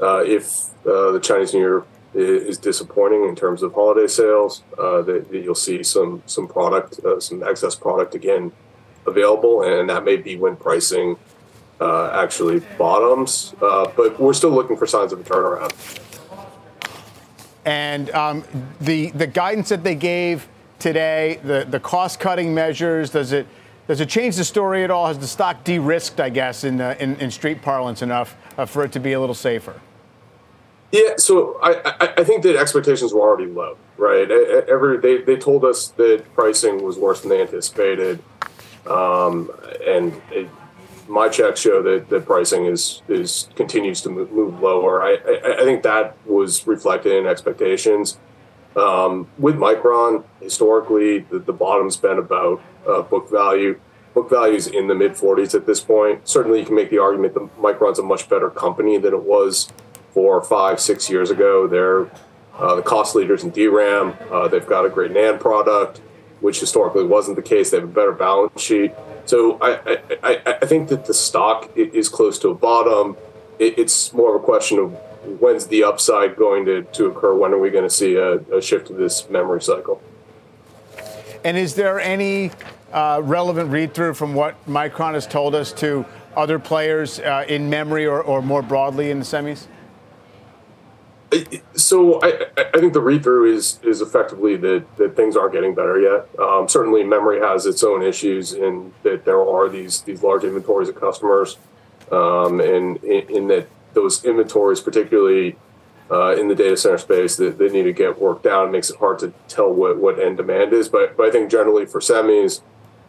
if 0.00 0.70
the 0.84 1.20
Chinese 1.22 1.52
New 1.52 1.60
Year 1.60 1.84
is 2.14 2.58
disappointing 2.58 3.24
in 3.24 3.36
terms 3.36 3.62
of 3.62 3.74
holiday 3.74 4.06
sales. 4.06 4.62
Uh, 4.78 5.02
that, 5.02 5.30
that, 5.30 5.42
you'll 5.42 5.54
see 5.54 5.82
some 5.82 6.22
some 6.26 6.48
product, 6.48 6.98
uh, 7.04 7.20
some 7.20 7.42
excess 7.42 7.74
product 7.74 8.14
again 8.14 8.52
available, 9.06 9.62
and 9.62 9.90
that 9.90 10.04
may 10.04 10.16
be 10.16 10.36
when 10.36 10.56
pricing 10.56 11.16
uh, 11.80 12.10
actually 12.10 12.60
bottoms. 12.76 13.54
Uh, 13.60 13.90
but 13.96 14.18
we're 14.18 14.32
still 14.32 14.50
looking 14.50 14.76
for 14.76 14.86
signs 14.86 15.12
of 15.12 15.20
a 15.20 15.24
turnaround. 15.24 15.72
And 17.64 18.10
um, 18.10 18.44
the 18.80 19.10
the 19.10 19.26
guidance 19.26 19.68
that 19.68 19.84
they 19.84 19.94
gave 19.94 20.48
today, 20.78 21.40
the 21.42 21.66
the 21.68 21.80
cost 21.80 22.20
cutting 22.20 22.54
measures, 22.54 23.10
does 23.10 23.32
it 23.32 23.46
does 23.88 24.00
it 24.00 24.08
change 24.08 24.36
the 24.36 24.44
story 24.44 24.84
at 24.84 24.90
all? 24.90 25.06
Has 25.06 25.18
the 25.18 25.26
stock 25.26 25.64
de-risked, 25.64 26.20
I 26.20 26.28
guess, 26.28 26.62
in, 26.62 26.80
uh, 26.80 26.94
in, 27.00 27.16
in 27.16 27.30
street 27.30 27.62
parlance 27.62 28.02
enough 28.02 28.36
uh, 28.56 28.66
for 28.66 28.84
it 28.84 28.92
to 28.92 29.00
be 29.00 29.14
a 29.14 29.20
little 29.20 29.34
safer? 29.34 29.80
Yeah, 30.92 31.16
so 31.16 31.58
I, 31.62 32.12
I 32.16 32.24
think 32.24 32.42
that 32.44 32.56
expectations 32.56 33.12
were 33.12 33.20
already 33.20 33.46
low, 33.46 33.76
right? 33.98 34.30
Every 34.30 34.96
they, 34.98 35.18
they 35.22 35.36
told 35.36 35.64
us 35.64 35.88
that 35.88 36.24
pricing 36.34 36.82
was 36.82 36.96
worse 36.96 37.20
than 37.20 37.28
they 37.28 37.42
anticipated, 37.42 38.22
um, 38.86 39.50
and 39.86 40.14
it, 40.30 40.48
my 41.06 41.28
checks 41.28 41.60
show 41.60 41.82
that, 41.82 42.08
that 42.08 42.24
pricing 42.24 42.64
is 42.64 43.02
is 43.06 43.50
continues 43.54 44.00
to 44.00 44.08
move, 44.08 44.32
move 44.32 44.62
lower. 44.62 45.02
I, 45.02 45.18
I, 45.26 45.56
I 45.60 45.64
think 45.64 45.82
that 45.82 46.16
was 46.24 46.66
reflected 46.66 47.12
in 47.12 47.26
expectations. 47.26 48.16
Um, 48.74 49.26
with 49.38 49.56
Micron, 49.56 50.24
historically, 50.40 51.18
the, 51.18 51.38
the 51.38 51.52
bottom's 51.52 51.98
been 51.98 52.16
about 52.16 52.62
uh, 52.88 53.02
book 53.02 53.30
value. 53.30 53.78
Book 54.14 54.30
value 54.30 54.54
is 54.54 54.66
in 54.66 54.88
the 54.88 54.94
mid 54.94 55.12
40s 55.12 55.54
at 55.54 55.66
this 55.66 55.80
point. 55.80 56.26
Certainly, 56.28 56.60
you 56.60 56.66
can 56.66 56.74
make 56.74 56.90
the 56.90 56.98
argument 56.98 57.34
that 57.34 57.56
Micron's 57.60 57.98
a 57.98 58.02
much 58.02 58.28
better 58.28 58.50
company 58.50 58.98
than 58.98 59.12
it 59.12 59.22
was 59.22 59.68
four, 60.12 60.42
five, 60.42 60.80
six 60.80 61.08
years 61.08 61.30
ago. 61.30 61.66
They're 61.66 62.10
uh, 62.58 62.74
the 62.74 62.82
cost 62.82 63.14
leaders 63.14 63.44
in 63.44 63.50
DRAM. 63.50 64.16
Uh, 64.30 64.48
they've 64.48 64.66
got 64.66 64.84
a 64.84 64.88
great 64.88 65.12
NAND 65.12 65.38
product, 65.40 65.98
which 66.40 66.58
historically 66.60 67.04
wasn't 67.04 67.36
the 67.36 67.42
case. 67.42 67.70
They 67.70 67.78
have 67.78 67.88
a 67.88 67.92
better 67.92 68.12
balance 68.12 68.60
sheet. 68.60 68.92
So 69.26 69.58
I, 69.60 69.98
I, 70.22 70.56
I 70.62 70.66
think 70.66 70.88
that 70.88 71.04
the 71.04 71.14
stock 71.14 71.70
is 71.76 72.08
close 72.08 72.38
to 72.40 72.48
a 72.48 72.54
bottom. 72.54 73.16
It's 73.58 74.12
more 74.12 74.34
of 74.34 74.42
a 74.42 74.44
question 74.44 74.78
of 74.78 74.92
when's 75.40 75.66
the 75.66 75.84
upside 75.84 76.36
going 76.36 76.64
to, 76.64 76.82
to 76.82 77.06
occur? 77.06 77.34
When 77.34 77.52
are 77.52 77.58
we 77.58 77.70
going 77.70 77.84
to 77.84 77.94
see 77.94 78.16
a, 78.16 78.38
a 78.56 78.62
shift 78.62 78.86
to 78.86 78.94
this 78.94 79.28
memory 79.28 79.60
cycle? 79.60 80.00
And 81.44 81.56
is 81.56 81.74
there 81.74 82.00
any 82.00 82.50
uh, 82.92 83.20
relevant 83.22 83.70
read 83.70 83.94
through 83.94 84.14
from 84.14 84.34
what 84.34 84.54
Micron 84.66 85.14
has 85.14 85.26
told 85.26 85.54
us 85.54 85.72
to 85.74 86.04
other 86.36 86.58
players 86.58 87.18
uh, 87.20 87.44
in 87.48 87.68
memory 87.68 88.06
or, 88.06 88.22
or 88.22 88.42
more 88.42 88.62
broadly 88.62 89.10
in 89.10 89.18
the 89.18 89.24
semis? 89.24 89.66
So 91.74 92.22
I, 92.22 92.46
I 92.56 92.80
think 92.80 92.94
the 92.94 93.02
read 93.02 93.22
through 93.22 93.54
is 93.54 93.80
is 93.82 94.00
effectively 94.00 94.56
that, 94.56 94.96
that 94.96 95.14
things 95.14 95.36
aren't 95.36 95.52
getting 95.52 95.74
better 95.74 96.00
yet. 96.00 96.26
Um, 96.38 96.68
certainly, 96.68 97.04
memory 97.04 97.38
has 97.40 97.66
its 97.66 97.84
own 97.84 98.02
issues 98.02 98.54
in 98.54 98.94
that 99.02 99.26
there 99.26 99.42
are 99.42 99.68
these 99.68 100.00
these 100.02 100.22
large 100.22 100.44
inventories 100.44 100.88
of 100.88 100.98
customers, 100.98 101.58
um, 102.10 102.60
and 102.60 102.96
in, 103.04 103.28
in, 103.28 103.48
that 103.48 103.68
those 103.92 104.24
inventories, 104.24 104.80
particularly 104.80 105.56
uh, 106.10 106.34
in 106.34 106.48
the 106.48 106.54
data 106.54 106.78
center 106.78 106.96
space, 106.96 107.36
that 107.36 107.58
they 107.58 107.68
need 107.68 107.82
to 107.82 107.92
get 107.92 108.18
worked 108.18 108.44
down. 108.44 108.68
It 108.68 108.70
makes 108.70 108.88
it 108.88 108.96
hard 108.96 109.18
to 109.18 109.34
tell 109.48 109.70
what, 109.70 109.98
what 109.98 110.18
end 110.18 110.38
demand 110.38 110.72
is. 110.72 110.88
But 110.88 111.18
but 111.18 111.26
I 111.26 111.30
think 111.30 111.50
generally 111.50 111.84
for 111.84 112.00
semis, 112.00 112.62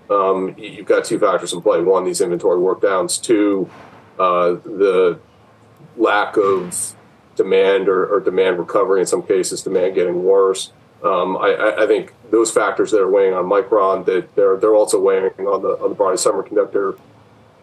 um, 0.09 0.55
you've 0.57 0.85
got 0.85 1.05
two 1.05 1.19
factors 1.19 1.53
in 1.53 1.61
play. 1.61 1.81
One, 1.81 2.03
these 2.03 2.21
inventory 2.21 2.59
work 2.59 2.81
downs. 2.81 3.17
Two, 3.17 3.69
uh, 4.17 4.53
the 4.63 5.19
lack 5.97 6.37
of 6.37 6.95
demand 7.35 7.87
or, 7.87 8.05
or, 8.13 8.19
demand 8.19 8.57
recovery, 8.59 8.99
in 8.99 9.07
some 9.07 9.23
cases, 9.23 9.61
demand 9.61 9.95
getting 9.95 10.23
worse. 10.23 10.73
Um, 11.03 11.37
I, 11.37 11.83
I, 11.83 11.87
think 11.87 12.13
those 12.29 12.51
factors 12.51 12.91
that 12.91 12.99
are 12.99 13.09
weighing 13.09 13.33
on 13.33 13.45
Micron, 13.45 14.05
that 14.05 14.35
they're 14.35 14.57
they're 14.57 14.75
also 14.75 14.99
weighing 14.99 15.23
on 15.47 15.61
the 15.61 15.77
on 15.81 15.89
the 15.89 15.95
broader 15.95 16.17
semiconductor 16.17 16.99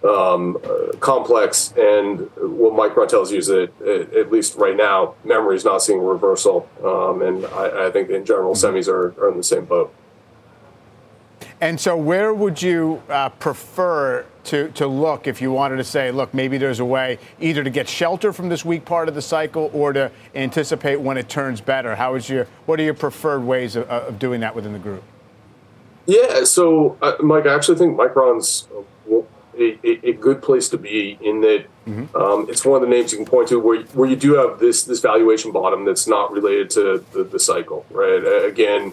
um, 0.05 0.57
uh, 0.65 0.97
complex. 0.99 1.75
And 1.77 2.31
what 2.37 2.73
Micron 2.73 3.09
tells 3.09 3.31
you 3.33 3.39
is 3.39 3.49
that 3.49 3.71
at, 3.83 4.15
at 4.15 4.33
least 4.33 4.57
right 4.57 4.77
now, 4.77 5.15
memory 5.25 5.57
is 5.57 5.65
not 5.65 5.83
seeing 5.83 5.99
a 5.99 6.03
reversal. 6.03 6.69
Um, 6.83 7.21
and 7.23 7.45
I, 7.47 7.89
I, 7.89 7.91
think 7.91 8.09
in 8.09 8.25
general, 8.25 8.55
mm-hmm. 8.55 8.77
semis 8.77 8.89
are, 8.89 9.19
are 9.21 9.31
in 9.31 9.37
the 9.37 9.45
same 9.45 9.65
boat. 9.65 9.95
And 11.61 11.81
so, 11.81 11.97
where 11.97 12.35
would 12.35 12.61
you 12.61 13.03
uh, 13.09 13.31
prefer 13.31 14.27
to, 14.45 14.69
to 14.73 14.87
look 14.87 15.27
if 15.27 15.41
you 15.41 15.51
wanted 15.51 15.77
to 15.77 15.85
say, 15.85 16.11
look, 16.11 16.35
maybe 16.35 16.59
there's 16.59 16.81
a 16.81 16.85
way 16.85 17.19
either 17.41 17.65
to 17.65 17.71
get 17.71 17.89
shelter 17.89 18.33
from 18.33 18.49
this 18.49 18.65
weak 18.65 18.85
part 18.85 19.09
of 19.09 19.15
the 19.15 19.23
cycle 19.23 19.71
or 19.73 19.93
to 19.93 20.11
anticipate 20.35 21.01
when 21.01 21.17
it 21.17 21.29
turns 21.29 21.61
better? 21.61 21.97
How 21.97 22.15
is 22.15 22.29
your 22.29 22.47
what 22.67 22.79
are 22.79 22.83
your 22.83 22.95
preferred 22.95 23.43
ways 23.43 23.75
of, 23.77 23.89
of 23.89 24.19
doing 24.19 24.41
that 24.41 24.55
within 24.55 24.73
the 24.73 24.79
group? 24.79 25.03
Yeah, 26.07 26.45
so 26.45 26.97
uh, 27.03 27.15
Mike, 27.21 27.47
I 27.47 27.55
actually 27.55 27.79
think 27.79 27.99
Micron's 27.99 28.69
a, 29.59 29.79
a, 29.85 30.11
a, 30.11 30.13
good 30.13 30.43
place 30.43 30.69
to 30.69 30.79
be 30.79 31.19
in 31.21 31.41
that 31.41 31.65
mm-hmm. 31.87 32.15
um, 32.15 32.47
it's 32.49 32.65
one 32.65 32.81
of 32.81 32.89
the 32.89 32.95
names 32.95 33.11
you 33.11 33.19
can 33.19 33.27
point 33.27 33.49
to 33.49 33.59
where, 33.59 33.83
where 33.83 34.09
you 34.09 34.15
do 34.15 34.35
have 34.35 34.59
this 34.59 34.85
this 34.85 35.01
valuation 35.01 35.51
bottom 35.51 35.85
that's 35.85 36.07
not 36.07 36.31
related 36.31 36.71
to 36.71 37.05
the, 37.13 37.25
the 37.25 37.41
cycle, 37.41 37.87
right? 37.91 38.45
Again, 38.45 38.93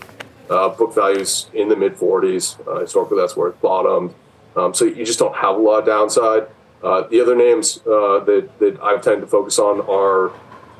uh, 0.50 0.70
book 0.70 0.94
values 0.94 1.50
in 1.54 1.70
the 1.70 1.76
mid 1.76 1.96
40s. 1.96 2.60
Uh, 2.68 2.82
historically, 2.82 3.18
that's 3.18 3.36
where 3.36 3.50
it 3.50 3.62
bottomed. 3.62 4.14
Um, 4.56 4.74
so 4.74 4.86
you 4.86 5.06
just 5.06 5.20
don't 5.20 5.36
have 5.36 5.56
a 5.56 5.60
lot 5.60 5.80
of 5.80 5.86
downside. 5.86 6.48
Uh, 6.84 7.08
the 7.08 7.22
other 7.22 7.36
names 7.36 7.80
uh, 7.88 8.20
that, 8.26 8.50
that 8.60 8.78
I 8.82 8.98
tend 8.98 9.22
to 9.22 9.28
focus 9.28 9.58
on 9.58 9.82
are 9.82 10.32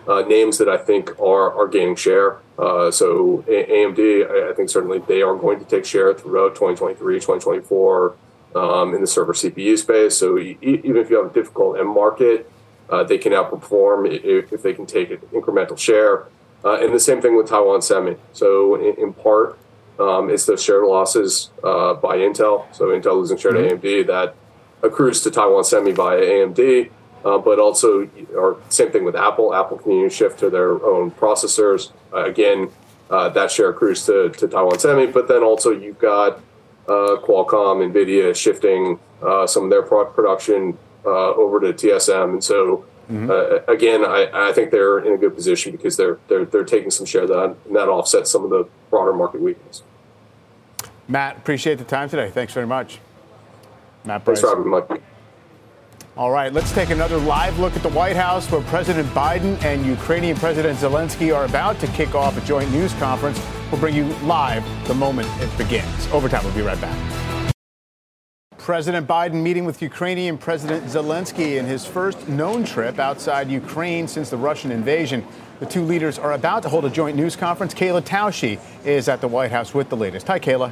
uh, 0.06 0.28
names 0.28 0.58
that 0.58 0.68
I 0.68 0.78
think 0.78 1.18
are, 1.20 1.54
are 1.54 1.68
gaining 1.68 1.96
share. 1.96 2.40
Uh, 2.60 2.92
so 2.92 3.44
a- 3.48 3.66
AMD, 3.66 4.30
I, 4.30 4.52
I, 4.52 4.54
think 4.54 4.70
certainly 4.70 5.00
they 5.00 5.22
are 5.22 5.36
going 5.36 5.60
to 5.60 5.66
take 5.66 5.86
share 5.86 6.14
throughout 6.14 6.56
2023, 6.56 7.16
2024 7.16 8.16
um, 8.54 8.94
in 8.94 9.02
the 9.02 9.08
server 9.08 9.34
CPU 9.34 9.78
space. 9.78 10.18
So 10.18 10.38
even 10.38 10.98
if 10.98 11.10
you 11.10 11.18
have 11.18 11.32
a 11.32 11.34
difficult 11.34 11.80
end 11.80 11.90
market, 11.90 12.52
they 13.08 13.18
can 13.18 13.32
outperform 13.32 14.08
if, 14.08 14.54
if, 14.54 14.62
they 14.62 14.74
can 14.74 14.86
take 14.86 15.10
an 15.10 15.18
incremental 15.32 15.76
share. 15.76 16.28
Uh, 16.64 16.80
and 16.80 16.94
the 16.94 17.00
same 17.00 17.22
thing 17.22 17.36
with 17.36 17.48
Taiwan 17.48 17.82
Semi. 17.82 18.16
So 18.32 18.76
in, 18.76 18.96
in 18.96 19.14
part, 19.14 19.60
um, 20.00 20.30
it's 20.30 20.46
the 20.46 20.58
share 20.58 20.86
losses 20.86 21.50
uh, 21.64 21.94
by 21.96 22.18
Intel. 22.18 22.74
So 22.74 22.86
Intel 22.86 23.16
losing 23.16 23.38
share 23.38 23.52
mm-hmm. 23.52 23.82
to 23.82 23.88
AMD 23.88 24.08
that 24.08 24.36
accrues 24.82 25.22
to 25.24 25.32
Taiwan 25.32 25.64
Semi 25.64 25.92
via 25.92 26.20
AMD. 26.20 26.90
Uh, 27.26 27.38
but 27.38 27.58
also, 27.58 28.10
or 28.36 28.60
same 28.68 28.92
thing 28.92 29.06
with 29.06 29.16
Apple. 29.16 29.54
Apple 29.54 29.78
can 29.78 30.10
shift 30.10 30.40
to 30.40 30.50
their 30.50 30.84
own 30.86 31.10
processors. 31.12 31.92
Uh, 32.14 32.26
again, 32.26 32.70
uh, 33.10 33.30
that 33.30 33.50
share 33.50 33.70
accrues 33.70 34.06
to, 34.06 34.30
to 34.32 34.48
Taiwan 34.48 34.78
Semi. 34.78 35.08
But 35.08 35.30
then 35.30 35.42
also 35.42 35.72
you've 35.72 36.00
got 36.00 36.40
uh, 36.88 37.16
Qualcomm, 37.24 37.94
Nvidia 37.94 38.36
shifting 38.36 39.00
some 39.48 39.66
of 39.66 39.70
their 39.70 39.84
production 39.84 40.78
over 41.06 41.62
to 41.62 41.72
TSM, 41.72 42.34
and 42.34 42.44
so 42.44 42.86
Mm-hmm. 43.14 43.30
Uh, 43.30 43.72
again, 43.72 44.04
I, 44.04 44.50
I, 44.50 44.54
think 44.54 44.72
they're 44.72 44.98
in 44.98 45.14
a 45.14 45.18
good 45.18 45.36
position 45.36 45.72
because 45.72 45.98
they're 45.98 46.18
they're 46.30 46.46
they're 46.46 46.64
taking 46.64 46.90
some 46.90 47.06
share 47.06 47.28
that 47.28 47.56
and 47.66 47.76
that 47.76 47.88
offsets 47.88 48.32
some 48.32 48.44
of 48.44 48.50
the 48.50 48.68
broader 48.90 49.14
market 49.14 49.40
weakness. 49.40 49.84
Matt, 51.08 51.38
appreciate 51.38 51.78
the 51.78 51.84
time 51.84 52.10
today. 52.10 52.32
Thanks 52.32 52.54
very 52.54 52.66
much. 52.66 53.00
Matt 54.04 54.26
Bryce. 54.26 54.42
Thanks 54.42 54.56
having 54.56 54.72
me, 54.72 55.02
All 56.18 56.32
right, 56.32 56.52
let's 56.52 56.72
take 56.72 56.90
another 56.90 57.18
live 57.18 57.60
look 57.60 57.76
at 57.76 57.84
the 57.84 57.90
White 57.90 58.16
House 58.16 58.50
where 58.50 58.62
President 58.62 59.08
Biden 59.10 59.62
and 59.64 59.86
Ukrainian 59.86 60.36
President 60.36 60.80
Zelensky 60.80 61.36
are 61.36 61.46
about 61.46 61.80
to 61.82 61.88
kick 61.88 62.16
off 62.16 62.36
a 62.36 62.42
joint 62.42 62.72
news 62.72 62.94
conference. 62.94 63.40
We'll 63.72 63.80
bring 63.80 63.96
you 63.96 64.06
live 64.24 64.66
the 64.88 64.96
moment 64.96 65.28
it 65.40 65.56
begins. 65.56 66.08
Overtime, 66.08 66.44
we'll 66.44 66.56
be 66.56 66.62
right 66.62 66.82
back. 66.82 67.23
President 68.64 69.06
Biden 69.06 69.44
meeting 69.44 69.66
with 69.66 69.82
Ukrainian 69.82 70.38
President 70.38 70.86
Zelensky 70.86 71.58
in 71.58 71.66
his 71.66 71.86
first 71.86 72.30
known 72.30 72.64
trip 72.64 72.98
outside 72.98 73.50
Ukraine 73.50 74.08
since 74.08 74.30
the 74.30 74.38
Russian 74.38 74.72
invasion. 74.72 75.22
The 75.60 75.66
two 75.66 75.84
leaders 75.84 76.18
are 76.18 76.32
about 76.32 76.64
to 76.64 76.70
hold 76.70 76.86
a 76.86 76.90
joint 76.90 77.18
news 77.18 77.36
conference. 77.36 77.74
Kayla 77.74 78.02
Tausche 78.04 78.58
is 78.86 79.10
at 79.10 79.20
the 79.20 79.28
White 79.28 79.52
House 79.52 79.74
with 79.74 79.90
the 79.90 79.98
latest. 79.98 80.28
Hi, 80.28 80.40
Kayla. 80.40 80.72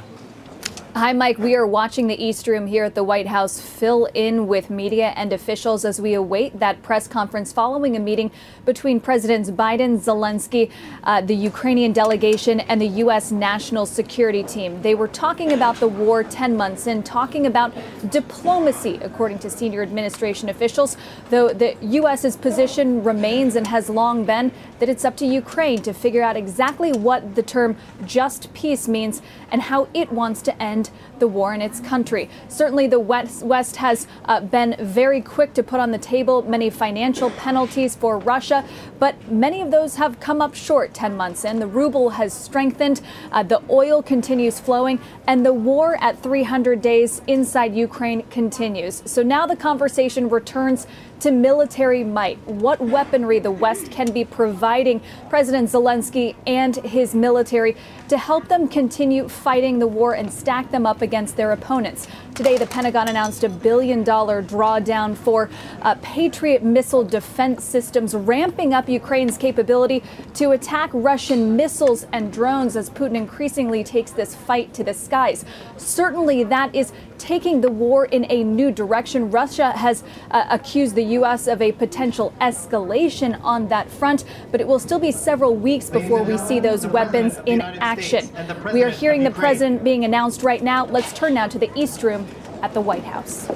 Hi, 0.94 1.14
Mike. 1.14 1.38
We 1.38 1.56
are 1.56 1.66
watching 1.66 2.06
the 2.06 2.22
East 2.22 2.46
Room 2.46 2.66
here 2.66 2.84
at 2.84 2.94
the 2.94 3.02
White 3.02 3.26
House 3.26 3.58
fill 3.58 4.10
in 4.12 4.46
with 4.46 4.68
media 4.68 5.14
and 5.16 5.32
officials 5.32 5.86
as 5.86 5.98
we 5.98 6.12
await 6.12 6.58
that 6.58 6.82
press 6.82 7.08
conference 7.08 7.50
following 7.50 7.96
a 7.96 7.98
meeting 7.98 8.30
between 8.66 9.00
Presidents 9.00 9.50
Biden, 9.50 9.98
Zelensky, 9.98 10.70
uh, 11.04 11.22
the 11.22 11.34
Ukrainian 11.34 11.94
delegation, 11.94 12.60
and 12.60 12.78
the 12.78 12.88
U.S. 13.04 13.32
National 13.32 13.86
Security 13.86 14.42
Team. 14.42 14.82
They 14.82 14.94
were 14.94 15.08
talking 15.08 15.52
about 15.52 15.76
the 15.76 15.88
war 15.88 16.22
10 16.22 16.58
months 16.58 16.86
in, 16.86 17.02
talking 17.02 17.46
about 17.46 17.72
diplomacy, 18.10 19.00
according 19.02 19.38
to 19.38 19.48
senior 19.48 19.80
administration 19.80 20.50
officials, 20.50 20.98
though 21.30 21.54
the 21.54 21.74
U.S.'s 21.80 22.36
position 22.36 23.02
remains 23.02 23.56
and 23.56 23.66
has 23.66 23.88
long 23.88 24.26
been 24.26 24.52
that 24.78 24.90
it's 24.90 25.06
up 25.06 25.16
to 25.16 25.26
Ukraine 25.26 25.80
to 25.82 25.94
figure 25.94 26.22
out 26.22 26.36
exactly 26.36 26.92
what 26.92 27.34
the 27.34 27.42
term 27.42 27.78
just 28.04 28.52
peace 28.52 28.86
means 28.88 29.22
and 29.50 29.62
how 29.62 29.88
it 29.94 30.12
wants 30.12 30.42
to 30.42 30.62
end 30.62 30.81
end 30.82 30.90
the 31.18 31.28
war 31.28 31.54
in 31.54 31.62
its 31.62 31.78
country. 31.80 32.28
Certainly, 32.48 32.88
the 32.88 32.98
West, 32.98 33.44
West 33.44 33.76
has 33.76 34.06
uh, 34.24 34.40
been 34.40 34.74
very 34.80 35.20
quick 35.20 35.54
to 35.54 35.62
put 35.62 35.78
on 35.78 35.92
the 35.92 35.98
table 35.98 36.42
many 36.42 36.68
financial 36.68 37.30
penalties 37.30 37.94
for 37.94 38.18
Russia, 38.18 38.64
but 38.98 39.14
many 39.30 39.60
of 39.60 39.70
those 39.70 39.96
have 39.96 40.18
come 40.18 40.40
up 40.40 40.54
short 40.54 40.94
10 40.94 41.16
months 41.16 41.44
in. 41.44 41.60
The 41.60 41.66
ruble 41.66 42.10
has 42.10 42.32
strengthened, 42.32 43.00
uh, 43.30 43.44
the 43.44 43.62
oil 43.70 44.02
continues 44.02 44.58
flowing, 44.58 44.98
and 45.26 45.46
the 45.46 45.52
war 45.52 45.96
at 46.00 46.20
300 46.20 46.82
days 46.82 47.22
inside 47.26 47.74
Ukraine 47.74 48.22
continues. 48.24 49.02
So 49.06 49.22
now 49.22 49.46
the 49.46 49.56
conversation 49.56 50.28
returns 50.28 50.86
to 51.22 51.30
military 51.30 52.02
might, 52.02 52.36
what 52.48 52.80
weaponry 52.80 53.38
the 53.38 53.50
West 53.50 53.92
can 53.92 54.10
be 54.10 54.24
providing 54.24 55.00
President 55.30 55.68
Zelensky 55.70 56.34
and 56.48 56.74
his 56.76 57.14
military 57.14 57.76
to 58.08 58.18
help 58.18 58.48
them 58.48 58.66
continue 58.66 59.28
fighting 59.28 59.78
the 59.78 59.86
war 59.86 60.14
and 60.14 60.32
stack 60.32 60.72
them 60.72 60.84
up 60.84 61.00
against 61.00 61.36
their 61.36 61.52
opponents. 61.52 62.08
Today, 62.34 62.58
the 62.58 62.66
Pentagon 62.66 63.06
announced 63.06 63.44
a 63.44 63.48
billion 63.48 64.02
dollar 64.02 64.42
drawdown 64.42 65.16
for 65.16 65.48
uh, 65.82 65.94
Patriot 66.02 66.64
missile 66.64 67.04
defense 67.04 67.62
systems, 67.62 68.16
ramping 68.16 68.74
up 68.74 68.88
Ukraine's 68.88 69.38
capability 69.38 70.02
to 70.34 70.50
attack 70.50 70.90
Russian 70.92 71.54
missiles 71.54 72.04
and 72.12 72.32
drones 72.32 72.74
as 72.74 72.90
Putin 72.90 73.14
increasingly 73.14 73.84
takes 73.84 74.10
this 74.10 74.34
fight 74.34 74.74
to 74.74 74.82
the 74.82 74.92
skies. 74.92 75.44
Certainly, 75.76 76.44
that 76.44 76.74
is 76.74 76.92
taking 77.22 77.60
the 77.60 77.70
war 77.70 78.06
in 78.06 78.26
a 78.30 78.42
new 78.42 78.72
direction. 78.72 79.30
Russia 79.30 79.70
has 79.70 80.02
uh, 80.32 80.44
accused 80.50 80.96
the 80.96 81.04
U.S. 81.18 81.46
of 81.46 81.62
a 81.62 81.70
potential 81.70 82.34
escalation 82.40 83.40
on 83.44 83.68
that 83.68 83.88
front, 83.88 84.24
but 84.50 84.60
it 84.60 84.66
will 84.66 84.80
still 84.80 84.98
be 84.98 85.12
several 85.12 85.54
weeks 85.54 85.88
before 85.88 86.24
we 86.24 86.36
see 86.36 86.58
those 86.58 86.84
weapons 86.84 87.38
in 87.46 87.60
action. 87.60 88.28
We 88.72 88.82
are 88.82 88.90
hearing 88.90 89.22
the 89.22 89.30
president 89.30 89.84
being 89.84 90.04
announced 90.04 90.42
right 90.42 90.62
now. 90.62 90.84
Let's 90.84 91.12
turn 91.12 91.34
now 91.34 91.46
to 91.46 91.60
the 91.60 91.70
East 91.78 92.02
Room 92.02 92.26
at 92.60 92.74
the 92.74 92.80
White 92.80 93.04
House. 93.04 93.48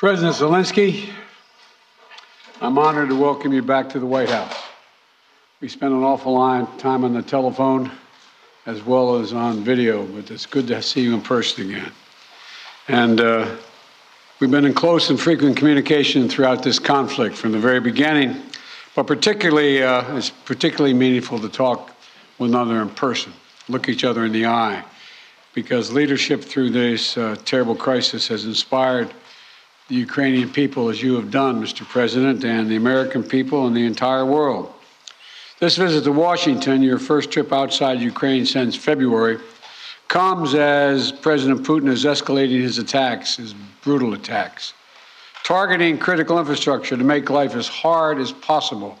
President 0.00 0.34
Zelensky, 0.34 1.10
I'm 2.62 2.78
honored 2.78 3.10
to 3.10 3.14
welcome 3.14 3.52
you 3.52 3.60
back 3.60 3.90
to 3.90 3.98
the 3.98 4.06
White 4.06 4.30
House. 4.30 4.56
We 5.60 5.68
spent 5.68 5.92
an 5.92 6.02
awful 6.02 6.32
lot 6.32 6.62
of 6.62 6.78
time 6.78 7.04
on 7.04 7.12
the 7.12 7.20
telephone 7.20 7.90
as 8.64 8.82
well 8.82 9.16
as 9.16 9.34
on 9.34 9.62
video, 9.62 10.06
but 10.06 10.30
it's 10.30 10.46
good 10.46 10.66
to 10.68 10.80
see 10.80 11.02
you 11.02 11.12
in 11.12 11.20
person 11.20 11.68
again. 11.68 11.92
And 12.88 13.20
uh, 13.20 13.54
we've 14.40 14.50
been 14.50 14.64
in 14.64 14.72
close 14.72 15.10
and 15.10 15.20
frequent 15.20 15.58
communication 15.58 16.30
throughout 16.30 16.62
this 16.62 16.78
conflict 16.78 17.36
from 17.36 17.52
the 17.52 17.58
very 17.58 17.80
beginning, 17.80 18.40
but 18.96 19.06
particularly, 19.06 19.82
uh, 19.82 20.16
it's 20.16 20.30
particularly 20.30 20.94
meaningful 20.94 21.38
to 21.40 21.48
talk 21.50 21.94
with 22.38 22.48
another 22.48 22.80
in 22.80 22.88
person, 22.88 23.34
look 23.68 23.86
each 23.90 24.04
other 24.04 24.24
in 24.24 24.32
the 24.32 24.46
eye, 24.46 24.82
because 25.52 25.92
leadership 25.92 26.42
through 26.42 26.70
this 26.70 27.18
uh, 27.18 27.36
terrible 27.44 27.76
crisis 27.76 28.28
has 28.28 28.46
inspired 28.46 29.12
the 29.90 29.96
Ukrainian 29.96 30.48
people 30.48 30.88
as 30.88 31.02
you 31.02 31.16
have 31.16 31.32
done, 31.32 31.60
Mr. 31.60 31.86
President, 31.86 32.44
and 32.44 32.70
the 32.70 32.76
American 32.76 33.24
people 33.24 33.66
and 33.66 33.76
the 33.76 33.84
entire 33.84 34.24
world. 34.24 34.72
This 35.58 35.76
visit 35.76 36.04
to 36.04 36.12
Washington, 36.12 36.80
your 36.80 36.98
first 36.98 37.32
trip 37.32 37.52
outside 37.52 38.00
Ukraine 38.00 38.46
since 38.46 38.76
February, 38.76 39.38
comes 40.06 40.54
as 40.54 41.10
President 41.10 41.64
Putin 41.64 41.88
is 41.88 42.04
escalating 42.04 42.60
his 42.60 42.78
attacks, 42.78 43.36
his 43.36 43.52
brutal 43.82 44.14
attacks, 44.14 44.74
targeting 45.42 45.98
critical 45.98 46.38
infrastructure 46.38 46.96
to 46.96 47.04
make 47.04 47.28
life 47.28 47.56
as 47.56 47.66
hard 47.66 48.18
as 48.18 48.30
possible 48.30 48.96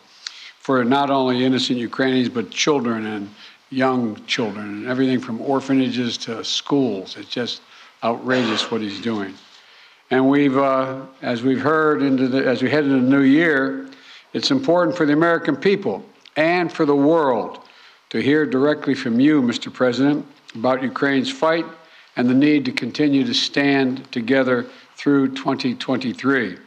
for 0.58 0.84
not 0.84 1.08
only 1.08 1.44
innocent 1.44 1.78
Ukrainians, 1.78 2.28
but 2.28 2.50
children 2.50 3.06
and 3.06 3.30
young 3.70 4.20
children, 4.26 4.66
and 4.66 4.86
everything 4.86 5.20
from 5.20 5.40
orphanages 5.40 6.18
to 6.18 6.42
schools. 6.42 7.16
It's 7.16 7.28
just 7.28 7.62
outrageous 8.02 8.72
what 8.72 8.80
he's 8.80 9.00
doing. 9.00 9.34
And 10.10 10.28
we've, 10.28 10.58
uh, 10.58 11.02
as 11.22 11.42
we've 11.42 11.60
heard 11.60 12.02
into 12.02 12.26
the, 12.26 12.44
as 12.44 12.62
we 12.62 12.70
head 12.70 12.84
into 12.84 12.96
the 12.96 13.08
new 13.10 13.22
year, 13.22 13.88
it's 14.32 14.50
important 14.50 14.96
for 14.96 15.06
the 15.06 15.12
American 15.12 15.56
people 15.56 16.04
and 16.36 16.72
for 16.72 16.84
the 16.84 16.96
world 16.96 17.60
to 18.10 18.20
hear 18.20 18.44
directly 18.44 18.94
from 18.94 19.20
you, 19.20 19.40
Mr. 19.40 19.72
President, 19.72 20.26
about 20.54 20.82
Ukraine's 20.82 21.30
fight 21.30 21.64
and 22.16 22.28
the 22.28 22.34
need 22.34 22.64
to 22.64 22.72
continue 22.72 23.24
to 23.24 23.34
stand 23.34 24.10
together 24.10 24.66
through 24.96 25.28
2023. 25.28 26.58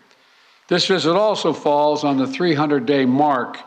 This 0.70 0.88
visit 0.88 1.14
also 1.14 1.52
falls 1.52 2.06
on 2.06 2.18
the 2.18 2.28
300 2.28 2.86
day 2.86 3.06
mark 3.06 3.60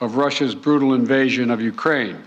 of 0.00 0.16
Russia's 0.16 0.54
brutal 0.54 0.92
invasion 0.92 1.50
of 1.50 1.60
Ukraine. 1.60 2.22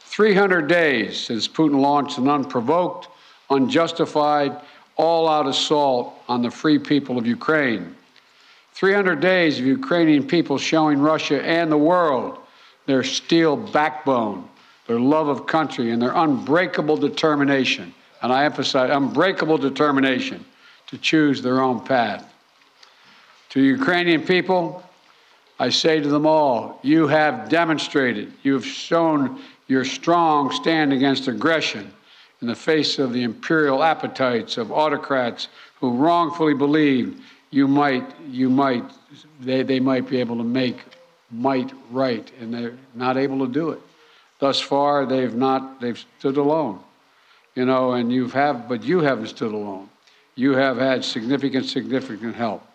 300 0.00 0.66
days 0.66 1.18
since 1.18 1.46
Putin 1.46 1.80
launched 1.80 2.18
an 2.18 2.28
unprovoked, 2.28 3.08
unjustified, 3.50 4.60
all 5.00 5.28
out 5.28 5.46
assault 5.46 6.14
on 6.28 6.42
the 6.42 6.50
free 6.50 6.78
people 6.78 7.16
of 7.16 7.26
Ukraine. 7.26 7.96
300 8.74 9.18
days 9.18 9.58
of 9.58 9.64
Ukrainian 9.64 10.26
people 10.26 10.58
showing 10.58 10.98
Russia 11.00 11.42
and 11.42 11.72
the 11.72 11.78
world 11.78 12.38
their 12.84 13.02
steel 13.02 13.56
backbone, 13.56 14.46
their 14.86 15.00
love 15.00 15.28
of 15.28 15.46
country, 15.46 15.90
and 15.90 16.02
their 16.02 16.12
unbreakable 16.14 16.98
determination. 16.98 17.94
And 18.20 18.30
I 18.30 18.44
emphasize 18.44 18.90
unbreakable 18.90 19.56
determination 19.56 20.44
to 20.88 20.98
choose 20.98 21.40
their 21.40 21.62
own 21.62 21.80
path. 21.80 22.30
To 23.50 23.60
Ukrainian 23.62 24.22
people, 24.22 24.82
I 25.58 25.70
say 25.70 26.00
to 26.00 26.08
them 26.08 26.26
all, 26.26 26.78
you 26.82 27.06
have 27.06 27.48
demonstrated, 27.48 28.32
you 28.42 28.52
have 28.52 28.66
shown 28.66 29.40
your 29.66 29.84
strong 29.84 30.52
stand 30.52 30.92
against 30.92 31.26
aggression 31.26 31.90
in 32.40 32.46
the 32.46 32.54
face 32.54 32.98
of 32.98 33.12
the 33.12 33.22
imperial 33.22 33.82
appetites 33.82 34.56
of 34.56 34.72
autocrats 34.72 35.48
who 35.78 35.92
wrongfully 35.96 36.54
believed 36.54 37.20
you 37.50 37.66
might, 37.66 38.04
you 38.28 38.48
might, 38.48 38.84
they, 39.40 39.62
they 39.62 39.80
might 39.80 40.08
be 40.08 40.18
able 40.20 40.36
to 40.36 40.44
make 40.44 40.84
might 41.30 41.72
right, 41.90 42.30
and 42.40 42.52
they're 42.52 42.76
not 42.94 43.16
able 43.16 43.46
to 43.46 43.52
do 43.52 43.70
it. 43.70 43.80
Thus 44.38 44.60
far, 44.60 45.06
they've 45.06 45.34
not, 45.34 45.80
they've 45.80 46.02
stood 46.18 46.36
alone, 46.36 46.80
you 47.54 47.64
know, 47.64 47.92
and 47.92 48.12
you've 48.12 48.32
have, 48.32 48.68
but 48.68 48.82
you 48.82 49.00
haven't 49.00 49.28
stood 49.28 49.52
alone. 49.52 49.88
You 50.34 50.52
have 50.52 50.78
had 50.78 51.04
significant, 51.04 51.66
significant 51.66 52.34
help. 52.34 52.66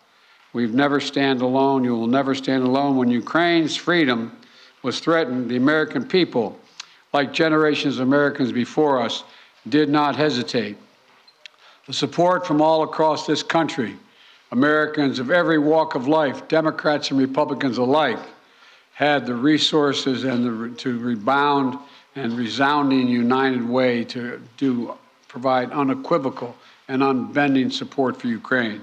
We've 0.52 0.72
never 0.72 1.00
stand 1.00 1.42
alone. 1.42 1.84
You 1.84 1.94
will 1.94 2.06
never 2.06 2.34
stand 2.34 2.62
alone. 2.62 2.96
When 2.96 3.10
Ukraine's 3.10 3.76
freedom 3.76 4.38
was 4.82 5.00
threatened, 5.00 5.50
the 5.50 5.56
American 5.56 6.06
people, 6.06 6.58
like 7.12 7.32
generations 7.32 7.98
of 7.98 8.06
Americans 8.06 8.52
before 8.52 9.02
us, 9.02 9.24
did 9.68 9.88
not 9.88 10.16
hesitate. 10.16 10.76
The 11.86 11.92
support 11.92 12.46
from 12.46 12.60
all 12.60 12.82
across 12.82 13.26
this 13.26 13.42
country, 13.42 13.96
Americans 14.50 15.18
of 15.18 15.30
every 15.30 15.58
walk 15.58 15.94
of 15.94 16.08
life, 16.08 16.48
Democrats 16.48 17.10
and 17.10 17.20
Republicans 17.20 17.78
alike, 17.78 18.18
had 18.92 19.26
the 19.26 19.34
resources 19.34 20.24
and 20.24 20.44
the, 20.44 20.76
to 20.78 20.98
rebound 20.98 21.78
and 22.14 22.32
resounding 22.32 23.08
united 23.08 23.66
way 23.68 24.04
to 24.04 24.40
do 24.56 24.94
provide 25.28 25.70
unequivocal 25.70 26.56
and 26.88 27.02
unbending 27.02 27.70
support 27.70 28.18
for 28.18 28.26
Ukraine. 28.26 28.80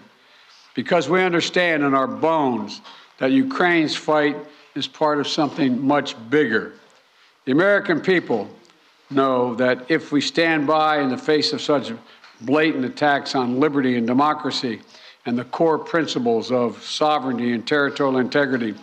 Because 0.75 1.09
we 1.09 1.23
understand 1.23 1.83
in 1.83 1.93
our 1.93 2.07
bones 2.07 2.81
that 3.17 3.31
Ukraine's 3.31 3.95
fight 3.95 4.37
is 4.75 4.87
part 4.87 5.19
of 5.19 5.27
something 5.27 5.81
much 5.85 6.15
bigger. 6.29 6.73
The 7.45 7.51
American 7.51 8.01
people 8.01 8.49
know 9.13 9.55
that 9.55 9.89
if 9.89 10.11
we 10.11 10.21
stand 10.21 10.67
by 10.67 10.99
in 10.99 11.09
the 11.09 11.17
face 11.17 11.53
of 11.53 11.61
such 11.61 11.91
blatant 12.41 12.85
attacks 12.85 13.35
on 13.35 13.59
liberty 13.59 13.97
and 13.97 14.05
democracy 14.07 14.81
and 15.25 15.37
the 15.37 15.45
core 15.45 15.79
principles 15.79 16.51
of 16.51 16.83
sovereignty 16.83 17.53
and 17.53 17.65
territorial 17.65 18.17
integrity, 18.17 18.75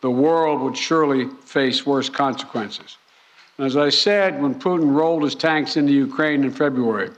the 0.00 0.10
world 0.10 0.60
would 0.60 0.76
surely 0.76 1.26
face 1.44 1.84
worse 1.84 2.08
consequences. 2.08 2.96
As 3.58 3.76
I 3.76 3.88
said 3.88 4.40
when 4.40 4.54
Putin 4.54 4.94
rolled 4.94 5.24
his 5.24 5.34
tanks 5.34 5.76
into 5.76 5.92
Ukraine 5.92 6.44
in 6.44 6.52
February, 6.52 7.10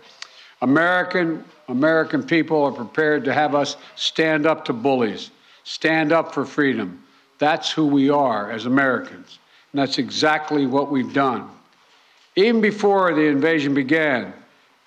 American 0.63 1.45
American 1.69 2.23
people 2.23 2.65
are 2.65 2.73
prepared 2.73 3.25
to 3.25 3.33
have 3.33 3.55
us 3.55 3.77
stand 3.95 4.45
up 4.45 4.65
to 4.65 4.73
bullies, 4.73 5.31
stand 5.63 6.13
up 6.13 6.35
for 6.35 6.45
freedom. 6.45 7.03
That's 7.39 7.71
who 7.71 7.87
we 7.87 8.11
are 8.11 8.51
as 8.51 8.67
Americans. 8.67 9.39
And 9.73 9.81
that's 9.81 9.99
exactly 9.99 10.67
what 10.67 10.91
we've 10.91 11.13
done. 11.13 11.49
Even 12.41 12.63
before 12.63 13.13
the 13.13 13.27
invasion 13.27 13.75
began 13.75 14.33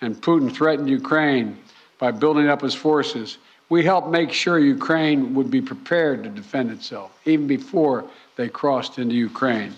and 0.01 0.19
Putin 0.19 0.51
threatened 0.51 0.89
Ukraine 0.89 1.59
by 1.99 2.09
building 2.09 2.47
up 2.47 2.61
his 2.61 2.73
forces, 2.73 3.37
we 3.69 3.83
helped 3.83 4.09
make 4.09 4.31
sure 4.31 4.57
Ukraine 4.57 5.35
would 5.35 5.51
be 5.51 5.61
prepared 5.61 6.23
to 6.23 6.29
defend 6.29 6.71
itself, 6.71 7.11
even 7.25 7.45
before 7.45 8.05
they 8.37 8.49
crossed 8.49 8.97
into 8.97 9.13
Ukraine. 9.13 9.71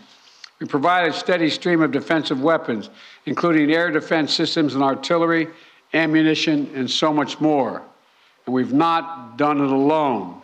We 0.59 0.67
provided 0.67 1.13
a 1.13 1.17
steady 1.17 1.49
stream 1.49 1.81
of 1.81 1.91
defensive 1.91 2.41
weapons, 2.41 2.89
including 3.25 3.69
air 3.69 3.91
defense 3.91 4.33
systems 4.33 4.73
and 4.73 4.81
artillery, 4.81 5.49
ammunition, 5.93 6.71
and 6.75 6.89
so 6.89 7.11
much 7.11 7.41
more. 7.41 7.81
And 8.45 8.55
we've 8.55 8.71
not 8.71 9.35
done 9.35 9.59
it 9.59 9.69
alone. 9.69 10.41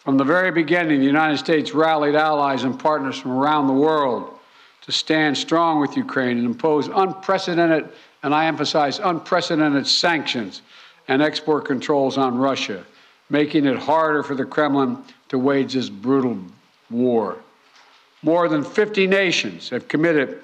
From 0.00 0.18
the 0.18 0.24
very 0.24 0.50
beginning, 0.50 1.00
the 1.00 1.06
United 1.06 1.38
States 1.38 1.72
rallied 1.72 2.14
allies 2.14 2.64
and 2.64 2.78
partners 2.78 3.18
from 3.18 3.30
around 3.30 3.68
the 3.68 3.72
world 3.72 4.33
to 4.84 4.92
stand 4.92 5.36
strong 5.36 5.80
with 5.80 5.96
Ukraine 5.96 6.36
and 6.38 6.46
impose 6.46 6.88
unprecedented, 6.88 7.88
and 8.22 8.34
I 8.34 8.46
emphasize 8.46 8.98
unprecedented 8.98 9.86
sanctions 9.86 10.62
and 11.08 11.22
export 11.22 11.64
controls 11.64 12.18
on 12.18 12.36
Russia, 12.36 12.84
making 13.30 13.64
it 13.64 13.78
harder 13.78 14.22
for 14.22 14.34
the 14.34 14.44
Kremlin 14.44 14.98
to 15.28 15.38
wage 15.38 15.72
this 15.72 15.88
brutal 15.88 16.38
war. 16.90 17.36
More 18.22 18.48
than 18.48 18.62
50 18.62 19.06
nations 19.06 19.70
have 19.70 19.88
committed 19.88 20.40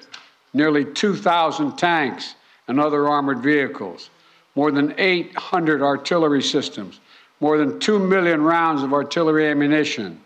nearly 0.54 0.84
2,000 0.84 1.76
tanks 1.76 2.34
and 2.68 2.80
other 2.80 3.08
armored 3.08 3.38
vehicles, 3.38 4.10
more 4.54 4.70
than 4.70 4.94
800 4.98 5.82
artillery 5.82 6.42
systems, 6.42 7.00
more 7.40 7.58
than 7.58 7.78
2 7.78 7.98
million 7.98 8.42
rounds 8.42 8.82
of 8.82 8.92
artillery 8.92 9.46
ammunition, 9.48 10.20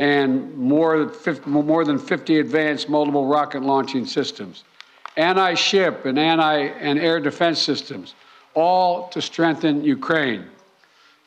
and 0.00 0.56
more 0.56 0.98
than 0.98 1.10
50, 1.10 1.50
more 1.50 1.84
than 1.84 1.98
50 1.98 2.38
advanced 2.38 2.88
multiple 2.88 3.26
rocket 3.26 3.62
launching 3.62 4.06
systems, 4.06 4.64
anti 5.18 5.52
ship 5.52 6.06
and 6.06 6.18
anti 6.18 6.56
and 6.56 6.98
air 6.98 7.20
defense 7.20 7.60
systems, 7.60 8.14
all 8.54 9.08
to 9.08 9.20
strengthen 9.20 9.84
Ukraine. 9.84 10.46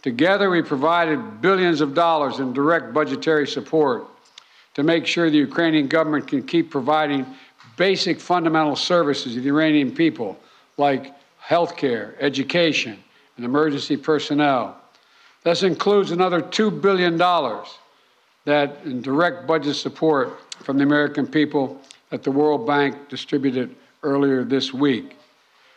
Together, 0.01 0.49
we 0.49 0.63
provided 0.63 1.39
billions 1.39 1.82
of 1.82 1.93
dollars 1.93 2.39
in 2.39 2.51
direct 2.51 2.95
budgetary 2.95 3.45
support 3.45 4.07
to 4.74 4.82
make 4.82 5.05
sure 5.05 5.30
the 5.30 5.38
Ukrainian 5.38 5.88
government 5.88 6.28
can 6.28 6.41
keep 6.41 6.71
providing 6.71 7.28
basic 7.78 8.19
fundamental 8.19 8.76
services 8.76 9.36
to 9.36 9.41
the 9.41 9.49
Iranian 9.49 9.93
people, 9.93 10.36
like 10.78 11.13
health 11.38 11.78
care, 11.78 12.15
education, 12.19 12.97
and 13.38 13.45
emergency 13.45 13.97
personnel. 13.97 14.76
This 15.43 15.61
includes 15.61 16.09
another 16.09 16.41
$2 16.41 16.82
billion 16.82 17.19
that 18.46 19.02
direct 19.02 19.48
budget 19.48 19.76
support 19.76 20.39
from 20.64 20.78
the 20.78 20.84
American 20.84 21.26
people 21.26 21.80
that 22.10 22.24
the 22.24 22.32
World 22.32 22.68
Bank 22.68 23.10
distributed 23.10 23.76
earlier 24.04 24.44
this 24.44 24.74
week. 24.74 25.16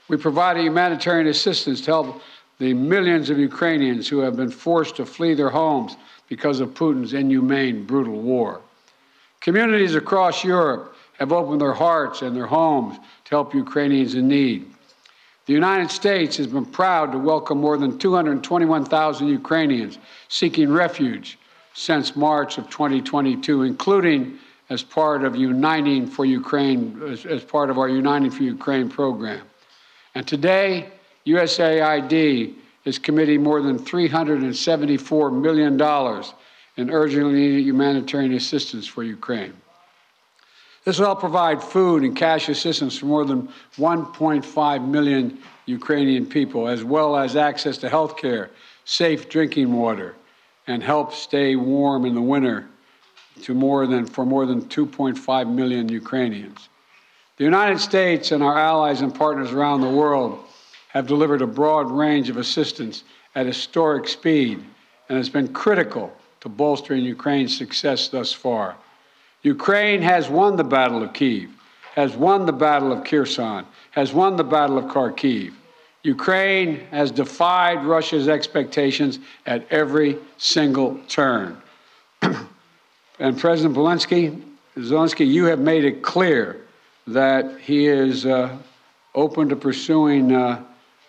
We 0.09 0.17
provided 0.17 0.63
humanitarian 0.63 1.29
assistance 1.29 1.81
to 1.83 1.91
help 1.91 2.23
the 2.59 2.75
millions 2.75 3.31
of 3.31 3.39
Ukrainians 3.39 4.09
who 4.09 4.19
have 4.21 4.37
been 4.37 4.51
forced 4.51 4.97
to 4.97 5.07
flee 5.07 5.35
their 5.35 5.51
homes 5.51 5.97
because 6.29 6.61
of 6.61 6.75
Putin's 6.75 7.13
inhumane, 7.13 7.85
brutal 7.85 8.21
war. 8.21 8.61
Communities 9.41 9.95
across 9.95 10.43
Europe 10.43 10.97
have 11.19 11.33
opened 11.33 11.61
their 11.61 11.73
hearts 11.73 12.23
and 12.23 12.35
their 12.35 12.47
homes 12.47 12.97
to 13.25 13.31
help 13.31 13.55
Ukrainians 13.55 14.15
in 14.15 14.27
need. 14.29 14.67
The 15.47 15.53
United 15.53 15.91
States 15.91 16.37
has 16.39 16.49
been 16.49 16.65
proud 16.65 17.13
to 17.13 17.19
welcome 17.19 17.59
more 17.59 17.79
than 17.79 17.99
221,000 17.99 19.29
Ukrainians 19.29 19.99
seeking 20.29 20.73
refuge 20.73 21.39
since 21.77 22.17
March 22.17 22.57
of 22.57 22.71
2022, 22.71 23.63
including 23.63 24.39
as 24.71 24.83
part 24.83 25.23
of 25.25 25.37
Uniting 25.37 26.07
for 26.07 26.25
Ukraine, 26.25 26.99
as, 27.07 27.27
as 27.27 27.45
part 27.45 27.69
of 27.69 27.79
our 27.79 27.87
Uniting 27.87 28.31
for 28.31 28.45
Ukraine 28.45 28.89
program. 28.89 29.43
And 30.15 30.27
today, 30.27 30.89
USAID 31.27 32.55
is 32.87 32.99
committing 32.99 33.43
more 33.43 33.61
than 33.61 33.79
$374 33.79 35.39
million 35.39 36.25
in 36.79 36.91
urgently 36.91 37.33
needed 37.35 37.65
humanitarian 37.65 38.33
assistance 38.33 38.87
for 38.87 39.03
Ukraine. 39.03 39.53
This 40.85 40.99
will 40.99 41.07
help 41.07 41.21
provide 41.21 41.63
food 41.63 42.05
and 42.05 42.17
cash 42.17 42.49
assistance 42.49 42.97
for 42.97 43.07
more 43.07 43.27
than 43.27 43.51
1.5 43.77 44.89
million 44.89 45.39
Ukrainian 45.67 46.25
people, 46.25 46.69
as 46.69 46.83
well 46.85 47.17
as 47.17 47.37
access 47.37 47.77
to 47.79 47.91
health 47.91 48.17
care, 48.17 48.51
safe 48.87 49.29
drinking 49.29 49.75
water, 49.75 50.15
and 50.67 50.83
help 50.83 51.13
stay 51.13 51.57
warm 51.57 52.05
in 52.05 52.15
the 52.15 52.21
winter 52.21 52.67
to 53.43 53.55
more 53.55 53.87
than, 53.87 54.07
for 54.07 54.25
more 54.25 54.47
than 54.47 54.63
2.5 54.63 55.55
million 55.55 55.89
Ukrainians. 55.89 56.69
The 57.37 57.45
United 57.45 57.81
States 57.81 58.33
and 58.33 58.43
our 58.43 58.59
allies 58.59 59.03
and 59.03 59.15
partners 59.15 59.53
around 59.53 59.83
the 59.83 59.91
world 59.91 60.39
have 60.89 61.07
delivered 61.07 61.43
a 61.43 61.47
broad 61.47 61.91
range 61.91 62.31
of 62.31 62.39
assistance 62.39 63.05
at 63.35 63.47
historic 63.47 64.09
speed 64.09 64.65
and 65.09 65.19
has 65.19 65.29
been 65.29 65.53
critical 65.53 66.11
to 66.41 66.49
bolstering 66.49 67.05
Ukraine's 67.05 67.57
success 67.57 68.09
thus 68.09 68.33
far. 68.33 68.77
Ukraine 69.43 70.01
has 70.03 70.29
won 70.29 70.57
the 70.57 70.65
Battle 70.65 71.03
of 71.03 71.13
Kiev, 71.13 71.51
has 71.95 72.17
won 72.17 72.47
the 72.47 72.53
Battle 72.53 72.93
of 72.93 73.05
Kherson, 73.05 73.67
has 73.91 74.13
won 74.13 74.37
the 74.37 74.45
Battle 74.45 74.79
of 74.79 74.87
Kharkiv. 74.87 75.53
Ukraine 76.07 76.87
has 76.93 77.11
defied 77.11 77.85
Russia's 77.85 78.29
expectations 78.29 79.19
at 79.45 79.67
every 79.73 80.19
single 80.39 81.01
turn. 81.09 81.61
and 82.23 83.39
President 83.39 83.75
Zelensky, 83.75 84.41
Zelensky, 84.77 85.27
you 85.27 85.47
have 85.47 85.59
made 85.59 85.85
it 85.85 86.03
clear 86.03 86.61
that 87.09 87.61
he 87.61 87.87
is 87.87 88.25
uh, 88.25 88.57
open 89.15 89.49
to 89.49 89.57
pursuing 89.57 90.33
uh, 90.33 90.63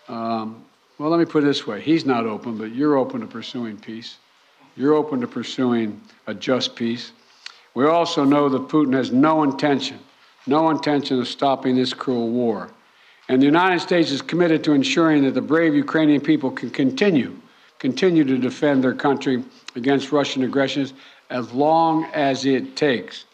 um, 0.08 0.64
well, 0.98 1.10
let 1.10 1.20
me 1.20 1.26
put 1.26 1.44
it 1.44 1.46
this 1.46 1.66
way 1.66 1.80
he's 1.80 2.04
not 2.04 2.26
open, 2.26 2.58
but 2.58 2.74
you're 2.74 2.96
open 2.96 3.20
to 3.20 3.26
pursuing 3.26 3.76
peace. 3.76 4.16
You're 4.76 4.94
open 4.94 5.20
to 5.20 5.28
pursuing 5.28 6.00
a 6.26 6.34
just 6.34 6.74
peace. 6.74 7.12
We 7.74 7.86
also 7.86 8.24
know 8.24 8.48
that 8.48 8.68
Putin 8.68 8.94
has 8.94 9.12
no 9.12 9.44
intention, 9.44 9.98
no 10.46 10.70
intention 10.70 11.20
of 11.20 11.28
stopping 11.28 11.76
this 11.76 11.94
cruel 11.94 12.30
war. 12.30 12.70
And 13.28 13.42
the 13.42 13.46
United 13.46 13.80
States 13.80 14.10
is 14.10 14.22
committed 14.22 14.64
to 14.64 14.72
ensuring 14.72 15.24
that 15.24 15.34
the 15.34 15.42
brave 15.42 15.74
Ukrainian 15.74 16.20
people 16.20 16.50
can 16.50 16.70
continue, 16.70 17.36
continue 17.78 18.24
to 18.24 18.38
defend 18.38 18.82
their 18.82 18.94
country 18.94 19.44
against 19.76 20.12
Russian 20.12 20.44
aggressions 20.44 20.94
as 21.28 21.52
long 21.52 22.04
as 22.14 22.46
it 22.46 22.74
takes. 22.74 23.26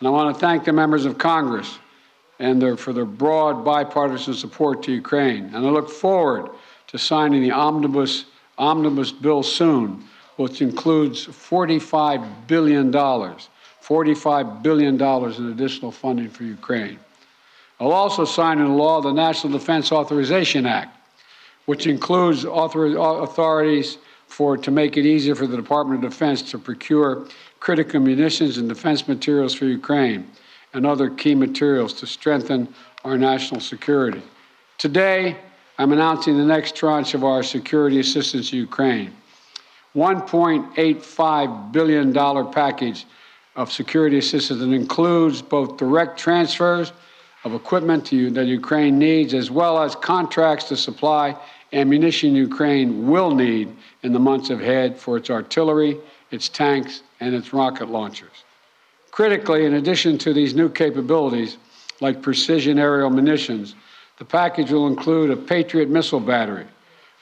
And 0.00 0.08
I 0.08 0.10
want 0.10 0.34
to 0.34 0.40
thank 0.40 0.64
the 0.64 0.72
members 0.72 1.04
of 1.04 1.18
Congress 1.18 1.78
and 2.40 2.60
their, 2.60 2.76
for 2.76 2.92
their 2.92 3.04
broad 3.04 3.64
bipartisan 3.64 4.34
support 4.34 4.82
to 4.84 4.92
Ukraine. 4.92 5.44
And 5.54 5.66
I 5.66 5.70
look 5.70 5.88
forward 5.88 6.50
to 6.88 6.98
signing 6.98 7.42
the 7.42 7.52
omnibus, 7.52 8.24
omnibus 8.58 9.12
bill 9.12 9.42
soon, 9.42 10.04
which 10.36 10.62
includes 10.62 11.26
$45 11.26 12.46
billion, 12.46 12.92
$45 12.92 14.62
billion 14.62 14.94
in 14.94 15.52
additional 15.52 15.90
funding 15.90 16.28
for 16.28 16.44
Ukraine. 16.44 16.98
I'll 17.80 17.92
also 17.92 18.24
sign 18.24 18.58
into 18.58 18.72
law 18.72 19.00
the 19.00 19.12
National 19.12 19.52
Defense 19.52 19.92
Authorization 19.92 20.66
Act, 20.66 20.96
which 21.66 21.86
includes 21.86 22.44
author- 22.44 22.96
authorities 22.96 23.98
for 24.26 24.56
to 24.56 24.70
make 24.70 24.96
it 24.96 25.06
easier 25.06 25.34
for 25.34 25.46
the 25.46 25.56
Department 25.56 26.04
of 26.04 26.10
Defense 26.10 26.42
to 26.50 26.58
procure 26.58 27.26
critical 27.60 28.00
munitions 28.00 28.58
and 28.58 28.68
defense 28.68 29.08
materials 29.08 29.54
for 29.54 29.64
Ukraine 29.64 30.28
and 30.74 30.86
other 30.86 31.08
key 31.08 31.34
materials 31.34 31.92
to 31.94 32.06
strengthen 32.06 32.68
our 33.04 33.16
national 33.16 33.60
security. 33.60 34.22
Today, 34.76 35.36
I'm 35.78 35.92
announcing 35.92 36.36
the 36.36 36.44
next 36.44 36.76
tranche 36.76 37.14
of 37.14 37.24
our 37.24 37.42
security 37.42 38.00
assistance 38.00 38.50
to 38.50 38.56
Ukraine. 38.56 39.12
$1.85 39.96 41.72
billion 41.72 42.12
package 42.52 43.06
of 43.56 43.72
security 43.72 44.18
assistance 44.18 44.60
that 44.60 44.72
includes 44.72 45.40
both 45.42 45.76
direct 45.76 46.18
transfers 46.18 46.92
of 47.44 47.54
equipment 47.54 48.06
to, 48.06 48.30
that 48.30 48.46
Ukraine 48.46 48.98
needs, 48.98 49.34
as 49.34 49.50
well 49.50 49.82
as 49.82 49.94
contracts 49.94 50.64
to 50.68 50.76
supply 50.76 51.36
ammunition 51.72 52.34
Ukraine 52.34 53.08
will 53.08 53.34
need 53.34 53.74
in 54.02 54.12
the 54.12 54.18
months 54.18 54.50
ahead 54.50 54.98
for 54.98 55.16
its 55.16 55.30
artillery, 55.30 55.98
its 56.30 56.48
tanks, 56.48 57.02
and 57.20 57.34
its 57.34 57.52
rocket 57.52 57.88
launchers. 57.88 58.44
Critically, 59.10 59.66
in 59.66 59.74
addition 59.74 60.18
to 60.18 60.32
these 60.32 60.54
new 60.54 60.68
capabilities, 60.68 61.56
like 62.00 62.22
precision 62.22 62.78
aerial 62.78 63.10
munitions, 63.10 63.74
the 64.18 64.24
package 64.24 64.70
will 64.70 64.86
include 64.86 65.30
a 65.30 65.36
Patriot 65.36 65.88
missile 65.88 66.20
battery, 66.20 66.66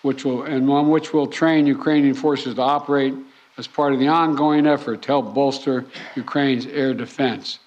which 0.02 0.24
will, 0.24 0.42
and 0.44 0.68
on 0.70 0.88
which 0.88 1.12
will 1.12 1.26
train 1.26 1.66
Ukrainian 1.66 2.14
forces 2.14 2.54
to 2.54 2.62
operate 2.62 3.14
as 3.58 3.66
part 3.66 3.92
of 3.92 3.98
the 3.98 4.08
ongoing 4.08 4.66
effort 4.66 5.02
to 5.02 5.08
help 5.08 5.34
bolster 5.34 5.84
Ukraine's 6.14 6.66
air 6.66 6.94
defense. 6.94 7.58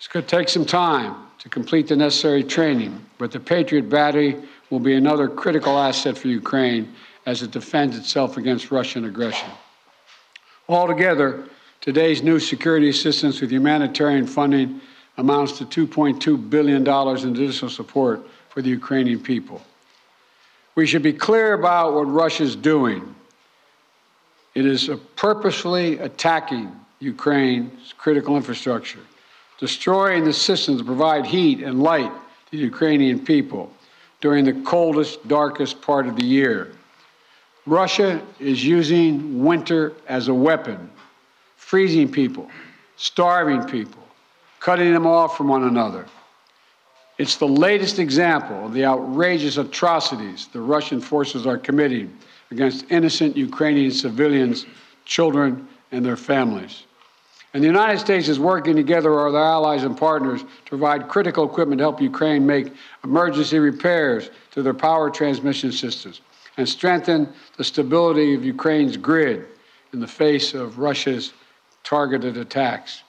It's 0.00 0.08
going 0.08 0.24
to 0.24 0.36
take 0.36 0.48
some 0.48 0.64
time 0.64 1.14
to 1.38 1.48
complete 1.48 1.86
the 1.86 1.94
necessary 1.94 2.42
training, 2.42 3.04
but 3.18 3.30
the 3.30 3.38
Patriot 3.38 3.88
battery 3.88 4.36
will 4.70 4.80
be 4.80 4.94
another 4.94 5.28
critical 5.28 5.78
asset 5.78 6.18
for 6.18 6.26
Ukraine 6.26 6.92
as 7.26 7.42
it 7.42 7.52
defends 7.52 7.96
itself 7.96 8.36
against 8.36 8.72
Russian 8.72 9.04
aggression. 9.04 9.48
Altogether, 10.68 11.44
Today's 11.80 12.22
new 12.22 12.38
security 12.38 12.90
assistance 12.90 13.40
with 13.40 13.50
humanitarian 13.50 14.26
funding 14.26 14.82
amounts 15.16 15.56
to 15.58 15.64
$2.2 15.64 16.50
billion 16.50 16.86
in 16.86 17.34
additional 17.34 17.70
support 17.70 18.20
for 18.50 18.60
the 18.60 18.68
Ukrainian 18.68 19.18
people. 19.18 19.62
We 20.74 20.86
should 20.86 21.02
be 21.02 21.14
clear 21.14 21.54
about 21.54 21.94
what 21.94 22.02
Russia 22.02 22.42
is 22.42 22.54
doing. 22.54 23.14
It 24.54 24.66
is 24.66 24.90
purposefully 25.16 25.98
attacking 26.00 26.70
Ukraine's 26.98 27.94
critical 27.96 28.36
infrastructure, 28.36 29.00
destroying 29.60 30.24
the 30.24 30.32
systems 30.32 30.78
that 30.78 30.86
provide 30.86 31.26
heat 31.26 31.60
and 31.60 31.82
light 31.82 32.10
to 32.46 32.50
the 32.50 32.56
Ukrainian 32.56 33.24
people 33.24 33.70
during 34.20 34.44
the 34.44 34.54
coldest, 34.62 35.26
darkest 35.28 35.80
part 35.82 36.06
of 36.06 36.16
the 36.16 36.24
year. 36.24 36.72
Russia 37.66 38.20
is 38.40 38.64
using 38.64 39.44
winter 39.44 39.92
as 40.08 40.28
a 40.28 40.34
weapon 40.34 40.90
freezing 41.56 42.10
people, 42.10 42.50
starving 42.96 43.62
people, 43.62 44.02
cutting 44.58 44.92
them 44.92 45.06
off 45.06 45.36
from 45.36 45.46
one 45.46 45.62
another. 45.62 46.04
It's 47.16 47.36
the 47.36 47.46
latest 47.46 48.00
example 48.00 48.66
of 48.66 48.72
the 48.72 48.84
outrageous 48.84 49.56
atrocities 49.56 50.48
the 50.52 50.60
Russian 50.60 51.00
forces 51.00 51.46
are 51.46 51.58
committing 51.58 52.12
against 52.50 52.90
innocent 52.90 53.36
Ukrainian 53.36 53.92
civilians, 53.92 54.66
children, 55.04 55.68
and 55.92 56.04
their 56.04 56.16
families. 56.16 56.84
And 57.52 57.62
the 57.62 57.66
United 57.66 57.98
States 57.98 58.28
is 58.28 58.38
working 58.38 58.76
together 58.76 59.10
with 59.10 59.34
our 59.34 59.44
allies 59.44 59.82
and 59.82 59.96
partners 59.96 60.42
to 60.42 60.68
provide 60.68 61.08
critical 61.08 61.44
equipment 61.44 61.78
to 61.78 61.84
help 61.84 62.00
Ukraine 62.00 62.46
make 62.46 62.72
emergency 63.02 63.58
repairs 63.58 64.30
to 64.52 64.62
their 64.62 64.74
power 64.74 65.10
transmission 65.10 65.72
systems 65.72 66.20
and 66.56 66.68
strengthen 66.68 67.28
the 67.56 67.64
stability 67.64 68.34
of 68.34 68.44
Ukraine's 68.44 68.96
grid 68.96 69.46
in 69.92 70.00
the 70.00 70.06
face 70.06 70.54
of 70.54 70.78
Russia's 70.78 71.32
targeted 71.82 72.36
attacks. 72.36 73.02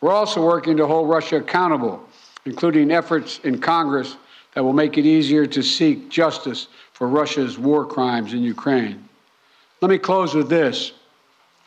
We're 0.00 0.12
also 0.12 0.44
working 0.44 0.76
to 0.78 0.86
hold 0.86 1.10
Russia 1.10 1.36
accountable, 1.36 2.02
including 2.46 2.90
efforts 2.90 3.40
in 3.40 3.58
Congress 3.58 4.16
that 4.54 4.62
will 4.62 4.72
make 4.72 4.96
it 4.96 5.04
easier 5.04 5.46
to 5.46 5.62
seek 5.62 6.08
justice 6.08 6.68
for 6.92 7.08
Russia's 7.08 7.58
war 7.58 7.84
crimes 7.84 8.32
in 8.32 8.42
Ukraine. 8.42 9.06
Let 9.82 9.90
me 9.90 9.98
close 9.98 10.34
with 10.34 10.48
this. 10.48 10.92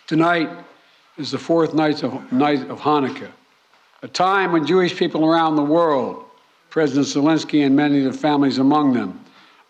Tonight 0.07 0.49
is 1.17 1.31
the 1.31 1.39
fourth 1.39 1.73
night 1.73 2.03
of, 2.03 2.31
night 2.31 2.69
of 2.69 2.79
Hanukkah, 2.79 3.31
a 4.03 4.07
time 4.07 4.51
when 4.51 4.65
Jewish 4.65 4.95
people 4.95 5.25
around 5.25 5.55
the 5.55 5.63
world, 5.63 6.23
President 6.69 7.07
Zelensky 7.07 7.65
and 7.65 7.75
many 7.75 8.05
of 8.05 8.13
the 8.13 8.17
families 8.17 8.59
among 8.59 8.93
them, 8.93 9.19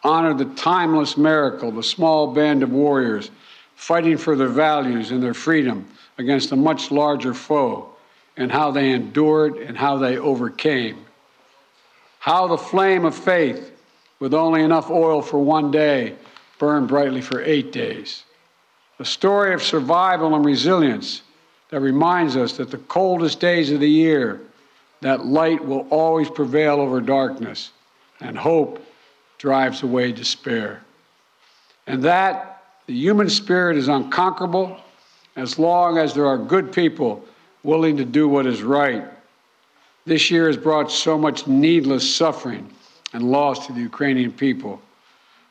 honor 0.04 0.34
the 0.34 0.46
timeless 0.56 1.18
miracle 1.18 1.70
of 1.70 1.78
a 1.78 1.84
small 1.84 2.34
band 2.34 2.64
of 2.64 2.72
warriors 2.72 3.32
fighting 3.76 4.18
for 4.18 4.36
their 4.36 4.48
values 4.48 5.12
and 5.12 5.24
their 5.24 5.34
freedom 5.34 5.88
against 6.18 6.52
a 6.52 6.56
much 6.56 6.92
larger 6.92 7.34
foe 7.34 7.90
and 8.36 8.52
how 8.52 8.72
they 8.72 8.92
endured 8.92 9.56
and 9.58 9.78
how 9.78 9.98
they 9.98 10.18
overcame. 10.18 11.06
How 12.20 12.48
the 12.48 12.58
flame 12.58 13.06
of 13.06 13.16
faith, 13.16 13.72
with 14.20 14.34
only 14.34 14.64
enough 14.64 14.90
oil 14.90 15.22
for 15.22 15.40
one 15.40 15.72
day, 15.72 16.16
burned 16.60 16.88
brightly 16.88 17.22
for 17.22 17.42
eight 17.42 17.72
days. 17.72 18.24
A 19.00 19.06
story 19.06 19.54
of 19.54 19.64
survival 19.64 20.36
and 20.36 20.44
resilience 20.44 21.22
that 21.70 21.82
reminds 21.82 22.38
us 22.38 22.58
that 22.58 22.72
the 22.72 22.78
coldest 22.78 23.40
days 23.40 23.72
of 23.72 23.80
the 23.80 23.90
year, 23.90 24.42
that 25.02 25.26
light 25.26 25.64
will 25.64 25.88
always 25.90 26.30
prevail 26.30 26.80
over 26.80 27.02
darkness, 27.02 27.72
and 28.20 28.38
hope 28.38 28.84
drives 29.38 29.84
away 29.84 30.12
despair. 30.12 30.82
And 31.86 32.04
that 32.04 32.64
the 32.88 32.94
human 32.94 33.30
spirit 33.30 33.78
is 33.78 33.88
unconquerable 33.88 34.78
as 35.36 35.60
long 35.60 35.98
as 35.98 36.14
there 36.14 36.26
are 36.26 36.38
good 36.38 36.72
people 36.72 37.24
willing 37.64 37.98
to 37.98 38.06
do 38.06 38.28
what 38.28 38.48
is 38.48 38.64
right. 38.64 39.06
This 40.06 40.32
year 40.32 40.48
has 40.48 40.58
brought 40.58 40.90
so 40.90 41.18
much 41.18 41.48
needless 41.48 42.16
suffering 42.16 42.74
and 43.14 43.30
loss 43.30 43.68
to 43.68 43.74
the 43.74 43.82
Ukrainian 43.82 44.32
people. 44.32 44.82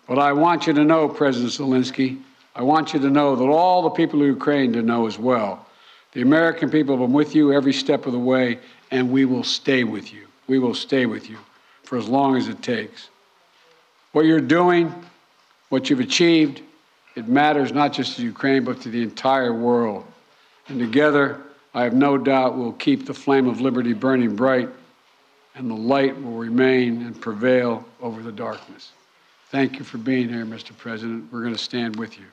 But 0.09 0.19
I 0.19 0.33
want 0.33 0.67
you 0.67 0.73
to 0.73 0.85
know, 0.85 1.09
President 1.09 1.53
Zelensky, 1.53 2.21
I 2.55 2.63
want 2.63 2.95
you 2.95 3.01
to 3.01 3.11
know 3.11 3.37
that 3.37 3.45
all 3.45 3.83
the 3.83 3.91
people 3.91 4.21
of 4.23 4.27
Ukraine 4.27 4.73
to 4.73 4.83
know 4.83 5.07
as 5.07 5.19
well. 5.19 5.67
The 6.17 6.23
American 6.23 6.71
people 6.71 6.97
have 6.97 7.07
been 7.07 7.13
with 7.13 7.35
you 7.35 7.53
every 7.53 7.75
step 7.75 8.07
of 8.07 8.13
the 8.13 8.19
way, 8.19 8.59
and 8.91 9.13
we 9.13 9.27
will 9.27 9.45
stay 9.45 9.85
with 9.85 10.15
you. 10.15 10.27
We 10.47 10.59
will 10.59 10.73
stay 10.73 11.05
with 11.05 11.29
you 11.29 11.37
for 11.83 11.99
as 11.99 12.09
long 12.09 12.39
as 12.39 12.49
it 12.49 12.63
takes. 12.63 13.11
What 14.13 14.25
you're 14.25 14.41
doing, 14.41 14.95
what 15.69 15.91
you've 15.91 16.01
achieved, 16.01 16.63
it 17.17 17.29
matters 17.29 17.71
not 17.71 17.93
just 17.93 18.17
to 18.17 18.23
Ukraine, 18.23 18.65
but 18.65 18.81
to 18.81 18.89
the 18.89 19.03
entire 19.03 19.53
world. 19.53 20.07
And 20.69 20.79
together, 20.79 21.39
I 21.75 21.85
have 21.85 21.93
no 21.93 22.17
doubt 22.17 22.57
we'll 22.57 22.73
keep 22.73 23.05
the 23.05 23.13
flame 23.13 23.47
of 23.47 23.61
liberty 23.61 23.93
burning 23.93 24.35
bright, 24.35 24.71
and 25.55 25.69
the 25.71 25.75
light 25.75 26.19
will 26.19 26.39
remain 26.39 27.03
and 27.03 27.21
prevail 27.21 27.85
over 28.01 28.23
the 28.23 28.33
darkness. 28.33 28.93
Thank 29.51 29.79
you 29.79 29.85
for 29.85 29.99
being 29.99 30.31
here, 30.31 30.47
Mr. 30.47 30.75
President. 30.79 31.31
We're 31.31 31.43
going 31.43 31.53
to 31.53 31.59
stand 31.59 31.97
with 31.97 32.17
you. 32.19 32.25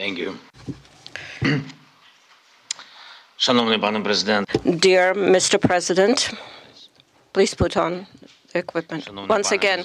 Thank 0.00 0.18
you. 0.18 0.34
Шановний 3.36 3.78
пане 3.78 4.00
президент, 4.00 4.48
Dear 4.64 5.14
Mr. 5.14 5.58
President, 5.58 6.34
please 7.32 7.54
put 7.54 7.76
on 7.76 8.06
the 8.52 8.58
equipment. 8.58 9.02
Once 9.28 9.52
again, 9.52 9.80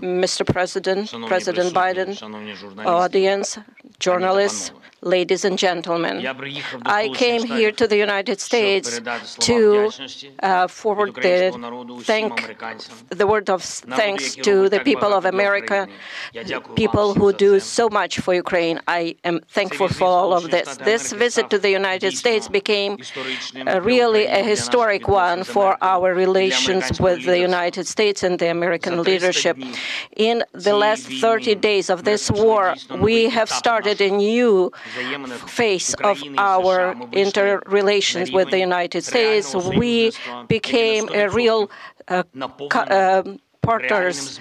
Mr. 0.00 0.44
President, 0.44 1.04
President 1.28 1.72
Biden, 1.72 2.10
audience, 2.84 3.58
journalists, 4.00 4.72
ladies 5.01 5.45
and 5.45 5.57
gentlemen. 5.57 6.25
I 6.85 7.09
came 7.09 7.43
here 7.43 7.71
to 7.71 7.87
the 7.87 7.97
United 7.97 8.39
States 8.39 8.99
to 9.39 9.89
uh, 10.41 10.67
forward 10.67 11.15
the 11.15 12.01
thank 12.03 12.57
the 13.09 13.27
word 13.27 13.49
of 13.49 13.63
thanks 13.63 14.35
to 14.35 14.69
the 14.69 14.79
people 14.79 15.13
of 15.13 15.25
America, 15.25 15.87
people 16.75 17.13
who 17.13 17.31
do 17.33 17.59
so 17.59 17.89
much 17.89 18.19
for 18.19 18.33
Ukraine. 18.33 18.79
I 18.87 19.15
am 19.23 19.41
thankful 19.47 19.87
for 19.87 20.07
all 20.07 20.33
of 20.33 20.49
this. 20.51 20.77
This 20.77 21.11
visit 21.13 21.49
to 21.51 21.59
the 21.59 21.69
United 21.69 22.17
States 22.17 22.47
became 22.47 22.97
uh, 23.67 23.81
really 23.81 24.25
a 24.25 24.43
historic 24.43 25.07
one 25.07 25.43
for 25.43 25.77
our 25.81 26.13
relations 26.13 26.99
with 26.99 27.25
the 27.25 27.39
United 27.39 27.85
States 27.87 28.23
and 28.23 28.39
the 28.39 28.49
American 28.49 29.03
leadership. 29.03 29.57
In 30.15 30.43
the 30.53 30.75
last 30.75 31.07
30 31.07 31.55
days 31.55 31.89
of 31.89 32.03
this 32.03 32.31
war, 32.31 32.75
we 32.99 33.29
have 33.29 33.49
started 33.49 34.01
a 34.01 34.09
new 34.09 34.71
phase 35.47 35.93
of 36.03 36.21
our 36.37 36.95
interrelations 37.11 38.31
with 38.31 38.49
the 38.49 38.59
United 38.59 39.03
States. 39.03 39.55
We 39.55 40.11
became 40.47 41.09
a 41.13 41.29
real 41.29 41.69
uh, 42.07 42.23
uh, 42.71 43.23
partners 43.61 44.39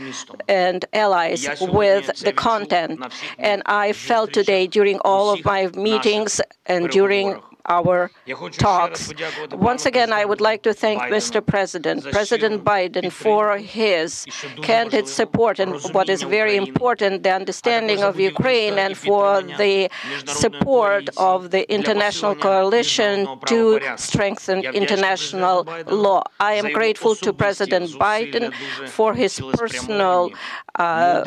and 0.48 0.84
allies 0.92 1.48
with 1.60 2.06
the 2.26 2.32
content. 2.32 3.00
And 3.38 3.62
I 3.66 3.92
felt 3.92 4.32
today 4.32 4.66
during 4.66 4.98
all 5.00 5.30
of 5.30 5.44
my 5.44 5.66
meetings 5.74 6.40
and 6.66 6.88
during 6.88 7.40
our 7.68 8.10
talks. 8.52 9.12
Once 9.52 9.86
again, 9.86 10.12
I 10.12 10.24
would 10.24 10.40
like 10.40 10.62
to 10.62 10.72
thank 10.72 11.02
Mr. 11.02 11.44
President, 11.44 12.04
President 12.10 12.64
Biden, 12.64 13.10
for 13.10 13.58
his 13.58 14.26
candid 14.62 15.08
support 15.08 15.58
and 15.58 15.74
what 15.92 16.08
is 16.08 16.22
very 16.22 16.56
important, 16.56 17.22
the 17.22 17.32
understanding 17.32 18.02
of 18.02 18.18
Ukraine 18.18 18.78
and 18.78 18.96
for 18.96 19.42
the 19.42 19.88
support 20.26 21.08
of 21.16 21.50
the 21.50 21.70
international 21.72 22.34
coalition 22.34 23.26
to 23.46 23.80
strengthen 23.96 24.64
international 24.64 25.66
law. 25.86 26.22
I 26.40 26.54
am 26.54 26.72
grateful 26.72 27.14
to 27.16 27.32
President 27.32 27.90
Biden 27.90 28.52
for 28.88 29.14
his 29.14 29.40
personal 29.54 30.30
uh, 30.76 31.24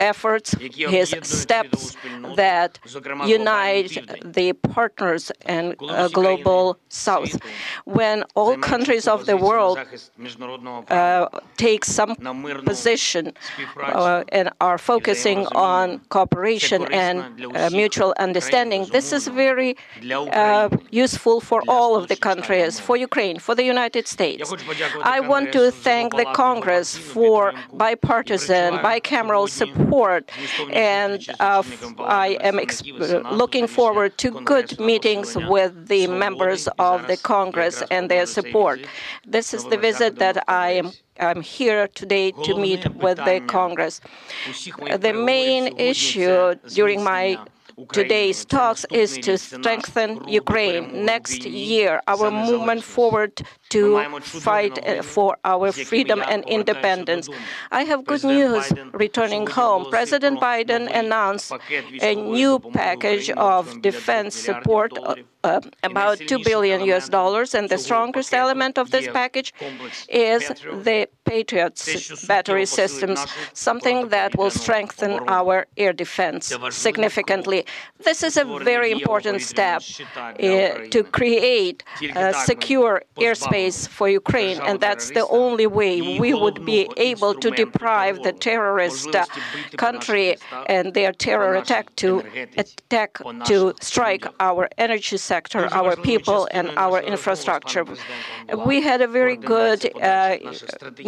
efforts, 0.00 0.54
his 0.58 1.14
steps 1.22 1.96
that 2.36 2.78
unite 3.26 3.92
the 4.24 4.52
partners 4.52 5.30
and 5.42 5.71
uh, 5.80 6.08
global 6.08 6.78
south. 6.88 7.32
When 7.84 8.24
all 8.34 8.56
countries 8.58 9.06
of 9.14 9.26
the 9.26 9.36
world 9.36 9.78
uh, 10.88 11.28
take 11.56 11.84
some 11.84 12.14
position 12.64 13.24
uh, 13.82 14.24
and 14.38 14.50
are 14.60 14.78
focusing 14.78 15.40
on 15.72 16.00
cooperation 16.14 16.80
and 16.92 17.16
uh, 17.56 17.70
mutual 17.70 18.14
understanding, 18.18 18.86
this 18.96 19.12
is 19.12 19.28
very 19.28 19.76
uh, 20.32 20.68
useful 20.90 21.40
for 21.40 21.62
all 21.68 21.96
of 21.96 22.08
the 22.08 22.16
countries, 22.16 22.72
for 22.86 22.96
Ukraine, 22.96 23.38
for 23.38 23.54
the 23.54 23.66
United 23.76 24.04
States. 24.16 24.52
I 25.16 25.18
want 25.20 25.52
to 25.52 25.70
thank 25.70 26.08
the 26.20 26.26
Congress 26.44 26.88
for 26.96 27.52
bipartisan, 27.72 28.68
bicameral 28.90 29.48
support, 29.48 30.22
and 30.72 31.18
I 31.98 32.28
am 32.48 32.56
looking 33.42 33.66
forward 33.78 34.10
to 34.18 34.28
good 34.52 34.68
meetings 34.80 35.28
with 35.36 35.61
the 35.70 36.06
members 36.06 36.68
of 36.78 37.06
the 37.06 37.16
Congress 37.16 37.82
and 37.90 38.10
their 38.10 38.26
support. 38.26 38.80
This 39.26 39.54
is 39.54 39.64
the 39.64 39.76
visit 39.76 40.16
that 40.18 40.42
I 40.48 40.70
am 40.72 40.92
I'm 41.20 41.42
here 41.42 41.88
today 41.88 42.32
to 42.44 42.56
meet 42.56 42.88
with 42.96 43.18
the 43.18 43.42
Congress. 43.46 44.00
The 44.98 45.12
main 45.12 45.78
issue 45.78 46.54
during 46.74 47.04
my 47.04 47.38
today's 47.92 48.44
talks 48.44 48.84
is 48.90 49.18
to 49.18 49.38
strengthen 49.38 50.26
Ukraine. 50.28 51.04
Next 51.04 51.44
year, 51.44 52.00
our 52.06 52.30
movement 52.30 52.82
forward 52.82 53.42
to 53.70 54.04
fight 54.20 54.78
uh, 54.86 55.02
for 55.02 55.36
our 55.44 55.72
freedom 55.72 56.22
and 56.28 56.44
independence. 56.44 57.28
I 57.70 57.84
have 57.84 58.04
good 58.04 58.24
news 58.24 58.72
returning 58.92 59.46
home. 59.46 59.86
President 59.90 60.40
Biden 60.40 60.90
announced 60.92 61.52
a 62.02 62.14
new 62.14 62.58
package 62.58 63.30
of 63.30 63.80
defense 63.82 64.34
support 64.34 64.92
uh, 65.44 65.60
about 65.82 66.18
2 66.18 66.38
billion 66.44 66.80
US 66.92 67.08
dollars, 67.08 67.54
and 67.54 67.68
the 67.68 67.78
strongest 67.78 68.32
element 68.34 68.78
of 68.78 68.90
this 68.90 69.08
package 69.08 69.52
is 70.08 70.48
the 70.88 71.08
Patriots 71.24 72.26
battery 72.26 72.66
systems, 72.66 73.24
something 73.52 74.08
that 74.08 74.36
will 74.36 74.50
strengthen 74.50 75.12
our 75.28 75.66
air 75.76 75.92
defense 75.92 76.54
significantly. 76.70 77.64
This 78.04 78.22
is 78.22 78.36
a 78.36 78.44
very 78.44 78.90
important 78.92 79.40
step 79.40 79.82
uh, 80.16 80.32
to 80.94 81.00
create 81.18 81.84
a 82.16 82.34
secure 82.34 83.02
airspace 83.16 83.88
for 83.88 84.08
Ukraine, 84.08 84.58
and 84.60 84.80
that's 84.80 85.10
the 85.10 85.26
only 85.28 85.66
way 85.66 86.18
we 86.18 86.34
would 86.34 86.64
be 86.64 86.88
able 86.96 87.34
to 87.34 87.50
deprive 87.50 88.22
the 88.22 88.32
terrorist 88.32 89.14
uh, 89.14 89.24
country 89.76 90.36
and 90.66 90.94
their 90.94 91.12
terror 91.12 91.54
attack 91.54 91.86
to 91.96 92.22
attack 92.56 93.12
to 93.46 93.74
strike 93.80 94.24
our 94.40 94.68
energy 94.78 95.16
sector, 95.34 95.62
our 95.80 95.94
people, 96.10 96.40
and 96.58 96.66
our 96.86 96.98
infrastructure. 97.14 97.84
We 98.70 98.76
had 98.90 99.00
a 99.08 99.10
very 99.20 99.38
good 99.54 99.80
uh, 100.12 100.36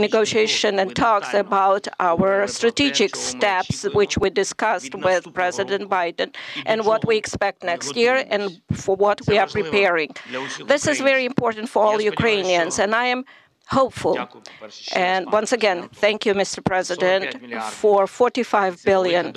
negotiation 0.06 0.72
and 0.82 0.88
talks 1.06 1.32
about 1.46 1.82
our 2.08 2.30
strategic 2.58 3.12
steps, 3.30 3.76
which 4.00 4.14
we 4.22 4.28
discussed 4.44 4.92
with 5.08 5.22
President 5.40 5.84
Biden, 5.96 6.28
and 6.70 6.78
what 6.90 7.00
we 7.08 7.14
expect 7.24 7.58
next 7.72 7.90
year 8.02 8.16
and 8.34 8.42
for 8.84 8.94
what 9.04 9.18
we 9.28 9.34
are 9.42 9.50
preparing. 9.60 10.10
This 10.74 10.82
is 10.92 10.98
very 11.10 11.24
important 11.32 11.66
for 11.72 11.80
all 11.86 11.98
Ukrainians, 12.14 12.74
and 12.82 12.90
I 13.04 13.06
am 13.14 13.20
hopeful. 13.66 14.18
And 14.94 15.30
once 15.32 15.52
again, 15.52 15.88
thank 15.92 16.26
you, 16.26 16.34
Mr. 16.34 16.64
President, 16.64 17.36
for 17.70 18.06
45 18.06 18.82
billion, 18.84 19.32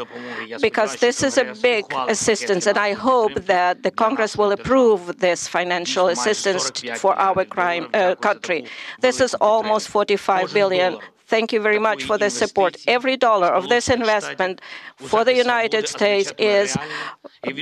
because 0.62 0.98
this 0.98 1.24
is 1.24 1.38
a 1.38 1.54
big 1.62 1.86
assistance, 2.08 2.68
and 2.68 2.78
I 2.78 2.94
hope 2.94 3.34
that 3.46 3.84
the 3.84 3.92
Congress 3.92 4.38
will 4.38 4.52
approve 4.52 5.20
this 5.20 5.48
financial 5.48 6.08
assistance 6.08 6.72
for 6.98 7.16
our 7.16 7.46
crime, 7.46 7.88
uh, 7.94 8.16
country. 8.16 8.66
This 9.02 9.22
is 9.22 9.34
almost 9.36 9.88
45 9.88 10.54
billion. 10.54 10.98
Thank 11.28 11.52
you 11.52 11.60
very 11.60 11.80
much 11.80 12.06
for 12.06 12.18
the 12.18 12.30
support. 12.30 12.78
Every 12.88 13.18
dollar 13.18 13.48
of 13.48 13.68
this 13.68 13.90
investment 13.90 14.62
for 14.96 15.26
the 15.26 15.36
United 15.36 15.90
States 15.90 16.32
is 16.38 16.78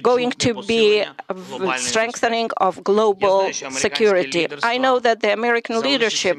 going 0.04 0.32
to 0.46 0.62
be 0.64 1.04
strengthening 1.78 2.50
of 2.58 2.84
global 2.84 3.52
security. 3.72 4.48
I 4.62 4.78
know 4.78 5.00
that 5.00 5.22
the 5.22 5.34
American 5.34 5.82
leadership 5.82 6.38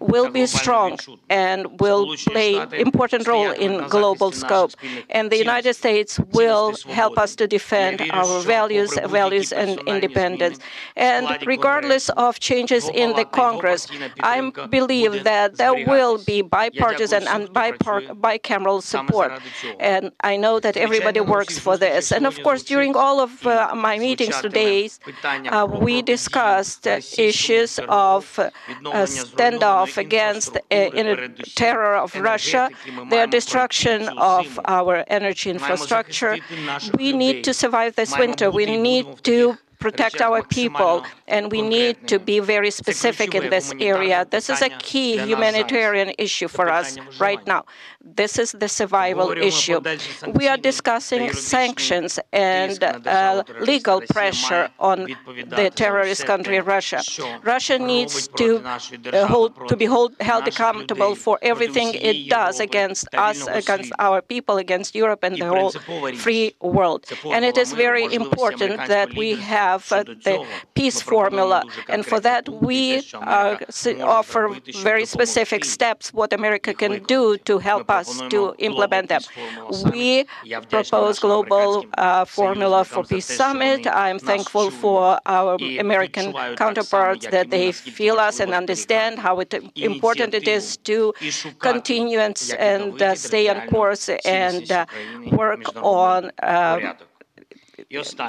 will 0.00 0.30
be 0.30 0.46
strong 0.46 0.98
and 1.28 1.78
will 1.80 2.16
play 2.16 2.64
important 2.72 3.28
role 3.28 3.50
in 3.50 3.86
global 3.88 4.32
scope. 4.32 4.72
And 5.10 5.30
the 5.30 5.36
United 5.36 5.74
States 5.74 6.18
will 6.32 6.74
help 6.88 7.18
us 7.18 7.36
to 7.36 7.46
defend 7.46 8.00
our 8.10 8.40
values, 8.40 8.98
values 9.04 9.52
and 9.52 9.78
independence. 9.86 10.58
And 10.96 11.28
regardless 11.46 12.08
of 12.10 12.40
changes 12.40 12.88
in 12.88 13.12
the 13.16 13.26
Congress, 13.26 13.86
I 14.20 14.50
believe 14.70 15.24
that 15.24 15.58
there 15.58 15.74
will 15.74 16.16
be 16.24 16.40
bipartisan 16.54 17.24
and 17.34 17.42
bicameral 18.28 18.80
support. 18.94 19.30
And 19.92 20.04
I 20.32 20.34
know 20.36 20.54
that 20.64 20.76
everybody 20.86 21.20
works 21.36 21.58
for 21.58 21.74
this. 21.76 22.12
And 22.16 22.24
of 22.30 22.36
course, 22.46 22.62
during 22.72 22.92
all 23.04 23.18
of 23.26 23.32
uh, 23.46 23.74
my 23.88 23.98
meetings 23.98 24.36
today, 24.40 24.90
uh, 25.24 25.66
we 25.86 25.94
discussed 26.02 26.86
issues 27.30 27.70
of 27.88 28.22
uh, 28.38 28.50
standoff 29.38 29.90
against 30.06 30.50
uh, 30.56 30.60
terror 31.62 31.94
of 32.04 32.10
Russia, 32.32 32.70
the 33.14 33.26
destruction 33.36 34.08
of 34.36 34.46
our 34.76 35.04
energy 35.18 35.48
infrastructure. 35.50 36.34
We 37.02 37.08
need 37.12 37.36
to 37.48 37.52
survive 37.62 37.92
this 37.96 38.12
winter. 38.24 38.46
We 38.50 38.66
need 38.88 39.06
to 39.30 39.58
protect 39.86 40.18
our 40.28 40.40
people, 40.58 40.94
and 41.34 41.42
we 41.54 41.60
need 41.76 41.94
to 42.12 42.16
be 42.30 42.36
very 42.54 42.72
specific 42.82 43.30
in 43.38 43.44
this 43.54 43.68
area. 43.92 44.18
This 44.36 44.46
is 44.54 44.60
a 44.68 44.70
key 44.88 45.12
humanitarian 45.30 46.10
issue 46.26 46.48
for 46.56 46.66
us 46.80 46.88
right 47.26 47.42
now. 47.54 47.62
This 48.20 48.32
is 48.44 48.48
the 48.62 48.70
survival 48.80 49.28
issue. 49.50 49.78
We 50.38 50.44
are 50.52 50.60
discussing 50.70 51.24
sanctions 51.54 52.10
and 52.32 52.76
uh, 52.84 53.42
legal 53.72 53.98
pressure 54.16 54.64
on 54.90 54.98
the 55.58 55.66
terrorist 55.82 56.22
country 56.32 56.58
Russia. 56.76 57.00
Russia 57.54 57.76
needs 57.94 58.16
to 58.40 58.48
uh, 58.60 59.26
hold 59.32 59.50
to 59.70 59.76
be 59.82 59.86
hold, 59.94 60.12
held 60.30 60.44
accountable 60.52 61.12
for 61.24 61.36
everything 61.52 61.88
it 62.10 62.18
does 62.38 62.54
against 62.68 63.04
us, 63.28 63.38
against 63.62 63.90
our 64.06 64.18
people, 64.32 64.56
against 64.66 64.90
Europe 65.02 65.22
and 65.28 65.34
the 65.42 65.48
whole 65.54 65.72
free 66.24 66.46
world. 66.76 67.00
And 67.34 67.42
it 67.50 67.56
is 67.64 67.68
very 67.86 68.04
important 68.22 68.76
that 68.94 69.08
we 69.22 69.30
have 69.54 69.73
have 69.74 69.92
uh, 69.92 70.04
the 70.26 70.36
peace 70.74 71.00
formula. 71.02 71.62
And 71.88 72.00
for 72.10 72.20
that, 72.20 72.48
we 72.48 73.02
uh, 73.14 73.56
offer 74.20 74.42
very 74.82 75.06
specific 75.06 75.62
steps 75.64 76.12
what 76.12 76.32
America 76.32 76.72
can 76.82 77.02
do 77.14 77.22
to 77.48 77.54
help 77.58 77.90
us 77.90 78.08
to 78.34 78.54
implement 78.58 79.06
them. 79.08 79.22
We 79.92 80.26
propose 80.70 81.18
global 81.18 81.68
uh, 81.98 82.24
formula 82.24 82.84
for 82.84 83.02
peace 83.04 83.30
summit. 83.42 83.86
I'm 83.86 84.18
thankful 84.18 84.70
for 84.70 85.18
our 85.26 85.56
American 85.86 86.26
counterparts 86.62 87.26
that 87.34 87.50
they 87.50 87.72
feel 87.72 88.16
us 88.28 88.40
and 88.40 88.50
understand 88.62 89.18
how 89.18 89.34
it, 89.40 89.52
important 89.76 90.34
it 90.34 90.48
is 90.48 90.64
to 90.90 91.12
continue 91.58 92.18
and, 92.18 92.36
and 92.58 93.00
uh, 93.02 93.14
stay 93.14 93.44
on 93.52 93.58
course 93.68 94.08
and 94.24 94.70
uh, 94.70 94.86
work 95.32 95.64
on 95.76 96.30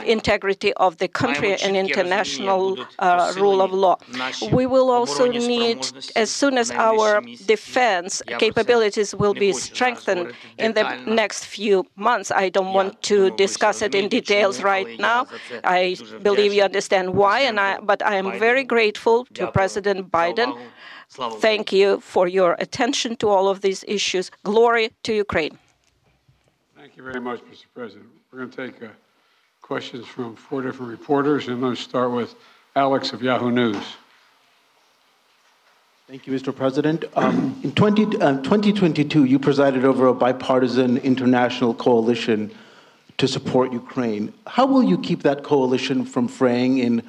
integrity 0.06 0.74
of 0.74 0.98
the 0.98 1.08
country 1.08 1.56
and 1.64 1.76
international 1.76 2.78
uh, 3.00 3.34
rule 3.38 3.62
of 3.62 3.72
law. 3.72 3.98
We 4.52 4.66
will 4.66 4.90
also 4.90 5.28
need, 5.28 5.80
as 6.16 6.30
soon 6.30 6.58
as 6.58 6.72
our 6.72 7.22
defense 7.46 8.22
capabilities 8.40 9.14
will 9.16 9.34
be 9.34 9.52
strengthened 9.54 10.34
in 10.58 10.74
the 10.74 10.98
next 11.06 11.46
few 11.46 11.86
months, 11.96 12.32
I 12.32 12.50
don't 12.50 12.74
want 12.74 13.02
to 13.04 13.36
discuss 13.36 13.82
it 13.82 13.96
in 13.96 14.10
details 14.10 14.62
right 14.62 15.00
now. 15.00 15.28
I 15.64 15.98
believe 16.22 16.54
you 16.54 16.64
understand 16.64 17.14
why, 17.14 17.42
and 17.42 17.60
I, 17.60 17.80
but 17.80 18.06
I 18.06 18.16
am 18.16 18.40
very 18.40 18.64
grateful 18.64 19.26
to 19.36 19.52
President 19.52 20.12
Biden. 20.12 20.58
Thank 21.40 21.72
you 21.72 22.00
for 22.00 22.28
your 22.28 22.56
attention 22.60 23.16
to 23.18 23.30
all 23.30 23.48
of 23.48 23.62
these 23.62 23.84
issues. 23.88 24.32
Glory 24.44 24.92
to 25.04 25.14
Ukraine. 25.14 25.58
Thank 26.76 26.98
you 26.98 27.04
very 27.04 27.22
much, 27.22 27.40
Mr. 27.42 27.66
President. 27.74 28.10
We're 28.32 28.40
going 28.40 28.52
to 28.52 28.68
take 28.68 28.82
a 28.82 28.92
questions 29.66 30.06
from 30.06 30.36
four 30.36 30.62
different 30.62 30.92
reporters. 30.92 31.48
I'm 31.48 31.60
going 31.60 31.76
to 31.76 31.82
start 31.82 32.12
with 32.12 32.36
Alex 32.76 33.14
of 33.14 33.24
Yahoo 33.24 33.50
News. 33.50 33.84
Thank 36.08 36.28
you, 36.28 36.34
Mr. 36.34 36.56
President. 36.56 37.06
Um, 37.16 37.60
in 37.64 37.72
20, 37.72 38.22
uh, 38.22 38.38
2022, 38.44 39.24
you 39.24 39.40
presided 39.40 39.84
over 39.84 40.06
a 40.06 40.14
bipartisan 40.14 40.98
international 40.98 41.74
coalition 41.74 42.52
to 43.18 43.28
support 43.28 43.74
Ukraine. 43.74 44.32
How 44.46 44.68
will 44.68 44.84
you 44.84 45.00
keep 45.00 45.24
that 45.24 45.42
coalition 45.42 46.06
from 46.06 46.28
fraying 46.28 46.78
in 46.78 47.02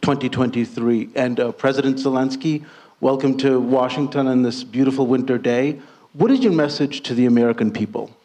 2023? 0.00 1.10
And 1.14 1.38
uh, 1.38 1.52
President 1.52 1.98
Zelensky, 1.98 2.64
welcome 3.00 3.36
to 3.36 3.60
Washington 3.60 4.28
on 4.28 4.40
this 4.40 4.64
beautiful 4.64 5.06
winter 5.06 5.36
day. 5.36 5.78
What 6.14 6.30
is 6.30 6.40
your 6.40 6.54
message 6.54 7.02
to 7.02 7.12
the 7.12 7.26
American 7.26 7.70
people? 7.70 8.17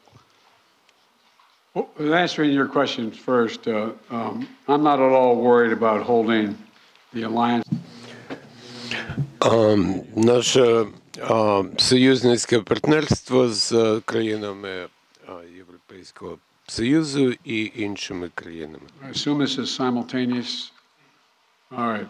Well, 1.75 2.15
answering 2.15 2.53
your 2.53 2.67
question 2.67 3.11
first, 3.11 3.69
uh, 3.69 3.93
um, 4.11 4.49
I'm 4.67 4.83
not 4.83 4.99
at 5.01 5.13
all 5.13 5.37
worried 5.37 5.73
about 5.73 6.03
holding 6.03 6.57
the 7.13 7.23
alliance. 7.23 7.65
Um, 9.41 10.05
наше 10.17 10.87
uh, 11.23 11.65
союзницьке 11.79 12.61
партнерство 12.61 13.49
з 13.49 14.01
країнами 14.05 14.89
Європейського 15.57 16.39
Союзу 16.67 17.35
і 17.45 17.73
іншими 17.77 18.31
країнами. 18.35 18.85
I 19.07 19.11
assume 19.11 19.39
this 19.39 19.59
is 19.59 19.71
simultaneous. 19.71 20.71
All 21.71 21.89
right. 21.89 22.09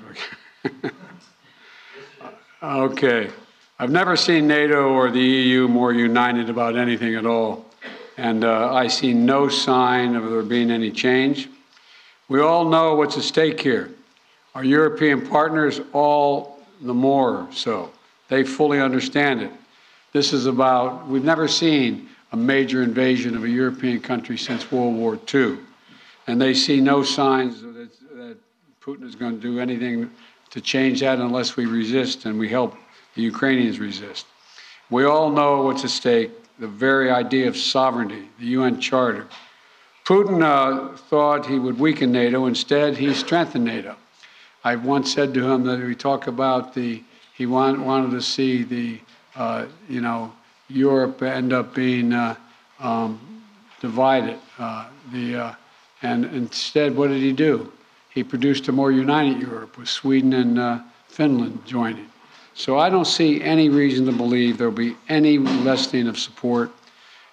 okay. 2.63 3.31
I've 3.81 3.91
never 3.91 4.17
seen 4.17 4.47
NATO 4.47 4.81
or 4.97 5.11
the 5.11 5.29
EU 5.43 5.69
more 5.69 5.93
united 5.93 6.51
about 6.51 6.77
anything 6.77 7.15
at 7.15 7.27
all 7.27 7.65
and 8.18 8.44
uh, 8.44 8.74
I 8.74 8.88
see 8.88 9.14
no 9.14 9.50
sign 9.50 10.16
of 10.16 10.30
there 10.30 10.44
being 10.44 10.72
any 10.72 10.92
change. 10.92 11.50
We 12.28 12.42
all 12.42 12.66
know 12.66 12.96
what's 12.96 13.18
at 13.18 13.24
stake 13.24 13.60
here. 13.60 13.92
Our 14.56 14.64
European 14.64 15.28
partners, 15.28 15.82
all 15.94 16.60
the 16.82 16.94
more 16.94 17.48
so. 17.52 17.92
They 18.30 18.44
fully 18.44 18.80
understand 18.80 19.42
it. 19.42 19.52
This 20.12 20.32
is 20.32 20.46
about, 20.46 21.08
we've 21.08 21.24
never 21.24 21.48
seen 21.48 22.10
a 22.32 22.38
major 22.38 22.84
invasion 22.84 23.36
of 23.36 23.44
a 23.44 23.50
European 23.50 24.00
country 24.00 24.38
since 24.38 24.72
World 24.72 24.96
War 24.96 25.20
II. 25.34 25.58
And 26.28 26.40
they 26.40 26.54
see 26.54 26.80
no 26.80 27.04
signs 27.04 27.62
that, 27.62 27.90
that 28.16 28.38
Putin 28.82 29.04
is 29.04 29.16
going 29.16 29.36
to 29.36 29.42
do 29.42 29.60
anything 29.60 30.10
to 30.52 30.62
change 30.62 31.00
that 31.02 31.20
unless 31.20 31.56
we 31.56 31.66
resist 31.66 32.26
and 32.26 32.38
we 32.38 32.48
help 32.48 32.76
the 33.16 33.22
Ukrainians 33.22 33.80
resist. 33.80 34.28
We 34.90 35.06
all 35.06 35.32
know 35.32 35.64
what's 35.64 35.84
at 35.84 35.90
stake 35.90 36.32
the 36.64 36.70
very 36.70 37.12
idea 37.12 37.46
of 37.46 37.58
sovereignty, 37.58 38.30
the 38.40 38.46
UN 38.46 38.80
Charter. 38.80 39.28
Putin 40.06 40.42
uh, 40.42 40.96
thought 40.96 41.46
he 41.46 41.60
would 41.60 41.78
weaken 41.78 42.10
NATO. 42.14 42.46
Instead, 42.46 42.96
he 42.96 43.14
strengthened 43.14 43.66
NATO. 43.66 43.98
I 44.64 44.78
once 44.78 45.14
said 45.14 45.34
to 45.34 45.46
him 45.46 45.66
that 45.66 45.82
we 45.82 45.94
talk 45.94 46.28
about 46.28 46.74
the, 46.74 47.04
he 47.34 47.46
want, 47.46 47.82
wanted 47.82 48.12
to 48.12 48.22
see 48.22 48.64
the, 48.64 49.02
uh, 49.36 49.66
you 49.90 50.00
know, 50.00 50.32
Europe 50.70 51.22
end 51.22 51.52
up 51.52 51.76
being 51.76 52.14
uh, 52.14 52.38
um, 52.80 53.44
divided. 53.82 54.40
Uh, 54.58 54.88
the, 55.12 55.36
uh, 55.36 55.56
and 56.02 56.24
instead, 56.28 56.96
what 56.96 57.10
did 57.10 57.22
he 57.22 57.34
do? 57.34 57.74
He 58.10 58.24
produced 58.24 58.70
a 58.70 58.72
more 58.72 58.90
united 58.90 59.42
Europe 59.42 59.78
with 59.78 59.90
Sweden 59.90 60.32
and 60.32 60.58
uh, 60.58 60.80
Finland 61.10 61.66
joining. 61.66 62.08
So 62.56 62.78
I 62.78 62.90
don't 62.90 63.06
see 63.06 63.42
any 63.42 63.70
reason 63.70 64.06
to 64.06 64.12
believe 64.12 64.58
there 64.58 64.70
will 64.70 64.78
be 64.78 64.96
any 65.10 65.38
lessening 65.38 66.08
of 66.08 66.18
support. 66.20 66.72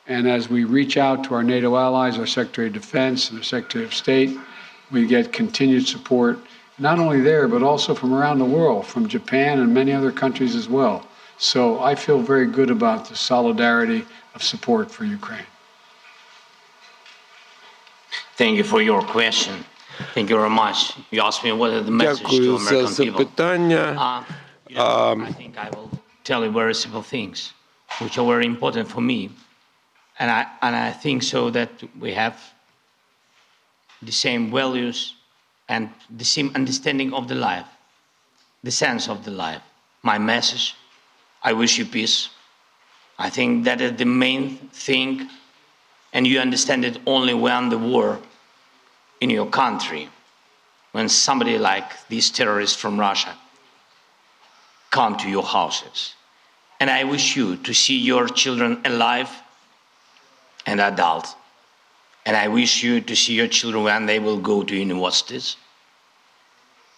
And 0.06 0.28
as 0.28 0.48
we 0.48 0.64
reach 0.64 0.96
out 0.96 1.24
to 1.24 1.34
our 1.34 1.42
NATO 1.42 1.76
allies, 1.76 2.18
our 2.18 2.26
Secretary 2.26 2.68
of 2.68 2.72
Defense 2.72 3.30
and 3.30 3.38
our 3.38 3.44
Secretary 3.44 3.84
of 3.84 3.94
State, 3.94 4.36
we 4.90 5.06
get 5.06 5.32
continued 5.32 5.86
support, 5.86 6.38
not 6.78 6.98
only 6.98 7.20
there, 7.20 7.46
but 7.46 7.62
also 7.62 7.94
from 7.94 8.12
around 8.12 8.38
the 8.38 8.44
world, 8.44 8.86
from 8.86 9.06
Japan 9.06 9.60
and 9.60 9.72
many 9.72 9.92
other 9.92 10.10
countries 10.10 10.56
as 10.56 10.68
well. 10.68 11.06
So 11.38 11.80
I 11.80 11.94
feel 11.94 12.20
very 12.20 12.46
good 12.46 12.70
about 12.70 13.08
the 13.08 13.14
solidarity 13.14 14.04
of 14.34 14.42
support 14.42 14.90
for 14.90 15.04
Ukraine. 15.04 15.46
Thank 18.36 18.56
you 18.56 18.64
for 18.64 18.80
your 18.82 19.02
question. 19.02 19.64
Thank 20.14 20.30
you 20.30 20.36
very 20.36 20.50
much. 20.50 20.94
You 21.10 21.20
asked 21.20 21.44
me 21.44 21.52
what 21.52 21.70
are 21.72 21.82
the 21.82 21.90
message 21.90 22.26
to 22.26 22.56
American 22.56 22.94
people. 22.96 23.24
You 24.70 24.76
know, 24.76 24.86
um, 24.86 25.22
I 25.22 25.32
think 25.32 25.58
I 25.58 25.68
will 25.70 25.90
tell 26.22 26.44
you 26.44 26.52
very 26.52 26.74
simple 26.74 27.02
things, 27.02 27.52
which 28.00 28.18
are 28.18 28.26
very 28.26 28.46
important 28.46 28.88
for 28.88 29.00
me. 29.00 29.30
And 30.20 30.30
I, 30.30 30.46
and 30.62 30.76
I 30.76 30.92
think 30.92 31.24
so 31.24 31.50
that 31.50 31.70
we 31.98 32.12
have 32.12 32.40
the 34.00 34.12
same 34.12 34.50
values 34.50 35.14
and 35.68 35.90
the 36.08 36.24
same 36.24 36.52
understanding 36.54 37.12
of 37.12 37.26
the 37.26 37.34
life, 37.34 37.66
the 38.62 38.70
sense 38.70 39.08
of 39.08 39.24
the 39.24 39.32
life. 39.32 39.62
My 40.02 40.18
message 40.18 40.76
I 41.42 41.52
wish 41.52 41.76
you 41.78 41.84
peace. 41.84 42.28
I 43.18 43.28
think 43.28 43.64
that 43.64 43.80
is 43.80 43.96
the 43.96 44.04
main 44.04 44.56
thing, 44.72 45.28
and 46.12 46.26
you 46.26 46.38
understand 46.38 46.84
it 46.84 46.98
only 47.06 47.34
when 47.34 47.70
the 47.70 47.78
war 47.78 48.20
in 49.20 49.30
your 49.30 49.46
country, 49.46 50.08
when 50.92 51.08
somebody 51.08 51.58
like 51.58 52.08
these 52.08 52.30
terrorists 52.30 52.76
from 52.76 53.00
Russia 53.00 53.36
come 54.90 55.16
to 55.18 55.28
your 55.28 55.42
houses. 55.42 56.14
And 56.80 56.90
I 56.90 57.04
wish 57.04 57.36
you 57.36 57.56
to 57.56 57.74
see 57.74 57.98
your 57.98 58.26
children 58.26 58.80
alive 58.84 59.30
and 60.66 60.80
adult. 60.80 61.34
And 62.26 62.36
I 62.36 62.48
wish 62.48 62.82
you 62.82 63.00
to 63.00 63.16
see 63.16 63.34
your 63.34 63.48
children 63.48 63.84
when 63.84 64.06
they 64.06 64.18
will 64.18 64.38
go 64.38 64.62
to 64.62 64.74
universities 64.74 65.56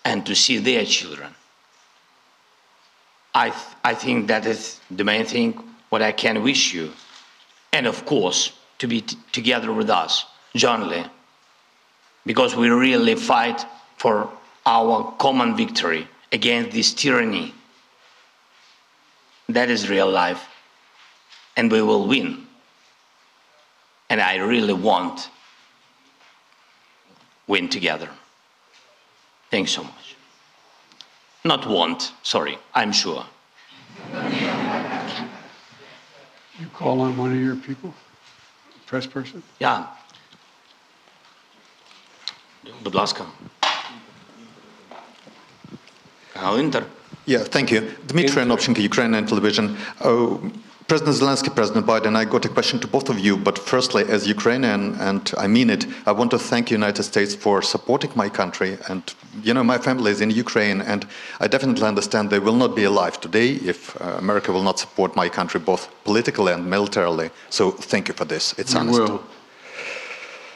and 0.04 0.26
to 0.26 0.34
see 0.34 0.58
their 0.58 0.84
children. 0.84 1.34
I, 3.34 3.50
th- 3.50 3.62
I 3.84 3.94
think 3.94 4.28
that 4.28 4.46
is 4.46 4.80
the 4.90 5.04
main 5.04 5.24
thing 5.24 5.54
what 5.88 6.02
I 6.02 6.12
can 6.12 6.42
wish 6.42 6.74
you. 6.74 6.92
And 7.72 7.86
of 7.86 8.04
course, 8.04 8.52
to 8.78 8.86
be 8.86 9.00
together 9.32 9.72
with 9.72 9.88
us, 9.88 10.26
jointly, 10.54 11.04
because 12.26 12.54
we 12.54 12.68
really 12.68 13.14
fight 13.14 13.64
for 13.96 14.28
our 14.66 15.14
common 15.18 15.56
victory 15.56 16.08
against 16.30 16.72
this 16.72 16.92
tyranny. 16.92 17.54
That 19.49 19.69
is 19.69 19.89
real 19.89 20.09
life. 20.09 20.47
And 21.55 21.71
we 21.71 21.81
will 21.81 22.07
win. 22.07 22.47
And 24.09 24.21
I 24.21 24.35
really 24.35 24.73
want 24.73 25.29
win 27.47 27.69
together. 27.69 28.09
Thanks 29.49 29.71
so 29.71 29.83
much. 29.83 30.15
Not 31.43 31.65
want, 31.65 32.11
sorry, 32.23 32.57
I'm 32.73 32.91
sure. 32.91 33.25
You 36.59 36.67
call 36.73 37.01
on 37.01 37.15
one 37.17 37.31
of 37.31 37.39
your 37.39 37.55
people? 37.55 37.93
Press 38.85 39.05
person? 39.05 39.43
Yeah. 39.59 39.87
Будь 42.83 42.95
ласка. 42.95 43.25
Інтер. 46.35 46.85
Yeah, 47.26 47.44
thank 47.44 47.70
you. 47.70 47.80
Dmitry 48.06 48.42
Anopchenko, 48.42 48.80
Ukrainian 48.82 49.26
television. 49.26 49.76
Uh, 50.00 50.38
President 50.88 51.16
Zelensky, 51.16 51.54
President 51.54 51.86
Biden, 51.86 52.16
I 52.16 52.24
got 52.24 52.44
a 52.44 52.48
question 52.48 52.78
to 52.80 52.86
both 52.86 53.08
of 53.08 53.18
you, 53.18 53.36
but 53.36 53.56
firstly, 53.58 54.04
as 54.08 54.26
Ukrainian, 54.26 54.94
and 55.00 55.32
I 55.38 55.46
mean 55.46 55.70
it, 55.70 55.86
I 56.06 56.12
want 56.12 56.30
to 56.32 56.38
thank 56.38 56.66
the 56.66 56.74
United 56.74 57.04
States 57.04 57.34
for 57.34 57.62
supporting 57.62 58.10
my 58.14 58.28
country. 58.28 58.76
And, 58.88 59.02
you 59.42 59.54
know, 59.54 59.64
my 59.64 59.78
family 59.78 60.10
is 60.10 60.20
in 60.20 60.30
Ukraine, 60.30 60.80
and 60.82 61.06
I 61.40 61.46
definitely 61.46 61.86
understand 61.86 62.28
they 62.28 62.40
will 62.40 62.56
not 62.56 62.74
be 62.74 62.84
alive 62.84 63.20
today 63.20 63.52
if 63.72 63.78
uh, 64.00 64.16
America 64.18 64.52
will 64.52 64.64
not 64.64 64.78
support 64.78 65.16
my 65.16 65.28
country, 65.28 65.60
both 65.60 65.88
politically 66.04 66.52
and 66.52 66.68
militarily. 66.68 67.30
So 67.48 67.70
thank 67.70 68.08
you 68.08 68.14
for 68.14 68.26
this. 68.26 68.52
It's 68.58 68.74
We 68.74 68.80
honest. 68.80 69.00
will. 69.00 69.22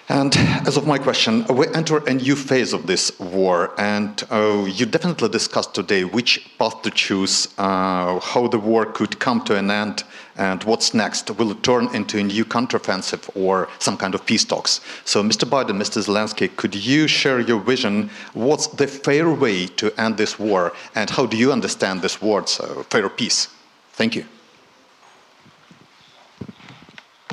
And 0.08 0.36
as 0.64 0.76
of 0.76 0.86
my 0.86 0.98
question, 0.98 1.44
we 1.46 1.66
enter 1.74 1.98
a 1.98 2.14
new 2.14 2.36
phase 2.36 2.72
of 2.72 2.86
this 2.86 3.18
war, 3.18 3.74
and 3.76 4.22
uh, 4.30 4.64
you 4.68 4.86
definitely 4.86 5.28
discussed 5.30 5.74
today 5.74 6.04
which 6.04 6.48
path 6.60 6.80
to 6.82 6.90
choose, 6.92 7.48
uh, 7.58 8.20
how 8.20 8.46
the 8.46 8.58
war 8.58 8.86
could 8.86 9.18
come 9.18 9.42
to 9.46 9.56
an 9.56 9.68
end, 9.68 10.04
and 10.36 10.62
what's 10.62 10.94
next. 10.94 11.28
Will 11.32 11.50
it 11.50 11.64
turn 11.64 11.92
into 11.92 12.20
a 12.20 12.22
new 12.22 12.44
counteroffensive 12.44 13.28
or 13.34 13.68
some 13.80 13.96
kind 13.96 14.14
of 14.14 14.24
peace 14.24 14.44
talks? 14.44 14.80
So, 15.04 15.24
Mr. 15.24 15.44
Biden, 15.48 15.76
Mr. 15.76 16.00
Zelensky, 16.00 16.54
could 16.54 16.76
you 16.76 17.08
share 17.08 17.40
your 17.40 17.58
vision? 17.58 18.08
What's 18.32 18.68
the 18.68 18.86
fair 18.86 19.28
way 19.28 19.66
to 19.66 19.92
end 20.00 20.18
this 20.18 20.38
war, 20.38 20.72
and 20.94 21.10
how 21.10 21.26
do 21.26 21.36
you 21.36 21.50
understand 21.50 22.02
this 22.02 22.22
word's 22.22 22.60
uh, 22.60 22.84
fair 22.90 23.08
peace? 23.08 23.48
Thank 23.94 24.14
you. 24.14 24.24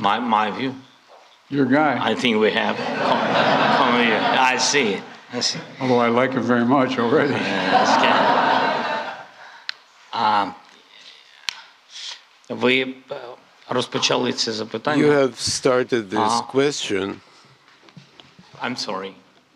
My, 0.01 0.17
my 0.17 0.49
view. 0.49 0.73
Your 1.50 1.64
guy. 1.66 1.92
I 2.10 2.14
think 2.14 2.32
we 2.40 2.50
have. 2.52 2.76
Come, 2.76 3.20
come 3.80 3.94
here. 4.04 4.20
I 4.52 4.56
see. 4.58 4.90
I 5.32 5.40
see. 5.40 5.60
Although 5.80 5.98
I 5.98 6.08
like 6.20 6.32
him 6.32 6.42
very 6.42 6.64
much 6.64 6.98
already. 6.98 7.34
А, 10.12 10.46
ви 12.48 12.80
е, 12.80 13.16
розпочали 13.68 14.32
це 14.32 14.52
запитання. 14.52 15.04
You 15.06 15.12
have 15.12 15.34
started 15.38 16.10
this 16.10 16.32
Ah. 16.32 16.46
question. 16.52 17.20
I'm 18.62 18.76
sorry. 18.76 19.12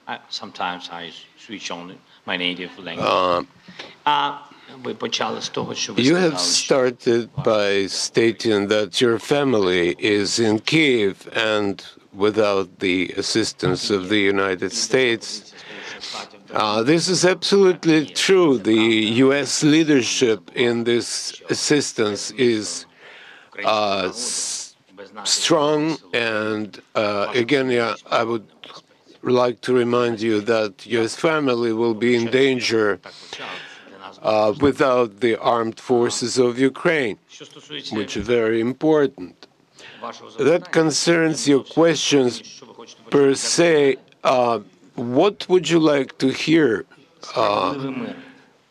I, 0.08 0.16
sometimes 0.30 0.82
I 1.00 1.12
switch 1.46 1.70
on 1.70 1.94
my 2.26 2.36
native 2.36 2.70
language. 2.78 3.06
Uh, 3.06 3.44
А 4.04 4.32
you 5.97 6.15
have 6.15 6.39
started 6.39 7.29
by 7.43 7.87
stating 7.87 8.67
that 8.67 9.01
your 9.01 9.19
family 9.19 9.95
is 9.97 10.39
in 10.39 10.59
Kiev 10.59 11.27
and 11.33 11.83
without 12.13 12.79
the 12.79 13.13
assistance 13.17 13.89
of 13.89 14.09
the 14.09 14.19
United 14.19 14.71
States. 14.71 15.53
Uh, 16.51 16.83
this 16.83 17.07
is 17.07 17.25
absolutely 17.25 18.05
true. 18.05 18.57
The 18.57 18.73
U.S. 19.25 19.63
leadership 19.63 20.51
in 20.55 20.83
this 20.83 21.41
assistance 21.49 22.31
is 22.31 22.85
uh, 23.63 24.11
strong, 25.23 25.97
and 26.13 26.79
uh, 26.95 27.31
again, 27.33 27.69
yeah, 27.69 27.95
I 28.09 28.23
would 28.23 28.47
like 29.23 29.61
to 29.61 29.73
remind 29.73 30.21
you 30.21 30.41
that 30.41 30.85
your 30.85 31.07
family 31.09 31.73
will 31.73 31.93
be 31.93 32.15
in 32.15 32.25
danger 32.27 32.99
uh, 34.21 34.53
without 34.59 35.19
the 35.19 35.39
armed 35.39 35.79
forces 35.79 36.37
of 36.37 36.59
Ukraine, 36.59 37.17
which 37.91 38.17
are 38.17 38.21
very 38.21 38.59
important. 38.61 39.47
That 40.39 40.71
concerns 40.71 41.47
your 41.47 41.63
questions 41.63 42.61
per 43.09 43.33
se. 43.35 43.97
Uh, 44.23 44.59
what 44.95 45.47
would 45.49 45.69
you 45.69 45.79
like 45.79 46.17
to 46.19 46.29
hear? 46.29 46.85
Uh, 47.35 48.13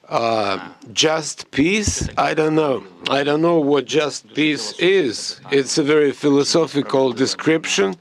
uh, 0.09 0.69
just 0.93 1.51
peace? 1.51 2.09
I 2.17 2.35
don't 2.35 2.55
know. 2.55 2.85
I 3.09 3.25
don't 3.25 3.43
know 3.43 3.59
what 3.59 3.87
just 3.87 4.33
peace 4.35 4.73
is. 4.79 5.41
It's 5.51 5.79
a 5.79 5.83
very 5.83 6.13
philosophical 6.13 7.13
description. 7.13 7.97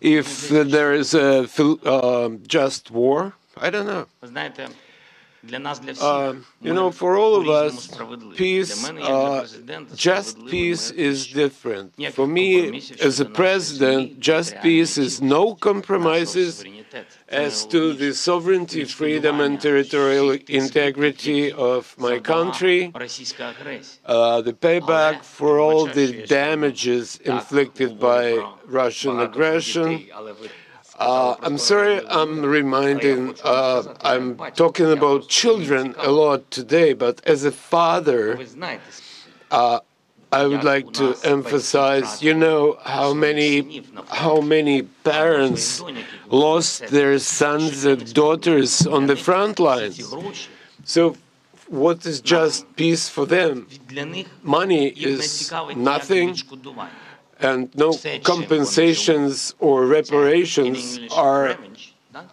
If 0.00 0.48
there 0.48 0.92
is 0.92 1.14
a 1.14 1.48
uh, 1.84 2.28
just 2.46 2.90
war, 2.90 3.34
I 3.56 3.70
don't 3.70 3.86
know. 3.86 4.06
Uh, 6.00 6.34
you 6.60 6.74
know, 6.74 6.90
for 6.90 7.16
all 7.16 7.36
of 7.36 7.48
us, 7.48 7.90
peace, 8.36 8.88
uh, 8.88 9.46
just 9.94 10.44
peace 10.46 10.90
is 10.90 11.26
different. 11.28 11.94
For 12.12 12.26
me, 12.26 12.82
as 13.00 13.20
a 13.20 13.24
president, 13.24 14.20
just 14.20 14.60
peace 14.60 14.98
is 14.98 15.20
no 15.22 15.54
compromises 15.54 16.64
as 17.28 17.66
to 17.66 17.92
the 17.92 18.12
sovereignty, 18.14 18.84
freedom, 18.84 19.40
and 19.40 19.60
territorial 19.60 20.30
integrity 20.48 21.52
of 21.52 21.94
my 21.98 22.18
country, 22.18 22.92
uh, 24.04 24.40
the 24.42 24.52
payback 24.52 25.22
for 25.22 25.58
all 25.58 25.86
the 25.86 26.24
damages 26.26 27.16
inflicted 27.18 27.98
by 27.98 28.38
Russian 28.66 29.20
aggression. 29.20 30.06
Uh, 30.98 31.36
I'm 31.42 31.58
sorry, 31.58 32.00
I'm 32.08 32.42
reminding, 32.42 33.34
uh, 33.44 33.82
I'm 34.00 34.36
talking 34.54 34.90
about 34.90 35.28
children 35.28 35.94
a 35.98 36.10
lot 36.10 36.50
today, 36.50 36.94
but 36.94 37.20
as 37.26 37.44
a 37.44 37.52
father, 37.52 38.38
uh, 39.50 39.80
I 40.32 40.46
would 40.46 40.64
like 40.64 40.92
to 40.94 41.14
emphasize, 41.22 42.22
you 42.22 42.34
know, 42.34 42.78
how 42.82 43.12
many, 43.12 43.84
how 44.08 44.40
many 44.40 44.82
parents 44.82 45.82
lost 46.30 46.86
their 46.88 47.18
sons 47.18 47.84
and 47.84 48.12
daughters 48.14 48.86
on 48.86 49.06
the 49.06 49.16
front 49.16 49.58
lines. 49.60 50.14
So, 50.84 51.16
what 51.68 52.06
is 52.06 52.20
just 52.20 52.74
peace 52.76 53.08
for 53.08 53.26
them? 53.26 53.66
Money 54.42 54.88
is 54.88 55.52
nothing, 55.76 56.36
and 57.39 57.73
no 57.75 57.93
compensations 58.23 59.55
or 59.59 59.85
reparations 59.85 60.99
are 61.15 61.57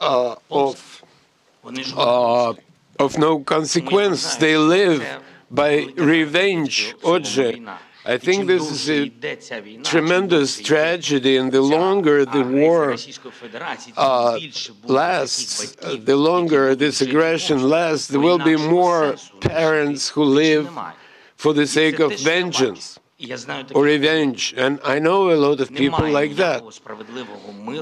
uh, 0.01 0.35
of 0.51 1.03
uh, 1.97 2.55
of 2.99 3.19
no 3.19 3.41
consequence. 3.41 4.37
They 4.37 4.57
live 4.57 5.03
by 5.51 5.87
revenge. 5.97 6.95
Отже, 7.03 7.65
I 8.05 8.17
think 8.17 8.47
this 8.47 8.71
is 8.71 8.89
a 8.89 9.83
tremendous 9.83 10.61
tragedy, 10.61 11.37
and 11.37 11.53
the 11.53 11.61
longer 11.61 12.25
the 12.25 12.43
war 12.43 12.97
uh, 13.97 14.39
lasts, 14.85 15.77
uh, 15.83 15.97
the 16.03 16.17
longer 16.17 16.75
this 16.75 17.01
aggression 17.01 17.69
lasts, 17.69 18.09
there 18.09 18.21
will 18.21 18.39
be 18.39 18.57
more 18.57 19.17
parents 19.41 20.09
who 20.09 20.25
live 20.25 20.71
for 21.37 21.53
the 21.53 21.67
sake 21.67 21.99
of 21.99 22.19
vengeance. 22.21 22.99
or 23.74 23.84
revenge. 23.84 24.54
And 24.58 24.80
I 24.84 25.00
know 25.00 25.32
a 25.32 25.36
lot 25.36 25.60
of 25.60 25.74
people 25.74 26.08
like 26.10 26.36
that. 26.36 26.64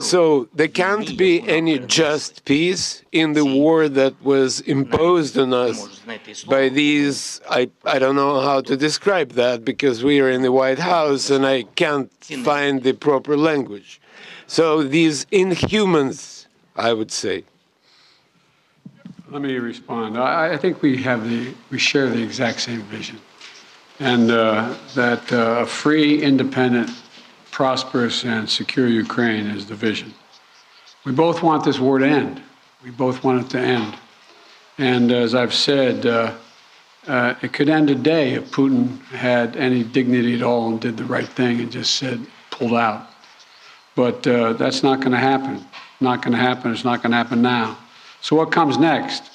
So 0.01 0.47
there 0.53 0.67
can't 0.67 1.17
be 1.17 1.47
any 1.47 1.79
just 1.79 2.45
peace 2.45 3.03
in 3.11 3.33
the 3.33 3.45
war 3.45 3.89
that 3.89 4.13
was 4.23 4.61
imposed 4.61 5.37
on 5.37 5.53
us 5.53 6.01
by 6.47 6.69
these. 6.69 7.41
I, 7.49 7.69
I 7.85 7.99
don't 7.99 8.15
know 8.15 8.41
how 8.41 8.61
to 8.61 8.77
describe 8.77 9.31
that 9.31 9.65
because 9.65 10.03
we 10.03 10.19
are 10.19 10.29
in 10.29 10.41
the 10.41 10.51
White 10.51 10.79
House 10.79 11.29
and 11.29 11.45
I 11.45 11.63
can't 11.75 12.11
find 12.43 12.83
the 12.83 12.93
proper 12.93 13.35
language. 13.35 13.99
So 14.47 14.83
these 14.83 15.25
inhumans, 15.25 16.47
I 16.75 16.93
would 16.93 17.11
say. 17.11 17.45
Let 19.29 19.41
me 19.41 19.57
respond. 19.59 20.17
I, 20.17 20.53
I 20.53 20.57
think 20.57 20.81
we 20.81 21.01
have 21.03 21.29
the 21.29 21.53
we 21.69 21.79
share 21.79 22.09
the 22.09 22.21
exact 22.21 22.59
same 22.59 22.81
vision 22.83 23.17
and 24.01 24.31
uh, 24.31 24.75
that 24.95 25.31
uh, 25.31 25.59
a 25.59 25.65
free, 25.65 26.23
independent, 26.23 26.89
prosperous, 27.51 28.25
and 28.25 28.49
secure 28.49 28.87
Ukraine 28.87 29.45
is 29.45 29.67
the 29.67 29.75
vision. 29.75 30.11
We 31.05 31.11
both 31.11 31.43
want 31.43 31.63
this 31.63 31.79
war 31.79 31.99
to 31.99 32.07
end. 32.07 32.41
We 32.83 32.89
both 32.89 33.23
want 33.23 33.45
it 33.45 33.49
to 33.51 33.59
end. 33.59 33.95
And 34.79 35.11
as 35.11 35.35
I've 35.35 35.53
said, 35.53 36.05
uh, 36.07 36.33
uh 37.07 37.35
it 37.43 37.53
could 37.53 37.69
end 37.69 37.87
today 37.89 38.33
if 38.33 38.51
Putin 38.51 38.99
had 39.09 39.55
any 39.55 39.83
dignity 39.83 40.33
at 40.33 40.41
all 40.41 40.69
and 40.69 40.81
did 40.81 40.97
the 40.97 41.05
right 41.05 41.27
thing 41.27 41.59
and 41.59 41.71
just 41.71 41.95
said, 41.95 42.25
pulled 42.49 42.73
out. 42.73 43.07
But 43.95 44.25
uh, 44.25 44.53
that's 44.53 44.81
not 44.81 44.99
going 45.01 45.11
to 45.11 45.25
happen. 45.31 45.63
Not 45.99 46.23
going 46.23 46.33
to 46.33 46.39
happen. 46.39 46.71
It's 46.71 46.83
not 46.83 47.03
going 47.03 47.11
to 47.11 47.17
happen 47.17 47.43
now. 47.43 47.77
So 48.21 48.35
what 48.35 48.51
comes 48.51 48.79
next? 48.79 49.29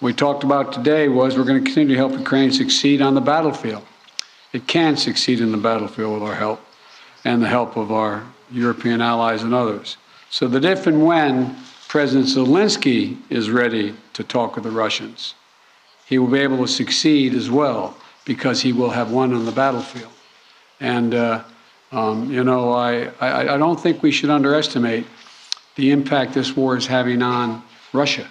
we 0.00 0.12
talked 0.12 0.44
about 0.44 0.72
today 0.72 1.08
was 1.08 1.36
we're 1.36 1.42
going 1.42 1.58
to 1.58 1.64
continue 1.64 1.96
to 1.96 1.96
help 1.96 2.12
Ukraine 2.12 2.52
succeed 2.52 3.02
on 3.02 3.14
the 3.14 3.20
battlefield 3.20 3.84
it 4.52 4.66
can 4.66 4.96
succeed 4.96 5.40
in 5.40 5.52
the 5.52 5.58
battlefield 5.58 6.14
with 6.14 6.22
our 6.22 6.34
help 6.34 6.60
and 7.24 7.42
the 7.42 7.48
help 7.48 7.76
of 7.76 7.92
our 7.92 8.24
European 8.50 9.00
allies 9.00 9.42
and 9.42 9.54
others. 9.54 9.96
So 10.30 10.48
that 10.48 10.64
if 10.64 10.86
and 10.86 11.04
when 11.04 11.56
President 11.88 12.26
Zelensky 12.26 13.18
is 13.30 13.50
ready 13.50 13.94
to 14.12 14.24
talk 14.24 14.54
with 14.54 14.64
the 14.64 14.70
Russians, 14.70 15.34
he 16.06 16.18
will 16.18 16.28
be 16.28 16.40
able 16.40 16.58
to 16.58 16.68
succeed 16.68 17.34
as 17.34 17.50
well 17.50 17.96
because 18.24 18.60
he 18.62 18.72
will 18.72 18.90
have 18.90 19.10
won 19.10 19.32
on 19.32 19.44
the 19.46 19.52
battlefield. 19.52 20.12
And, 20.80 21.14
uh, 21.14 21.44
um, 21.92 22.30
you 22.30 22.44
know, 22.44 22.72
I, 22.72 23.10
I, 23.20 23.54
I 23.54 23.56
don't 23.56 23.80
think 23.80 24.02
we 24.02 24.10
should 24.10 24.30
underestimate 24.30 25.06
the 25.76 25.90
impact 25.90 26.34
this 26.34 26.56
war 26.56 26.76
is 26.76 26.86
having 26.86 27.22
on 27.22 27.62
Russia 27.92 28.28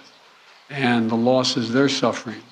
and 0.70 1.10
the 1.10 1.16
losses 1.16 1.72
they're 1.72 1.88
suffering. 1.88 2.42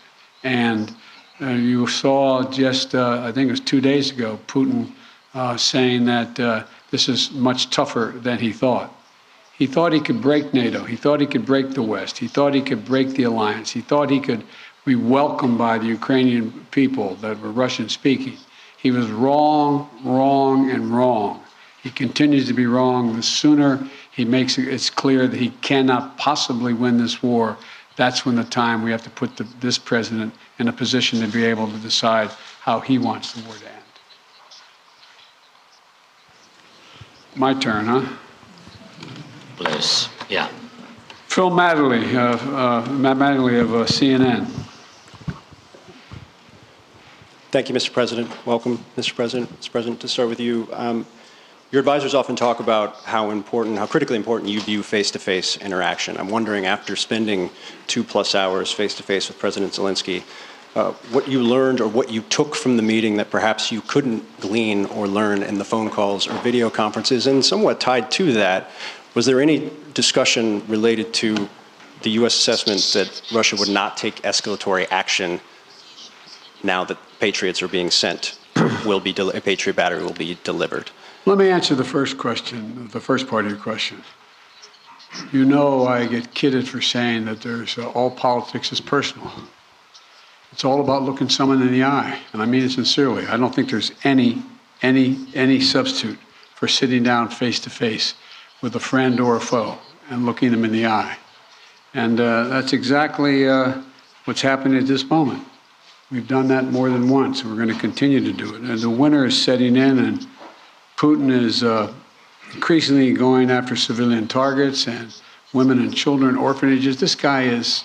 And 0.42 0.94
uh, 1.40 1.50
you 1.50 1.86
saw 1.86 2.48
just, 2.50 2.94
uh, 2.94 3.22
I 3.22 3.32
think 3.32 3.48
it 3.48 3.50
was 3.50 3.60
two 3.60 3.80
days 3.80 4.10
ago, 4.10 4.38
Putin 4.46 4.90
uh, 5.34 5.56
saying 5.56 6.06
that 6.06 6.40
uh, 6.40 6.64
this 6.90 7.08
is 7.08 7.30
much 7.32 7.70
tougher 7.70 8.14
than 8.16 8.38
he 8.38 8.52
thought. 8.52 8.92
He 9.58 9.66
thought 9.66 9.92
he 9.92 10.00
could 10.00 10.20
break 10.20 10.52
NATO. 10.52 10.84
He 10.84 10.96
thought 10.96 11.20
he 11.20 11.26
could 11.26 11.46
break 11.46 11.70
the 11.70 11.82
West. 11.82 12.18
He 12.18 12.28
thought 12.28 12.54
he 12.54 12.62
could 12.62 12.84
break 12.84 13.10
the 13.10 13.24
alliance. 13.24 13.70
He 13.70 13.80
thought 13.80 14.10
he 14.10 14.20
could 14.20 14.44
be 14.84 14.94
welcomed 14.94 15.58
by 15.58 15.78
the 15.78 15.86
Ukrainian 15.86 16.52
people 16.70 17.16
that 17.16 17.40
were 17.40 17.50
Russian 17.50 17.88
speaking. 17.88 18.36
He 18.76 18.90
was 18.90 19.10
wrong, 19.10 19.88
wrong, 20.04 20.70
and 20.70 20.94
wrong. 20.94 21.42
He 21.82 21.90
continues 21.90 22.46
to 22.48 22.54
be 22.54 22.66
wrong. 22.66 23.16
The 23.16 23.22
sooner 23.22 23.88
he 24.12 24.24
makes 24.24 24.58
it 24.58 24.68
it's 24.68 24.90
clear 24.90 25.26
that 25.26 25.38
he 25.38 25.50
cannot 25.60 26.16
possibly 26.16 26.72
win 26.72 26.98
this 26.98 27.22
war, 27.22 27.56
that's 27.96 28.24
when 28.24 28.36
the 28.36 28.44
time 28.44 28.82
we 28.82 28.90
have 28.90 29.02
to 29.02 29.10
put 29.10 29.36
the, 29.36 29.44
this 29.60 29.78
president 29.78 30.34
in 30.58 30.68
a 30.68 30.72
position 30.72 31.20
to 31.20 31.28
be 31.28 31.44
able 31.44 31.70
to 31.70 31.78
decide 31.78 32.30
how 32.60 32.80
he 32.80 32.98
wants 32.98 33.32
the 33.32 33.46
war 33.46 33.56
to 33.56 33.66
end. 33.66 33.82
My 37.34 37.52
turn, 37.54 37.86
huh? 37.86 38.04
Please, 39.56 40.08
yeah. 40.28 40.48
Phil 41.28 41.50
Mattingly, 41.50 42.14
uh, 42.14 42.56
uh, 42.56 42.92
Matt 42.92 43.18
Mattingly 43.18 43.60
of 43.60 43.74
uh, 43.74 43.84
CNN. 43.84 44.46
Thank 47.50 47.68
you, 47.68 47.74
Mr. 47.74 47.92
President. 47.92 48.30
Welcome, 48.46 48.84
Mr. 48.96 49.14
President. 49.14 49.60
Mr. 49.60 49.70
President, 49.70 50.00
to 50.00 50.08
start 50.08 50.28
with 50.28 50.40
you, 50.40 50.68
um, 50.72 51.06
your 51.72 51.80
advisors 51.80 52.14
often 52.14 52.36
talk 52.36 52.60
about 52.60 52.96
how 53.02 53.30
important, 53.30 53.76
how 53.76 53.86
critically 53.86 54.16
important 54.16 54.50
you 54.50 54.60
view 54.60 54.82
face-to-face 54.82 55.58
interaction. 55.58 56.16
I'm 56.16 56.28
wondering, 56.28 56.64
after 56.64 56.96
spending 56.96 57.50
two 57.86 58.04
plus 58.04 58.34
hours 58.34 58.70
face-to-face 58.70 59.28
with 59.28 59.38
President 59.38 59.72
Zelensky, 59.72 60.22
uh, 60.76 60.92
what 61.10 61.26
you 61.26 61.42
learned 61.42 61.80
or 61.80 61.88
what 61.88 62.10
you 62.10 62.20
took 62.20 62.54
from 62.54 62.76
the 62.76 62.82
meeting 62.82 63.16
that 63.16 63.30
perhaps 63.30 63.72
you 63.72 63.80
couldn't 63.80 64.22
glean 64.40 64.84
or 64.86 65.08
learn 65.08 65.42
in 65.42 65.56
the 65.56 65.64
phone 65.64 65.88
calls 65.88 66.28
or 66.28 66.34
video 66.42 66.68
conferences, 66.68 67.26
and 67.26 67.42
somewhat 67.42 67.80
tied 67.80 68.10
to 68.10 68.32
that, 68.32 68.70
was 69.14 69.24
there 69.24 69.40
any 69.40 69.70
discussion 69.94 70.62
related 70.68 71.14
to 71.14 71.48
the 72.02 72.10
U.S. 72.10 72.34
assessment 72.34 72.80
that 72.92 73.22
Russia 73.34 73.56
would 73.56 73.70
not 73.70 73.96
take 73.96 74.16
escalatory 74.16 74.86
action 74.90 75.40
now 76.62 76.84
that 76.84 76.98
Patriots 77.20 77.62
are 77.62 77.68
being 77.68 77.90
sent, 77.90 78.38
will 78.84 79.00
be 79.00 79.14
a 79.16 79.40
Patriot 79.40 79.76
battery 79.76 80.02
will 80.02 80.12
be 80.12 80.36
delivered? 80.44 80.90
Let 81.24 81.38
me 81.38 81.48
answer 81.48 81.74
the 81.74 81.84
first 81.84 82.18
question, 82.18 82.88
the 82.92 83.00
first 83.00 83.26
part 83.28 83.46
of 83.46 83.50
your 83.50 83.60
question. 83.60 84.02
You 85.32 85.46
know, 85.46 85.86
I 85.86 86.06
get 86.06 86.34
kidded 86.34 86.68
for 86.68 86.82
saying 86.82 87.24
that 87.24 87.40
there's 87.40 87.78
uh, 87.78 87.88
all 87.90 88.10
politics 88.10 88.72
is 88.72 88.80
personal. 88.82 89.32
It's 90.56 90.64
all 90.64 90.80
about 90.80 91.02
looking 91.02 91.28
someone 91.28 91.60
in 91.60 91.70
the 91.70 91.84
eye, 91.84 92.18
and 92.32 92.40
I 92.40 92.46
mean 92.46 92.64
it 92.64 92.70
sincerely. 92.70 93.26
I 93.26 93.36
don't 93.36 93.54
think 93.54 93.68
there's 93.68 93.92
any, 94.04 94.42
any, 94.80 95.18
any 95.34 95.60
substitute 95.60 96.18
for 96.54 96.66
sitting 96.66 97.02
down 97.02 97.28
face 97.28 97.60
to 97.60 97.68
face 97.68 98.14
with 98.62 98.74
a 98.74 98.80
friend 98.80 99.20
or 99.20 99.36
a 99.36 99.40
foe 99.40 99.76
and 100.08 100.24
looking 100.24 100.52
them 100.52 100.64
in 100.64 100.72
the 100.72 100.86
eye. 100.86 101.18
And 101.92 102.18
uh, 102.18 102.44
that's 102.44 102.72
exactly 102.72 103.46
uh, 103.46 103.82
what's 104.24 104.40
happening 104.40 104.78
at 104.78 104.86
this 104.86 105.04
moment. 105.10 105.46
We've 106.10 106.26
done 106.26 106.48
that 106.48 106.64
more 106.64 106.88
than 106.88 107.10
once, 107.10 107.42
and 107.42 107.50
we're 107.50 107.62
going 107.62 107.74
to 107.74 107.78
continue 107.78 108.20
to 108.20 108.32
do 108.32 108.54
it. 108.54 108.62
And 108.62 108.78
the 108.78 108.88
winter 108.88 109.26
is 109.26 109.38
setting 109.38 109.76
in, 109.76 109.98
and 109.98 110.26
Putin 110.96 111.30
is 111.30 111.64
uh, 111.64 111.92
increasingly 112.54 113.12
going 113.12 113.50
after 113.50 113.76
civilian 113.76 114.26
targets 114.26 114.88
and 114.88 115.14
women 115.52 115.80
and 115.80 115.94
children, 115.94 116.34
orphanages. 116.34 116.98
This 116.98 117.14
guy 117.14 117.42
is, 117.42 117.84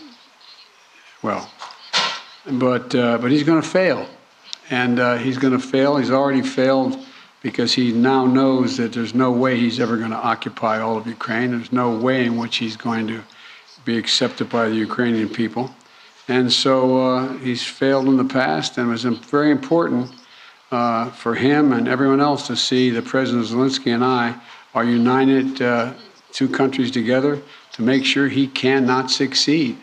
well, 1.22 1.52
but 2.50 2.94
uh, 2.96 3.18
but 3.18 3.32
he's 3.32 3.44
going 3.44 3.62
to 3.62 3.68
fail, 3.68 4.08
and 4.70 5.00
uh, 5.00 5.18
he's 5.18 5.38
going 5.38 5.54
to 5.54 5.60
fail. 5.60 5.98
He's 5.98 6.12
already 6.12 6.42
failed 6.42 6.98
because 7.42 7.74
he 7.74 7.92
now 7.92 8.26
knows 8.26 8.78
that 8.78 8.94
there's 8.94 9.14
no 9.14 9.32
way 9.32 9.58
he's 9.58 9.80
ever 9.80 9.98
going 9.98 10.12
to 10.12 10.18
occupy 10.18 10.80
all 10.80 10.98
of 10.98 11.08
Ukraine. 11.08 11.52
There's 11.52 11.72
no 11.72 11.98
way 11.98 12.26
in 12.26 12.38
which 12.38 12.58
he's 12.58 12.78
going 12.78 13.08
to 13.08 13.24
be 13.86 13.98
accepted 13.98 14.50
by 14.50 14.70
the 14.70 14.76
Ukrainian 14.76 15.30
people, 15.30 15.74
and 16.28 16.52
so 16.52 16.98
uh, 16.98 17.38
he's 17.40 17.64
failed 17.64 18.08
in 18.08 18.18
the 18.18 18.26
past, 18.26 18.78
and 18.78 18.88
it 18.88 18.92
was 18.92 19.04
very 19.04 19.52
important 19.52 20.12
uh, 20.72 21.10
for 21.12 21.36
him 21.36 21.74
and 21.74 21.88
everyone 21.88 22.22
else 22.22 22.48
to 22.48 22.56
see 22.56 22.90
that 22.92 23.06
President 23.06 23.46
Zelensky 23.46 23.94
and 23.94 24.04
I 24.04 24.36
are 24.74 24.86
united, 24.86 25.62
uh, 25.62 25.94
two 26.32 26.48
countries 26.48 26.92
together, 26.92 27.42
to 27.74 27.82
make 27.82 28.06
sure 28.06 28.28
he 28.28 28.48
cannot 28.48 29.12
succeed. 29.12 29.78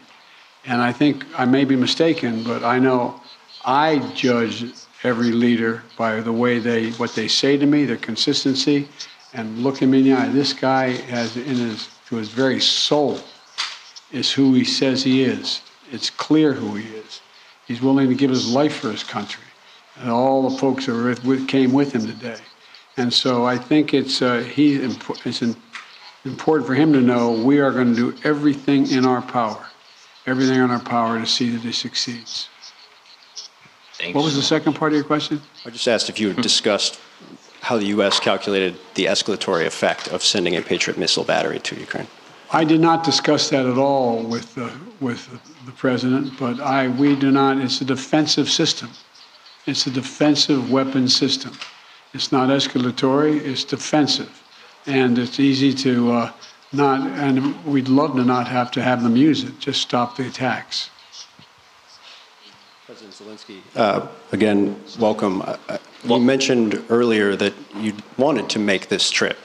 And 0.66 0.82
I 0.82 0.92
think 0.92 1.24
I 1.38 1.44
may 1.44 1.64
be 1.64 1.76
mistaken, 1.76 2.42
but 2.44 2.62
I 2.64 2.78
know 2.78 3.20
I 3.64 3.98
judge 4.14 4.64
every 5.04 5.30
leader 5.30 5.82
by 5.96 6.20
the 6.20 6.32
way 6.32 6.58
they, 6.58 6.90
what 6.92 7.14
they 7.14 7.28
say 7.28 7.56
to 7.56 7.66
me, 7.66 7.84
their 7.84 7.96
consistency, 7.96 8.88
and 9.32 9.58
look 9.58 9.78
him 9.78 9.94
in 9.94 10.04
the 10.04 10.12
eye. 10.12 10.28
This 10.28 10.52
guy 10.52 10.90
has 10.90 11.36
in 11.36 11.56
his, 11.56 11.88
to 12.08 12.16
his 12.16 12.28
very 12.28 12.60
soul, 12.60 13.20
is 14.12 14.32
who 14.32 14.54
he 14.54 14.64
says 14.64 15.02
he 15.02 15.22
is. 15.22 15.60
It's 15.90 16.10
clear 16.10 16.52
who 16.52 16.74
he 16.76 16.88
is. 16.96 17.20
He's 17.66 17.82
willing 17.82 18.08
to 18.08 18.14
give 18.14 18.30
his 18.30 18.50
life 18.50 18.80
for 18.80 18.90
his 18.90 19.04
country 19.04 19.44
and 20.00 20.10
all 20.10 20.48
the 20.48 20.58
folks 20.58 20.86
that 20.86 21.44
came 21.48 21.72
with 21.72 21.92
him 21.92 22.06
today. 22.06 22.38
And 22.96 23.12
so 23.12 23.44
I 23.44 23.58
think 23.58 23.94
it's, 23.94 24.22
uh, 24.22 24.38
he, 24.38 24.76
it's 24.76 25.42
important 26.24 26.66
for 26.66 26.74
him 26.74 26.92
to 26.92 27.00
know 27.00 27.32
we 27.32 27.60
are 27.60 27.70
going 27.70 27.94
to 27.94 28.12
do 28.12 28.18
everything 28.24 28.90
in 28.90 29.04
our 29.04 29.22
power, 29.22 29.66
everything 30.28 30.60
in 30.60 30.70
our 30.70 30.80
power 30.80 31.18
to 31.18 31.26
see 31.26 31.50
that 31.50 31.62
he 31.62 31.72
succeeds. 31.72 32.48
Thanks. 33.94 34.14
What 34.14 34.24
was 34.24 34.36
the 34.36 34.42
second 34.42 34.74
part 34.74 34.92
of 34.92 34.96
your 34.96 35.04
question? 35.04 35.40
I 35.64 35.70
just 35.70 35.88
asked 35.88 36.08
if 36.08 36.20
you 36.20 36.28
had 36.28 36.42
discussed 36.42 37.00
how 37.60 37.78
the 37.78 37.86
U.S. 37.86 38.20
calculated 38.20 38.76
the 38.94 39.06
escalatory 39.06 39.66
effect 39.66 40.08
of 40.08 40.22
sending 40.22 40.54
a 40.56 40.62
Patriot 40.62 40.98
missile 40.98 41.24
battery 41.24 41.58
to 41.60 41.74
Ukraine. 41.76 42.06
I 42.50 42.64
did 42.64 42.80
not 42.80 43.04
discuss 43.04 43.50
that 43.50 43.66
at 43.66 43.76
all 43.76 44.22
with, 44.22 44.56
uh, 44.56 44.70
with 45.00 45.28
the 45.66 45.72
president, 45.72 46.38
but 46.38 46.60
I, 46.60 46.88
we 46.88 47.16
do 47.16 47.30
not, 47.30 47.58
it's 47.58 47.80
a 47.80 47.84
defensive 47.84 48.48
system. 48.48 48.90
It's 49.66 49.86
a 49.86 49.90
defensive 49.90 50.70
weapon 50.70 51.08
system. 51.08 51.52
It's 52.14 52.32
not 52.32 52.48
escalatory, 52.48 53.40
it's 53.40 53.64
defensive. 53.64 54.42
And 54.86 55.18
it's 55.18 55.38
easy 55.40 55.74
to 55.74 56.12
uh, 56.12 56.32
not, 56.72 57.06
and 57.18 57.64
we'd 57.64 57.88
love 57.88 58.16
to 58.16 58.24
not 58.24 58.48
have 58.48 58.70
to 58.72 58.82
have 58.82 59.02
them 59.02 59.16
use 59.16 59.44
it, 59.44 59.58
just 59.58 59.80
stop 59.80 60.16
the 60.16 60.26
attacks. 60.26 60.90
President 62.86 63.14
Zelensky, 63.14 63.60
uh, 63.76 64.06
again, 64.32 64.80
welcome. 64.98 65.42
Uh, 65.42 65.56
uh, 65.68 65.78
you 66.04 66.18
mentioned 66.18 66.82
earlier 66.88 67.36
that 67.36 67.52
you 67.76 67.94
wanted 68.16 68.48
to 68.50 68.58
make 68.58 68.88
this 68.88 69.10
trip 69.10 69.38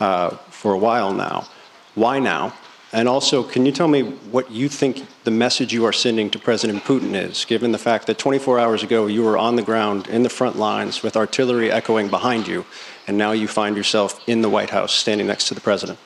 uh, 0.00 0.30
for 0.50 0.72
a 0.72 0.78
while 0.78 1.12
now. 1.12 1.48
Why 1.94 2.20
now? 2.20 2.54
And 2.92 3.06
also, 3.06 3.42
can 3.42 3.66
you 3.66 3.72
tell 3.72 3.88
me 3.88 4.02
what 4.02 4.50
you 4.50 4.68
think 4.68 5.06
the 5.24 5.30
message 5.30 5.74
you 5.74 5.84
are 5.84 5.92
sending 5.92 6.30
to 6.30 6.38
President 6.38 6.84
Putin 6.84 7.14
is, 7.14 7.44
given 7.44 7.72
the 7.72 7.78
fact 7.78 8.06
that 8.06 8.16
24 8.16 8.58
hours 8.58 8.82
ago 8.82 9.06
you 9.06 9.22
were 9.22 9.36
on 9.36 9.56
the 9.56 9.62
ground 9.62 10.06
in 10.06 10.22
the 10.22 10.30
front 10.30 10.56
lines 10.56 11.02
with 11.02 11.14
artillery 11.14 11.70
echoing 11.70 12.08
behind 12.08 12.46
you, 12.46 12.64
and 13.06 13.18
now 13.18 13.32
you 13.32 13.46
find 13.46 13.76
yourself 13.76 14.26
in 14.26 14.40
the 14.40 14.48
White 14.48 14.70
House 14.70 14.94
standing 14.94 15.26
next 15.26 15.48
to 15.48 15.54
the 15.54 15.60
president? 15.60 15.98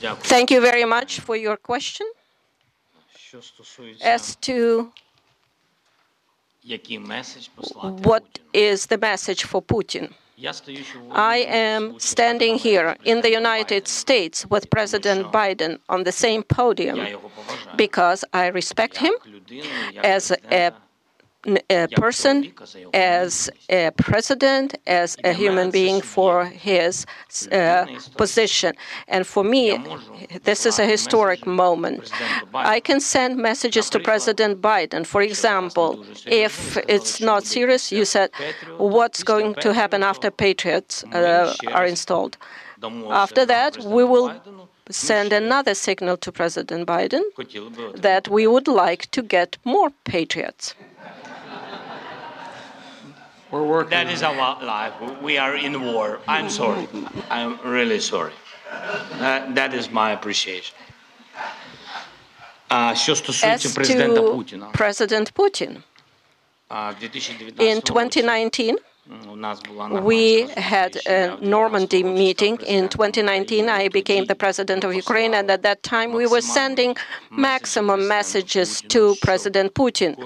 Thank 0.00 0.50
you 0.50 0.60
very 0.60 0.84
much 0.84 1.20
for 1.20 1.36
your 1.36 1.56
question. 1.56 2.06
As 4.02 4.36
to 4.36 4.92
what 8.02 8.38
is 8.52 8.86
the 8.86 8.98
message 8.98 9.44
for 9.44 9.62
Putin? 9.62 10.12
I 11.12 11.46
am 11.48 11.98
standing 11.98 12.56
here 12.58 12.96
in 13.04 13.22
the 13.22 13.30
United 13.30 13.88
States 13.88 14.44
with 14.50 14.68
President 14.68 15.32
Biden 15.32 15.78
on 15.88 16.04
the 16.04 16.12
same 16.12 16.42
podium 16.42 16.98
because 17.76 18.24
I 18.32 18.48
respect 18.48 18.98
him 18.98 19.14
as 20.04 20.32
a 20.50 20.72
a 21.70 21.86
person, 22.04 22.52
as 22.92 23.50
a 23.68 23.90
president, 23.96 24.74
as 24.86 25.16
a 25.24 25.32
human 25.32 25.70
being 25.70 26.00
for 26.00 26.44
his 26.44 27.06
uh, 27.52 27.86
position. 28.16 28.72
And 29.08 29.26
for 29.26 29.44
me, 29.44 29.78
this 30.42 30.66
is 30.66 30.78
a 30.78 30.86
historic 30.86 31.46
moment. 31.46 32.10
I 32.54 32.80
can 32.80 33.00
send 33.00 33.36
messages 33.36 33.90
to 33.90 33.98
President 34.00 34.60
Biden. 34.60 35.06
For 35.06 35.22
example, 35.22 36.04
if 36.26 36.76
it's 36.88 37.20
not 37.20 37.44
serious, 37.44 37.92
you 37.92 38.04
said, 38.04 38.30
what's 38.78 39.22
going 39.22 39.54
to 39.64 39.72
happen 39.72 40.02
after 40.02 40.30
Patriots 40.30 41.04
uh, 41.04 41.54
are 41.72 41.86
installed? 41.86 42.36
After 43.10 43.46
that, 43.46 43.78
we 43.84 44.04
will 44.04 44.28
send 44.90 45.32
another 45.32 45.74
signal 45.74 46.16
to 46.18 46.30
President 46.30 46.86
Biden 46.86 47.22
that 47.96 48.28
we 48.28 48.46
would 48.46 48.68
like 48.68 49.10
to 49.10 49.22
get 49.22 49.58
more 49.64 49.90
Patriots. 50.04 50.74
We're 53.55 53.63
working. 53.63 53.89
That 53.89 54.09
is 54.09 54.23
our 54.23 54.63
life. 54.63 54.93
We 55.21 55.37
are 55.37 55.55
in 55.57 55.73
war. 55.81 56.19
I'm 56.27 56.49
sorry. 56.49 56.87
I'm 57.29 57.59
really 57.65 57.99
sorry. 57.99 58.33
Uh, 58.71 59.53
that 59.53 59.73
is 59.73 59.91
my 59.91 60.09
appreciation. 60.17 60.75
Uh, 62.69 62.95
що 62.95 63.15
стосується 63.15 63.69
президента 63.69 64.21
Путіна. 64.21 64.67
President 64.73 65.33
Putin. 65.33 65.77
In 67.59 67.81
2019, 67.81 68.75
we 70.02 70.48
had 70.56 70.96
a 71.06 71.36
Normandy 71.40 72.02
meeting 72.02 72.58
in 72.66 72.88
2019. 72.88 73.68
I 73.68 73.88
became 73.88 74.24
the 74.24 74.34
president 74.34 74.82
of 74.82 74.94
Ukraine, 74.94 75.32
and 75.34 75.48
at 75.50 75.62
that 75.62 75.82
time 75.82 76.12
we 76.12 76.26
were 76.26 76.40
sending 76.40 76.96
maximum 77.30 78.08
messages 78.08 78.80
to 78.88 79.14
President 79.22 79.74
Putin, 79.74 80.16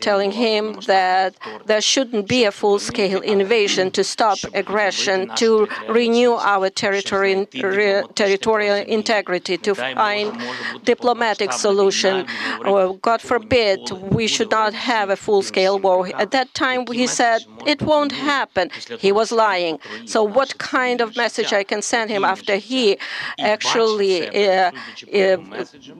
telling 0.00 0.32
him 0.32 0.80
that 0.86 1.36
there 1.66 1.80
shouldn't 1.80 2.26
be 2.28 2.44
a 2.44 2.50
full 2.50 2.78
scale 2.80 3.20
invasion 3.20 3.90
to 3.92 4.02
stop 4.02 4.38
aggression, 4.54 5.30
to 5.36 5.68
renew 5.88 6.32
our 6.32 6.68
territory, 6.68 7.46
territorial 8.14 8.76
integrity, 8.76 9.56
to 9.58 9.74
find 9.74 10.36
diplomatic 10.84 11.52
solution. 11.52 12.26
God 13.02 13.20
forbid 13.20 13.78
we 14.10 14.26
should 14.26 14.50
not 14.50 14.74
have 14.74 15.10
a 15.10 15.16
full 15.16 15.42
scale 15.42 15.78
war. 15.78 16.08
At 16.14 16.32
that 16.32 16.52
time, 16.54 16.86
he 16.88 17.06
said 17.06 17.44
it 17.66 17.82
won't 17.82 18.15
happen. 18.16 18.70
He 18.98 19.12
was 19.12 19.32
lying. 19.32 19.78
So 20.04 20.22
what 20.22 20.58
kind 20.58 21.00
of 21.00 21.16
message 21.16 21.52
I 21.52 21.64
can 21.64 21.82
send 21.82 22.10
him 22.10 22.24
after 22.24 22.56
he 22.56 22.98
actually 23.38 24.14
uh, 24.28 24.72
uh, 25.12 25.36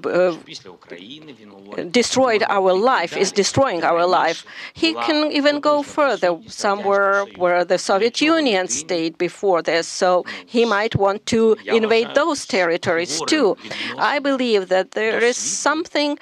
uh, 0.05 0.36
destroyed 1.90 2.43
our 2.48 2.72
life, 2.72 3.16
is 3.16 3.32
destroying 3.32 3.82
our 3.84 4.06
life? 4.06 4.44
He 4.74 4.94
can 4.94 5.32
even 5.32 5.60
go 5.60 5.82
further, 5.82 6.30
somewhere 6.47 7.24
where 7.36 7.64
the 7.64 7.78
Soviet 7.78 8.20
Union 8.20 8.68
stayed 8.68 9.18
before 9.18 9.62
this. 9.62 9.86
So 9.86 10.24
he 10.47 10.64
might 10.64 10.94
want 10.97 11.26
to 11.26 11.56
invade 11.66 12.09
those 12.14 12.47
territories 12.47 13.20
too. 13.26 13.56
I 13.98 14.18
believe 14.18 14.68
that 14.68 14.93
there 14.93 15.20
is 15.22 15.36
something 15.36 16.18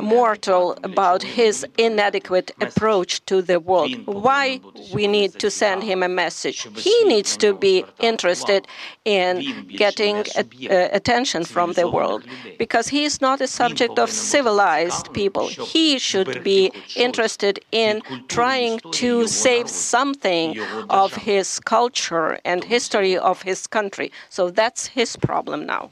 mortal 0.00 0.76
about 0.82 1.22
his 1.22 1.66
inadequate 1.78 2.50
approach 2.60 3.24
to 3.26 3.42
the 3.42 3.58
world. 3.60 3.96
Why 4.06 4.60
we 4.92 5.06
need 5.06 5.38
to 5.38 5.50
send 5.50 5.82
him 5.82 6.02
a 6.02 6.08
message. 6.08 6.66
He 6.76 7.04
needs 7.04 7.36
to 7.38 7.54
be 7.54 7.84
interested 8.00 8.66
in 9.04 9.66
getting 9.68 10.24
attention 10.70 11.44
from 11.44 11.72
the 11.72 11.88
world 11.88 12.24
because 12.58 12.88
he 12.88 13.04
is 13.04 13.20
not 13.20 13.40
a 13.40 13.46
subject 13.46 13.98
of 13.98 14.10
civilized 14.10 15.12
people. 15.12 15.48
He 15.48 15.98
should 15.98 16.42
be 16.44 16.72
interested 16.96 17.60
in 17.72 18.02
trying 18.28 18.80
to 18.92 19.26
save 19.26 19.68
something 19.68 20.58
of 20.90 21.14
his 21.14 21.60
culture 21.60 22.38
and 22.44 22.64
history 22.64 23.16
of 23.16 23.42
his 23.42 23.66
country. 23.66 24.12
So 24.28 24.50
that's 24.50 24.86
his 24.86 25.16
problem 25.16 25.66
now. 25.66 25.90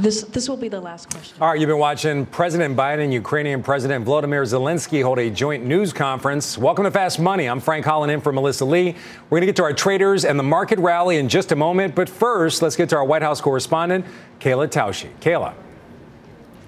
This, 0.00 0.22
this 0.22 0.48
will 0.48 0.56
be 0.56 0.68
the 0.68 0.80
last 0.80 1.10
question. 1.10 1.36
All 1.42 1.48
right, 1.48 1.60
you've 1.60 1.68
been 1.68 1.76
watching 1.76 2.24
President 2.24 2.74
Biden 2.74 3.04
and 3.04 3.12
Ukrainian 3.12 3.62
President 3.62 4.02
Vladimir 4.02 4.44
Zelensky 4.44 5.02
hold 5.02 5.18
a 5.18 5.28
joint 5.28 5.66
news 5.66 5.92
conference. 5.92 6.56
Welcome 6.56 6.84
to 6.84 6.90
Fast 6.90 7.20
Money. 7.20 7.46
I'm 7.46 7.60
Frank 7.60 7.84
Holland 7.84 8.10
in 8.10 8.22
for 8.22 8.32
Melissa 8.32 8.64
Lee. 8.64 8.96
We're 9.28 9.36
going 9.36 9.42
to 9.42 9.46
get 9.46 9.56
to 9.56 9.62
our 9.62 9.74
traders 9.74 10.24
and 10.24 10.38
the 10.38 10.42
market 10.42 10.78
rally 10.78 11.18
in 11.18 11.28
just 11.28 11.52
a 11.52 11.56
moment. 11.56 11.94
But 11.94 12.08
first, 12.08 12.62
let's 12.62 12.76
get 12.76 12.88
to 12.88 12.96
our 12.96 13.04
White 13.04 13.20
House 13.20 13.42
correspondent, 13.42 14.06
Kayla 14.38 14.68
Tausche. 14.68 15.10
Kayla. 15.20 15.52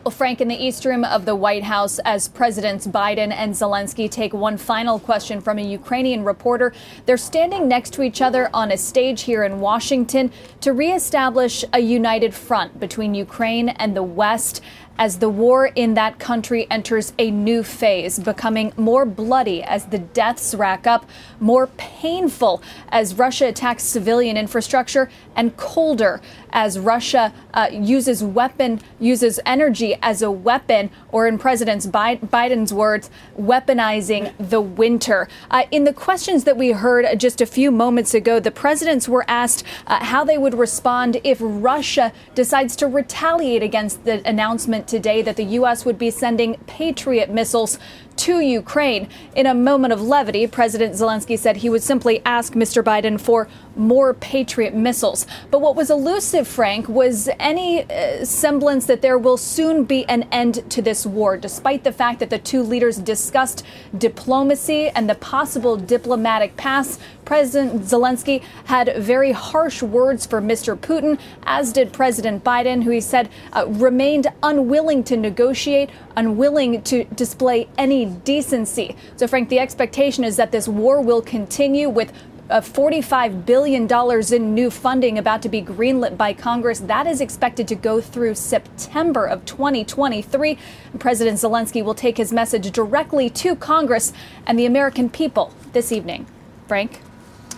Well, 0.04 0.10
Frank, 0.10 0.40
in 0.40 0.48
the 0.48 0.56
East 0.56 0.84
Room 0.84 1.04
of 1.04 1.26
the 1.26 1.36
White 1.36 1.62
House, 1.62 2.00
as 2.00 2.26
Presidents 2.26 2.88
Biden 2.88 3.30
and 3.30 3.54
Zelensky 3.54 4.10
take 4.10 4.32
one 4.32 4.56
final 4.56 4.98
question 4.98 5.40
from 5.40 5.60
a 5.60 5.62
Ukrainian 5.62 6.24
reporter, 6.24 6.74
they're 7.06 7.16
standing 7.16 7.68
next 7.68 7.92
to 7.92 8.02
each 8.02 8.20
other 8.20 8.50
on 8.52 8.72
a 8.72 8.76
stage 8.76 9.22
here 9.22 9.44
in 9.44 9.60
Washington 9.60 10.32
to 10.60 10.72
reestablish 10.72 11.64
a 11.72 11.78
united 11.78 12.34
front 12.34 12.80
between 12.80 13.14
Ukraine 13.14 13.68
and 13.68 13.96
the 13.96 14.02
West 14.02 14.60
as 14.98 15.19
the 15.19 15.28
war 15.28 15.66
in 15.66 15.94
that 15.94 16.19
country 16.19 16.66
enters 16.70 17.12
a 17.19 17.31
new 17.31 17.62
phase, 17.62 18.19
becoming 18.19 18.73
more 18.77 19.05
bloody 19.05 19.62
as 19.62 19.86
the 19.86 19.98
deaths 19.98 20.55
rack 20.55 20.86
up, 20.86 21.09
more 21.40 21.66
painful 21.77 22.62
as 22.89 23.19
Russia 23.19 23.47
attacks 23.47 23.82
civilian 23.82 24.36
infrastructure, 24.36 25.10
and 25.35 25.56
colder 25.56 26.20
as 26.52 26.78
Russia 26.78 27.32
uh, 27.55 27.69
uses 27.73 28.23
weapon 28.23 28.81
uses 29.01 29.40
energy 29.47 29.97
as 30.02 30.23
a 30.23 30.31
weapon, 30.31 30.90
or 31.10 31.27
in 31.27 31.39
President 31.39 31.82
Biden's 31.85 32.73
words, 32.73 33.10
weaponizing 33.39 34.32
the 34.39 34.60
winter. 34.60 35.28
Uh, 35.51 35.64
in 35.70 35.85
the 35.85 35.93
questions 35.93 36.44
that 36.44 36.56
we 36.56 36.73
heard 36.73 37.19
just 37.19 37.40
a 37.40 37.47
few 37.47 37.70
moments 37.70 38.14
ago, 38.14 38.39
the 38.39 38.51
presidents 38.51 39.09
were 39.09 39.24
asked 39.27 39.64
uh, 39.86 40.05
how 40.05 40.24
they 40.24 40.36
would 40.36 40.55
respond 40.55 41.20
if 41.24 41.39
Russia 41.40 42.12
decides 42.35 42.77
to 42.77 42.86
retaliate 42.86 43.62
against 43.62 44.05
the 44.05 44.27
announcement 44.28 44.81
today 44.86 45.22
that 45.22 45.36
the 45.36 45.44
U.S. 45.44 45.84
would 45.84 45.98
be 45.98 46.10
sending 46.10 46.56
Patriot 46.66 47.30
missiles 47.30 47.78
to 48.23 48.39
Ukraine. 48.39 49.09
In 49.35 49.47
a 49.47 49.55
moment 49.55 49.93
of 49.93 50.01
levity, 50.01 50.47
President 50.47 50.94
Zelensky 50.94 51.36
said 51.36 51.57
he 51.57 51.69
would 51.69 51.82
simply 51.82 52.23
ask 52.24 52.53
Mr. 52.53 52.81
Biden 52.81 53.20
for 53.20 53.49
more 53.74 54.15
Patriot 54.15 54.74
missiles. 54.74 55.27
But 55.51 55.61
what 55.61 55.74
was 55.74 55.90
elusive, 55.90 56.47
Frank, 56.47 56.89
was 56.89 57.28
any 57.40 57.82
uh, 57.82 58.24
semblance 58.24 58.86
that 58.86 59.03
there 59.03 59.19
will 59.19 59.36
soon 59.36 59.82
be 59.82 60.07
an 60.09 60.28
end 60.31 60.70
to 60.70 60.81
this 60.81 61.05
war, 61.05 61.36
despite 61.36 61.82
the 61.82 61.90
fact 61.90 62.20
that 62.20 62.31
the 62.31 62.39
two 62.39 62.62
leaders 62.62 62.99
discussed 62.99 63.65
diplomacy 63.99 64.89
and 64.90 65.11
the 65.11 65.16
possible 65.16 65.77
diplomatic 65.77 66.57
paths. 66.57 67.01
President 67.24 67.82
Zelensky 67.82 68.43
had 68.66 68.94
very 68.99 69.32
harsh 69.32 69.82
words 69.82 70.27
for 70.27 70.40
Mr. 70.40 70.77
Putin, 70.77 71.19
as 71.44 71.73
did 71.73 71.93
President 71.93 72.44
Biden, 72.44 72.85
who 72.85 72.90
he 72.90 73.01
said 73.01 73.28
uh, 73.53 73.66
remained 73.66 74.27
unwilling 74.43 75.03
to 75.05 75.16
negotiate, 75.16 75.90
unwilling 76.16 76.82
to 76.82 77.05
display 77.05 77.69
any 77.78 78.11
decency. 78.24 78.97
So, 79.16 79.26
Frank, 79.26 79.48
the 79.48 79.59
expectation 79.59 80.24
is 80.24 80.36
that 80.36 80.52
this 80.52 80.68
war 80.68 81.01
will 81.01 81.22
continue 81.22 81.89
with 81.89 82.12
of 82.52 82.70
$45 82.70 83.47
billion 83.47 83.89
in 84.34 84.55
new 84.55 84.70
funding 84.70 85.18
about 85.18 85.43
to 85.43 85.48
be 85.48 85.62
greenlit 85.62 86.16
by 86.16 86.34
Congress. 86.34 86.80
That 86.80 87.06
is 87.06 87.20
expected 87.20 87.66
to 87.68 87.74
go 87.74 88.01
through 88.01 88.34
September 88.34 89.24
of 89.24 89.44
2023. 89.47 90.59
President 90.98 91.39
Zelensky 91.39 91.82
will 91.82 91.94
take 91.94 92.18
his 92.18 92.32
message 92.32 92.70
directly 92.70 93.30
to 93.30 93.56
Congress 93.56 94.12
and 94.47 94.59
the 94.59 94.66
American 94.66 95.09
people 95.09 95.55
this 95.72 95.93
evening. 95.93 96.26
Frank? 96.68 97.01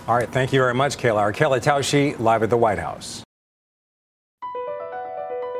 All 0.06 0.14
right, 0.14 0.28
thank 0.28 0.52
you 0.52 0.60
very 0.60 0.74
much, 0.74 0.96
Kayla. 0.96 1.16
Our 1.16 1.32
Kayla 1.32 1.62
Tausche, 1.62 2.18
live 2.20 2.42
at 2.42 2.50
the 2.50 2.56
White 2.56 2.78
House. 2.78 3.24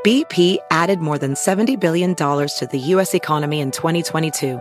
BP 0.05 0.59
added 0.71 1.01
more 1.01 1.16
than 1.16 1.33
$70 1.33 1.81
billion 1.81 2.15
to 2.15 2.69
the 2.71 2.79
U.S. 2.79 3.15
economy 3.15 3.61
in 3.61 3.71
2022. 3.71 4.61